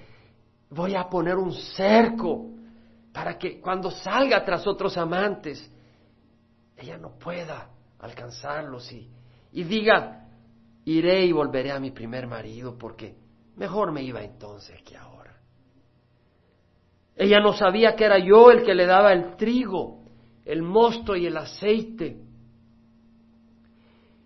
voy 0.70 0.96
a 0.96 1.10
poner 1.10 1.36
un 1.36 1.54
cerco 1.54 2.46
para 3.12 3.38
que 3.38 3.60
cuando 3.60 3.92
salga 3.92 4.44
tras 4.46 4.66
otros 4.66 4.98
amantes, 4.98 5.72
ella 6.78 6.98
no 6.98 7.18
pueda 7.20 7.70
alcanzarlos 8.00 8.92
y, 8.92 9.10
y 9.52 9.64
diga, 9.64 10.28
iré 10.86 11.26
y 11.26 11.32
volveré 11.32 11.72
a 11.72 11.80
mi 11.80 11.92
primer 11.92 12.28
marido 12.28 12.78
porque 12.78 13.16
mejor 13.58 13.92
me 13.92 14.02
iba 14.04 14.24
entonces 14.24 14.82
que 14.84 14.96
ahora. 14.96 15.36
Ella 17.16 17.42
no 17.42 17.52
sabía 17.52 17.96
que 17.96 18.06
era 18.06 18.18
yo 18.18 18.50
el 18.50 18.64
que 18.64 18.74
le 18.74 18.86
daba 18.86 19.12
el 19.12 19.36
trigo, 19.36 20.06
el 20.46 20.62
mosto 20.62 21.18
y 21.18 21.28
el 21.28 21.36
aceite. 21.36 22.22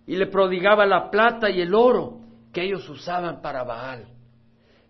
Y 0.06 0.16
le 0.16 0.28
prodigaba 0.28 0.86
la 0.86 1.10
plata 1.10 1.49
y 1.49 1.62
el 1.62 1.74
oro 1.74 2.20
que 2.51 2.64
ellos 2.64 2.88
usaban 2.89 3.41
para 3.41 3.64
Baal. 3.64 4.08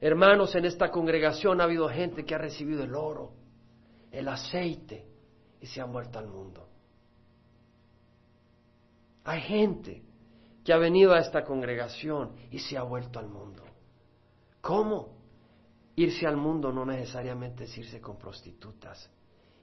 Hermanos, 0.02 0.54
en 0.56 0.66
esta 0.66 0.92
congregación 0.92 1.62
ha 1.62 1.64
habido 1.64 1.88
gente 1.88 2.26
que 2.26 2.36
ha 2.36 2.38
recibido 2.38 2.84
el 2.84 2.94
oro, 2.94 3.32
el 4.12 4.28
aceite 4.28 5.06
y 5.62 5.68
se 5.68 5.80
ha 5.80 5.86
muerto 5.86 6.20
al 6.20 6.28
mundo. 6.28 6.68
Hay 9.24 9.42
gente 9.42 10.04
que 10.64 10.74
ha 10.74 10.78
venido 10.78 11.14
a 11.14 11.20
esta 11.20 11.44
congregación 11.44 12.36
y 12.52 12.60
se 12.60 12.78
ha 12.78 12.84
vuelto 12.84 13.20
al 13.20 13.30
mundo. 13.30 13.64
¿Cómo? 14.60 15.18
Irse 15.96 16.26
al 16.26 16.38
mundo 16.38 16.72
no 16.72 16.86
necesariamente 16.86 17.66
es 17.66 17.78
irse 17.78 18.02
con 18.02 18.18
prostitutas. 18.18 19.10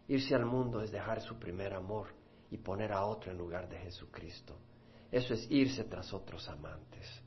Irse 0.08 0.34
al 0.34 0.46
mundo 0.46 0.80
es 0.80 0.90
dejar 0.90 1.20
su 1.20 1.38
primer 1.38 1.74
amor 1.74 2.08
y 2.50 2.58
poner 2.58 2.92
a 2.92 3.04
otro 3.04 3.30
en 3.30 3.38
lugar 3.38 3.68
de 3.68 3.78
Jesucristo. 3.78 4.56
Eso 5.10 5.34
es 5.34 5.50
irse 5.50 5.84
tras 5.84 6.12
otros 6.12 6.48
amantes. 6.48 7.20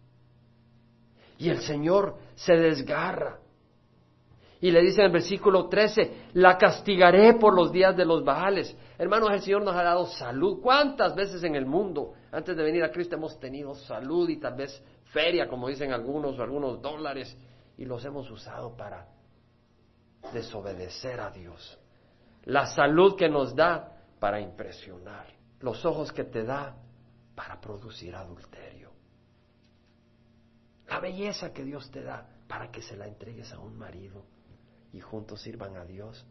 Y 1.37 1.49
el 1.49 1.59
Señor 1.59 2.17
se 2.35 2.53
desgarra. 2.53 3.39
Y 4.61 4.71
le 4.71 4.81
dice 4.81 5.01
en 5.01 5.07
el 5.07 5.11
versículo 5.11 5.67
13, 5.67 6.29
la 6.33 6.57
castigaré 6.57 7.33
por 7.33 7.53
los 7.53 7.71
días 7.73 7.97
de 7.97 8.05
los 8.05 8.23
Baales. 8.23 8.73
Hermanos, 8.97 9.31
el 9.33 9.41
Señor 9.41 9.63
nos 9.63 9.75
ha 9.75 9.83
dado 9.83 10.05
salud. 10.05 10.61
¿Cuántas 10.61 11.15
veces 11.15 11.43
en 11.43 11.55
el 11.55 11.65
mundo, 11.65 12.13
antes 12.31 12.55
de 12.55 12.63
venir 12.63 12.81
a 12.81 12.91
Cristo, 12.91 13.15
hemos 13.15 13.37
tenido 13.39 13.75
salud 13.75 14.29
y 14.29 14.37
tal 14.37 14.55
vez 14.55 14.81
feria, 15.11 15.49
como 15.49 15.67
dicen 15.67 15.91
algunos, 15.91 16.39
o 16.39 16.43
algunos 16.43 16.81
dólares, 16.81 17.37
y 17.77 17.83
los 17.83 18.05
hemos 18.05 18.31
usado 18.31 18.77
para 18.77 19.05
desobedecer 20.31 21.19
a 21.19 21.29
Dios? 21.29 21.77
La 22.45 22.65
salud 22.67 23.17
que 23.17 23.27
nos 23.27 23.53
da 23.53 23.97
para 24.19 24.39
impresionar. 24.39 25.25
Los 25.59 25.85
ojos 25.85 26.13
que 26.13 26.23
te 26.23 26.45
da 26.45 26.77
para 27.35 27.59
producir 27.59 28.15
adulterio. 28.15 28.91
La 30.87 30.99
belleza 30.99 31.53
que 31.53 31.63
Dios 31.63 31.89
te 31.91 32.03
da 32.03 32.27
para 32.47 32.71
que 32.71 32.81
se 32.81 32.95
la 32.95 33.07
entregues 33.07 33.51
a 33.51 33.59
un 33.59 33.77
marido 33.77 34.25
y 34.91 34.99
juntos 34.99 35.41
sirvan 35.41 35.75
a 35.75 35.85
Dios 35.85 36.25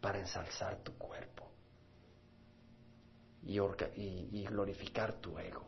para 0.00 0.18
ensalzar 0.18 0.82
tu 0.82 0.92
cuerpo 0.94 1.50
y, 3.42 3.58
y, 3.58 4.44
glorificar 4.44 5.14
tu 5.14 5.38
ego. 5.38 5.64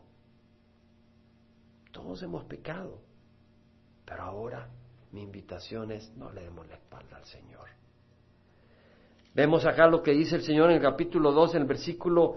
Todos 1.90 2.22
hemos 2.22 2.44
pecado, 2.44 3.00
pero 4.04 4.22
ahora 4.22 4.68
mi 5.12 5.22
invitación 5.22 5.92
es 5.92 6.10
no 6.16 6.30
le 6.32 6.42
demos 6.42 6.66
la 6.68 6.74
espalda 6.74 7.16
al 7.16 7.24
Señor. 7.24 7.68
Vemos 9.34 9.64
acá 9.64 9.86
lo 9.86 10.02
que 10.02 10.12
dice 10.12 10.36
el 10.36 10.42
Señor 10.42 10.70
en 10.70 10.76
el 10.76 10.82
capítulo 10.82 11.32
2, 11.32 11.54
en 11.54 11.62
el 11.62 11.68
versículo 11.68 12.36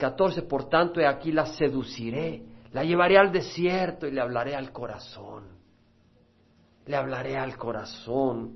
14, 0.00 0.42
por 0.42 0.68
tanto, 0.68 0.98
he 1.00 1.06
aquí 1.06 1.30
la 1.30 1.46
seduciré, 1.46 2.42
la 2.72 2.82
llevaré 2.82 3.18
al 3.18 3.30
desierto 3.30 4.08
y 4.08 4.10
le 4.10 4.20
hablaré 4.20 4.56
al 4.56 4.72
corazón 4.72 5.60
le 6.90 6.96
hablaré 6.96 7.36
al 7.36 7.56
corazón. 7.56 8.52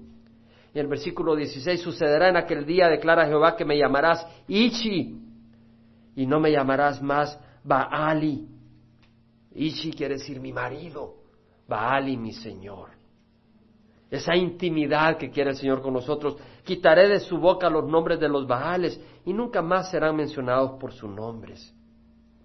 Y 0.75 0.79
el 0.79 0.89
versículo 0.89 1.37
16, 1.37 1.81
sucederá 1.81 2.29
en 2.29 2.37
aquel 2.37 2.67
día, 2.67 2.89
declara 2.89 3.27
Jehová, 3.27 3.57
que 3.57 3.65
me 3.65 3.79
llamarás 3.79 4.27
Ichi, 4.49 5.21
y 6.17 6.27
no 6.27 6.41
me 6.41 6.51
llamarás 6.51 7.01
más 7.01 7.39
Baali. 7.63 8.49
Ichi 9.53 9.93
quiere 9.93 10.15
decir 10.15 10.41
mi 10.41 10.53
marido, 10.53 11.15
Baali 11.69 12.17
mi 12.17 12.33
Señor. 12.33 12.91
Esa 14.15 14.37
intimidad 14.37 15.17
que 15.17 15.31
quiere 15.31 15.51
el 15.51 15.57
Señor 15.57 15.83
con 15.83 15.95
nosotros. 15.95 16.37
Quitaré 16.65 17.09
de 17.09 17.21
su 17.21 17.39
boca 17.39 17.69
los 17.69 17.89
nombres 17.89 18.21
de 18.21 18.29
los 18.29 18.47
Baales 18.47 19.01
y 19.25 19.33
nunca 19.33 19.63
más 19.63 19.91
serán 19.91 20.17
mencionados 20.17 20.79
por 20.79 20.93
sus 20.93 21.11
nombres. 21.11 21.75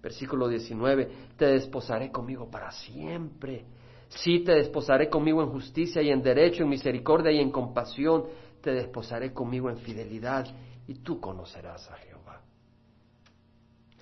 Versículo 0.02 0.48
19, 0.48 1.10
te 1.36 1.46
desposaré 1.46 2.10
conmigo 2.10 2.50
para 2.50 2.70
siempre 2.70 3.66
Sí 4.10 4.40
te 4.40 4.52
desposaré 4.52 5.08
conmigo 5.08 5.40
en 5.42 5.50
justicia 5.50 6.02
y 6.02 6.10
en 6.10 6.20
derecho, 6.20 6.64
en 6.64 6.68
misericordia 6.68 7.30
y 7.30 7.38
en 7.38 7.50
compasión. 7.50 8.24
Te 8.60 8.72
desposaré 8.72 9.32
conmigo 9.32 9.70
en 9.70 9.78
fidelidad 9.78 10.46
y 10.86 10.94
tú 10.96 11.20
conocerás 11.20 11.88
a 11.90 11.96
Jehová. 11.96 12.42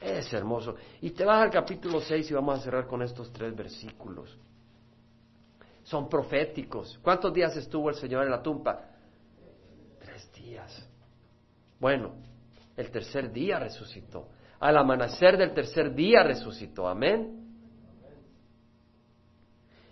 Es 0.00 0.32
hermoso. 0.32 0.76
Y 1.02 1.10
te 1.10 1.24
vas 1.24 1.42
al 1.42 1.50
capítulo 1.50 2.00
6 2.00 2.30
y 2.30 2.34
vamos 2.34 2.58
a 2.58 2.62
cerrar 2.62 2.86
con 2.86 3.02
estos 3.02 3.30
tres 3.32 3.54
versículos. 3.54 4.38
Son 5.88 6.06
proféticos. 6.06 6.98
¿Cuántos 7.02 7.32
días 7.32 7.56
estuvo 7.56 7.88
el 7.88 7.94
Señor 7.94 8.24
en 8.24 8.30
la 8.30 8.42
tumba? 8.42 8.78
Tres 9.98 10.30
días. 10.34 10.86
Bueno, 11.80 12.12
el 12.76 12.90
tercer 12.90 13.32
día 13.32 13.58
resucitó. 13.58 14.28
Al 14.60 14.76
amanecer 14.76 15.38
del 15.38 15.54
tercer 15.54 15.94
día 15.94 16.22
resucitó. 16.22 16.86
Amén. 16.86 17.42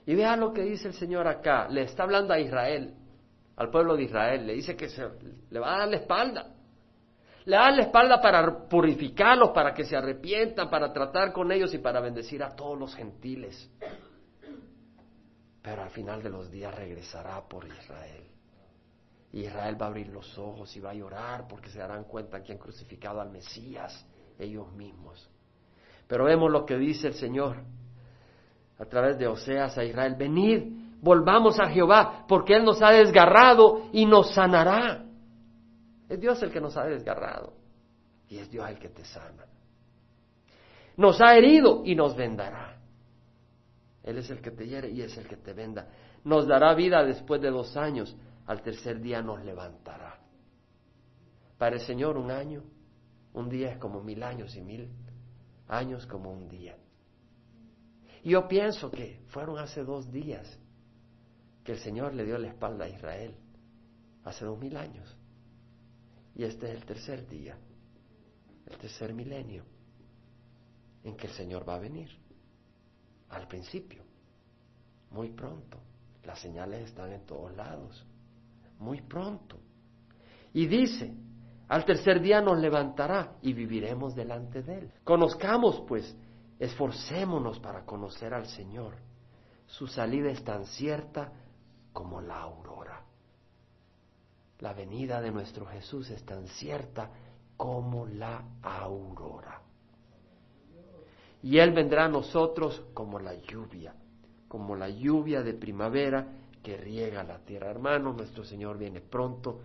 Y 0.04 0.14
vean 0.14 0.38
lo 0.38 0.52
que 0.52 0.64
dice 0.64 0.88
el 0.88 0.94
Señor 0.94 1.26
acá. 1.26 1.66
Le 1.70 1.84
está 1.84 2.02
hablando 2.02 2.34
a 2.34 2.40
Israel, 2.40 2.94
al 3.56 3.70
pueblo 3.70 3.96
de 3.96 4.02
Israel. 4.02 4.46
Le 4.46 4.52
dice 4.52 4.76
que 4.76 4.90
se, 4.90 5.02
le 5.48 5.58
va 5.58 5.76
a 5.76 5.78
dar 5.78 5.88
la 5.88 5.96
espalda. 5.96 6.54
Le 7.46 7.56
da 7.56 7.70
la 7.70 7.82
espalda 7.82 8.20
para 8.20 8.68
purificarlos, 8.68 9.48
para 9.50 9.72
que 9.72 9.84
se 9.84 9.96
arrepientan, 9.96 10.68
para 10.68 10.92
tratar 10.92 11.32
con 11.32 11.50
ellos 11.52 11.72
y 11.72 11.78
para 11.78 12.00
bendecir 12.00 12.42
a 12.42 12.54
todos 12.54 12.78
los 12.78 12.94
gentiles. 12.94 13.70
Pero 15.66 15.82
al 15.82 15.90
final 15.90 16.22
de 16.22 16.30
los 16.30 16.48
días 16.48 16.72
regresará 16.72 17.40
por 17.40 17.66
Israel. 17.66 18.22
Israel 19.32 19.76
va 19.82 19.86
a 19.86 19.88
abrir 19.88 20.06
los 20.06 20.38
ojos 20.38 20.76
y 20.76 20.78
va 20.78 20.90
a 20.90 20.94
llorar 20.94 21.48
porque 21.48 21.70
se 21.70 21.80
darán 21.80 22.04
cuenta 22.04 22.40
que 22.40 22.52
han 22.52 22.58
crucificado 22.58 23.20
al 23.20 23.30
Mesías 23.30 24.06
ellos 24.38 24.72
mismos. 24.74 25.28
Pero 26.06 26.26
vemos 26.26 26.52
lo 26.52 26.64
que 26.64 26.76
dice 26.76 27.08
el 27.08 27.14
Señor 27.14 27.56
a 28.78 28.84
través 28.84 29.18
de 29.18 29.26
Oseas 29.26 29.76
a 29.76 29.82
Israel, 29.82 30.14
venid, 30.16 31.00
volvamos 31.00 31.58
a 31.58 31.68
Jehová, 31.68 32.26
porque 32.28 32.54
Él 32.54 32.64
nos 32.64 32.80
ha 32.80 32.92
desgarrado 32.92 33.88
y 33.92 34.06
nos 34.06 34.34
sanará. 34.34 35.04
Es 36.08 36.20
Dios 36.20 36.40
el 36.44 36.52
que 36.52 36.60
nos 36.60 36.76
ha 36.76 36.84
desgarrado 36.84 37.54
y 38.28 38.38
es 38.38 38.48
Dios 38.48 38.70
el 38.70 38.78
que 38.78 38.90
te 38.90 39.04
sana. 39.04 39.46
Nos 40.96 41.20
ha 41.20 41.36
herido 41.36 41.82
y 41.84 41.96
nos 41.96 42.14
vendará. 42.14 42.75
Él 44.06 44.18
es 44.18 44.30
el 44.30 44.40
que 44.40 44.52
te 44.52 44.66
hiere 44.66 44.88
y 44.88 45.02
es 45.02 45.18
el 45.18 45.26
que 45.26 45.36
te 45.36 45.52
venda. 45.52 45.88
Nos 46.24 46.46
dará 46.46 46.72
vida 46.74 47.04
después 47.04 47.42
de 47.42 47.50
dos 47.50 47.76
años. 47.76 48.16
Al 48.46 48.62
tercer 48.62 49.00
día 49.00 49.20
nos 49.20 49.44
levantará. 49.44 50.20
Para 51.58 51.74
el 51.74 51.82
Señor 51.82 52.16
un 52.16 52.30
año, 52.30 52.62
un 53.34 53.48
día 53.48 53.72
es 53.72 53.78
como 53.78 54.00
mil 54.02 54.22
años 54.22 54.54
y 54.54 54.62
mil 54.62 54.88
años 55.66 56.06
como 56.06 56.30
un 56.30 56.48
día. 56.48 56.76
Yo 58.22 58.46
pienso 58.46 58.90
que 58.90 59.24
fueron 59.28 59.58
hace 59.58 59.82
dos 59.82 60.10
días 60.12 60.56
que 61.64 61.72
el 61.72 61.78
Señor 61.78 62.14
le 62.14 62.24
dio 62.24 62.38
la 62.38 62.48
espalda 62.48 62.84
a 62.84 62.88
Israel, 62.88 63.34
hace 64.22 64.44
dos 64.44 64.58
mil 64.58 64.76
años. 64.76 65.16
Y 66.36 66.44
este 66.44 66.68
es 66.68 66.76
el 66.76 66.84
tercer 66.84 67.26
día, 67.28 67.58
el 68.66 68.78
tercer 68.78 69.12
milenio, 69.12 69.64
en 71.02 71.16
que 71.16 71.26
el 71.26 71.32
Señor 71.32 71.68
va 71.68 71.74
a 71.74 71.80
venir. 71.80 72.10
Al 73.30 73.46
principio, 73.48 74.02
muy 75.10 75.30
pronto. 75.30 75.78
Las 76.24 76.40
señales 76.40 76.86
están 76.88 77.12
en 77.12 77.24
todos 77.24 77.54
lados, 77.56 78.04
muy 78.78 79.00
pronto. 79.02 79.58
Y 80.52 80.66
dice, 80.66 81.14
al 81.68 81.84
tercer 81.84 82.20
día 82.20 82.40
nos 82.40 82.58
levantará 82.58 83.36
y 83.42 83.52
viviremos 83.52 84.14
delante 84.14 84.62
de 84.62 84.78
Él. 84.78 84.92
Conozcamos 85.04 85.82
pues 85.86 86.16
Esforcémonos 86.58 87.60
para 87.60 87.84
conocer 87.84 88.32
al 88.32 88.46
Señor. 88.46 88.94
Su 89.66 89.86
salida 89.86 90.30
es 90.30 90.42
tan 90.42 90.64
cierta 90.64 91.32
como 91.92 92.20
la 92.20 92.40
aurora. 92.40 93.02
La 94.60 94.72
venida 94.72 95.20
de 95.20 95.30
nuestro 95.30 95.66
Jesús 95.66 96.08
es 96.10 96.24
tan 96.24 96.46
cierta 96.46 97.10
como 97.56 98.06
la 98.06 98.42
aurora. 98.62 99.60
Y 101.46 101.60
Él 101.60 101.70
vendrá 101.70 102.06
a 102.06 102.08
nosotros 102.08 102.82
como 102.92 103.20
la 103.20 103.32
lluvia, 103.36 103.94
como 104.48 104.74
la 104.74 104.88
lluvia 104.88 105.44
de 105.44 105.54
primavera 105.54 106.26
que 106.60 106.76
riega 106.76 107.22
la 107.22 107.38
tierra. 107.38 107.70
Hermanos, 107.70 108.16
nuestro 108.16 108.42
Señor 108.42 108.76
viene 108.76 109.00
pronto. 109.00 109.60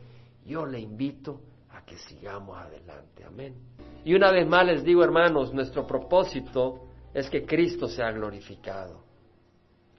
Yo 0.46 0.64
le 0.64 0.80
invito 0.80 1.42
a 1.72 1.84
que 1.84 1.98
sigamos 1.98 2.56
adelante. 2.56 3.24
Amén. 3.24 3.56
Y 4.06 4.14
una 4.14 4.32
vez 4.32 4.48
más 4.48 4.64
les 4.64 4.84
digo, 4.84 5.04
hermanos, 5.04 5.56
nuestro 5.56 5.88
propósito 5.88 6.86
es 7.16 7.28
que 7.32 7.48
Cristo 7.48 7.88
sea 7.88 8.12
glorificado. 8.12 9.04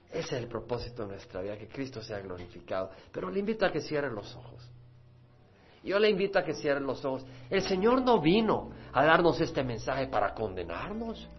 Ese 0.09 0.37
es 0.37 0.43
el 0.43 0.47
propósito 0.47 1.01
de 1.01 1.09
nuestra 1.09 1.41
vida, 1.41 1.57
que 1.57 1.67
Cristo 1.67 2.01
sea 2.01 2.21
glorificado. 2.21 2.91
Pero 3.11 3.29
le 3.29 3.41
invito 3.41 3.65
a 3.65 3.73
que 3.73 3.81
cierren 3.81 4.15
los 4.15 4.33
ojos. 4.37 4.71
Yo 5.83 5.99
le 5.99 6.09
invito 6.09 6.39
a 6.39 6.45
que 6.45 6.53
cierren 6.53 6.85
los 6.85 7.03
ojos. 7.03 7.25
El 7.49 7.61
Señor 7.61 8.03
no 8.03 8.21
vino 8.21 8.71
a 8.93 9.03
darnos 9.03 9.41
este 9.41 9.65
mensaje 9.65 10.07
para 10.07 10.33
condenarnos. 10.33 11.29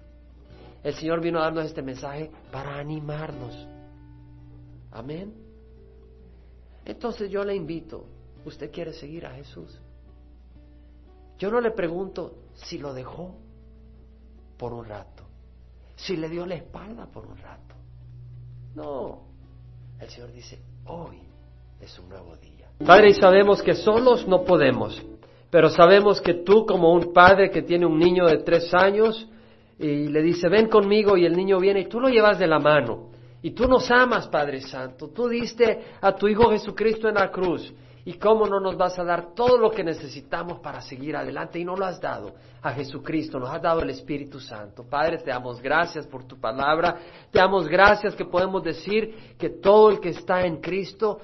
El 0.85 0.95
Señor 0.95 1.23
vino 1.23 1.39
a 1.39 1.45
darnos 1.45 1.65
este 1.65 1.81
mensaje 1.81 2.31
para 2.53 2.79
animarnos. 2.79 3.57
Amén. 4.93 5.35
Entonces 6.85 7.31
yo 7.31 7.43
le 7.43 7.55
invito, 7.57 8.05
¿usted 8.45 8.71
quiere 8.71 8.93
seguir 8.93 9.25
a 9.25 9.31
Jesús? 9.31 9.81
Yo 11.39 11.51
no 11.51 11.61
le 11.63 11.71
pregunto 11.71 12.37
si 12.53 12.77
lo 12.77 12.93
dejó 12.93 13.35
por 14.59 14.75
un 14.75 14.85
rato, 14.85 15.25
si 15.97 16.19
le 16.19 16.29
dio 16.29 16.45
la 16.45 16.57
espalda 16.57 17.07
por 17.07 17.27
un 17.27 17.39
rato. 17.39 17.75
No, 18.75 19.23
el 19.99 20.09
Señor 20.11 20.33
dice, 20.33 20.61
hoy 20.85 21.19
es 21.81 21.99
un 21.99 22.11
nuevo 22.11 22.37
día. 22.37 22.69
Padre, 22.85 23.09
y 23.09 23.15
sabemos 23.15 23.63
que 23.63 23.75
solos 23.75 24.29
no 24.29 24.45
podemos, 24.45 25.03
pero 25.51 25.71
sabemos 25.71 26.21
que 26.21 26.35
tú 26.35 26.67
como 26.67 26.93
un 26.93 27.15
padre 27.15 27.51
que 27.51 27.63
tiene 27.63 27.87
un 27.87 27.99
niño 27.99 28.27
de 28.27 28.43
tres 28.43 28.75
años 28.75 29.27
y 29.79 30.09
le 30.09 30.23
dice, 30.23 30.49
ven 30.49 30.69
conmigo 30.69 31.17
y 31.17 31.25
el 31.25 31.37
niño 31.37 31.59
viene 31.59 31.81
y 31.81 31.89
tú 31.89 32.01
lo 32.01 32.09
llevas 32.09 32.39
de 32.39 32.47
la 32.47 32.59
mano. 32.59 33.11
Y 33.43 33.51
tú 33.51 33.69
nos 33.69 33.91
amas, 33.91 34.29
Padre 34.29 34.61
Santo. 34.61 35.09
Tú 35.09 35.29
diste 35.29 35.85
a 36.01 36.15
tu 36.15 36.29
Hijo 36.29 36.51
Jesucristo 36.51 37.09
en 37.09 37.17
la 37.17 37.31
cruz 37.31 37.75
y 38.07 38.15
cómo 38.15 38.47
no 38.47 38.61
nos 38.61 38.77
vas 38.77 38.99
a 38.99 39.05
dar 39.05 39.35
todo 39.35 39.59
lo 39.59 39.71
que 39.71 39.83
necesitamos 39.83 40.61
para 40.61 40.81
seguir 40.81 41.17
adelante 41.17 41.59
y 41.59 41.65
no 41.65 41.77
lo 41.77 41.85
has 41.85 42.01
dado 42.01 42.35
a 42.63 42.73
Jesucristo, 42.73 43.39
nos 43.39 43.51
has 43.51 43.61
dado 43.61 43.83
el 43.83 43.91
Espíritu 43.91 44.41
Santo. 44.41 44.85
Padre, 44.89 45.19
te 45.19 45.31
damos 45.31 45.61
gracias 45.61 46.07
por 46.07 46.25
tu 46.25 46.39
palabra, 46.39 46.97
te 47.31 47.39
damos 47.39 47.69
gracias 47.69 48.15
que 48.15 48.25
podemos 48.25 48.63
decir 48.63 49.35
que 49.39 49.51
todo 49.51 49.91
el 49.91 50.01
que 50.01 50.11
está 50.11 50.47
en 50.47 50.61
Cristo 50.61 51.19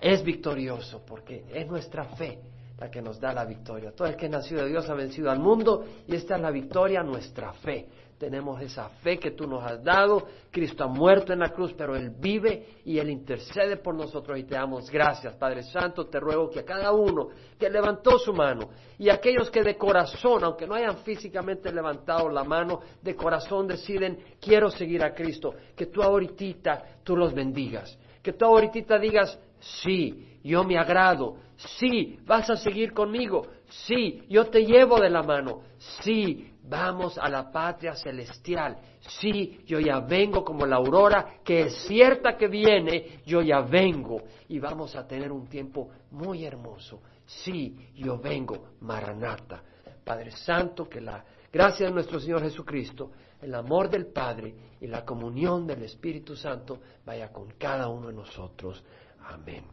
es 0.00 0.22
victorioso, 0.22 1.02
porque 1.06 1.44
es 1.52 1.66
nuestra 1.66 2.04
fe 2.04 2.38
la 2.78 2.90
que 2.90 3.00
nos 3.00 3.20
da 3.20 3.32
la 3.32 3.44
victoria. 3.44 3.92
Todo 3.92 4.08
el 4.08 4.16
que 4.16 4.28
nació 4.28 4.58
de 4.58 4.68
Dios 4.68 4.88
ha 4.90 4.94
vencido 4.94 5.30
al 5.30 5.38
mundo 5.38 5.84
y 6.06 6.14
esta 6.14 6.36
es 6.36 6.40
la 6.40 6.50
victoria, 6.50 7.02
nuestra 7.02 7.52
fe. 7.52 7.88
Tenemos 8.18 8.60
esa 8.62 8.88
fe 8.88 9.18
que 9.18 9.32
tú 9.32 9.46
nos 9.46 9.62
has 9.64 9.82
dado. 9.82 10.26
Cristo 10.50 10.84
ha 10.84 10.86
muerto 10.86 11.32
en 11.32 11.40
la 11.40 11.50
cruz, 11.50 11.74
pero 11.76 11.96
Él 11.96 12.10
vive 12.16 12.80
y 12.84 12.98
Él 12.98 13.10
intercede 13.10 13.76
por 13.76 13.94
nosotros 13.94 14.38
y 14.38 14.44
te 14.44 14.54
damos 14.54 14.88
gracias. 14.90 15.34
Padre 15.34 15.62
Santo, 15.64 16.06
te 16.06 16.20
ruego 16.20 16.48
que 16.48 16.60
a 16.60 16.64
cada 16.64 16.92
uno 16.92 17.28
que 17.58 17.68
levantó 17.68 18.18
su 18.18 18.32
mano 18.32 18.70
y 18.98 19.08
aquellos 19.08 19.50
que 19.50 19.62
de 19.62 19.76
corazón, 19.76 20.44
aunque 20.44 20.66
no 20.66 20.74
hayan 20.74 20.98
físicamente 20.98 21.72
levantado 21.72 22.28
la 22.28 22.44
mano, 22.44 22.80
de 23.02 23.16
corazón 23.16 23.66
deciden, 23.66 24.18
quiero 24.40 24.70
seguir 24.70 25.02
a 25.04 25.12
Cristo, 25.12 25.54
que 25.76 25.86
tú 25.86 26.02
ahorita 26.02 27.00
tú 27.02 27.16
los 27.16 27.34
bendigas. 27.34 27.98
Que 28.22 28.32
tú 28.32 28.46
ahorita 28.46 28.98
digas, 28.98 29.38
sí, 29.60 30.38
yo 30.42 30.64
me 30.64 30.78
agrado, 30.78 31.36
sí, 31.56 32.18
vas 32.24 32.50
a 32.50 32.56
seguir 32.56 32.92
conmigo, 32.92 33.46
sí, 33.86 34.22
yo 34.28 34.46
te 34.46 34.64
llevo 34.64 35.00
de 35.00 35.10
la 35.10 35.22
mano, 35.22 35.62
sí, 36.02 36.52
vamos 36.62 37.18
a 37.18 37.28
la 37.28 37.50
patria 37.50 37.94
celestial, 37.94 38.78
sí, 39.20 39.60
yo 39.66 39.80
ya 39.80 40.00
vengo 40.00 40.44
como 40.44 40.66
la 40.66 40.76
aurora, 40.76 41.40
que 41.44 41.62
es 41.62 41.74
cierta 41.86 42.36
que 42.36 42.48
viene, 42.48 43.20
yo 43.26 43.42
ya 43.42 43.60
vengo 43.60 44.22
y 44.48 44.58
vamos 44.58 44.96
a 44.96 45.06
tener 45.06 45.30
un 45.30 45.46
tiempo 45.46 45.90
muy 46.10 46.44
hermoso, 46.44 47.02
sí, 47.26 47.90
yo 47.94 48.18
vengo, 48.18 48.70
Maranata. 48.80 49.62
Padre 50.04 50.32
Santo, 50.32 50.86
que 50.88 51.00
la 51.00 51.24
gracia 51.50 51.86
de 51.86 51.92
nuestro 51.92 52.20
Señor 52.20 52.42
Jesucristo, 52.42 53.12
el 53.40 53.54
amor 53.54 53.88
del 53.88 54.06
Padre 54.06 54.54
y 54.80 54.86
la 54.86 55.04
comunión 55.04 55.66
del 55.66 55.82
Espíritu 55.82 56.36
Santo 56.36 56.80
vaya 57.04 57.32
con 57.32 57.52
cada 57.52 57.88
uno 57.88 58.08
de 58.08 58.14
nosotros. 58.14 58.84
Amén. 59.20 59.64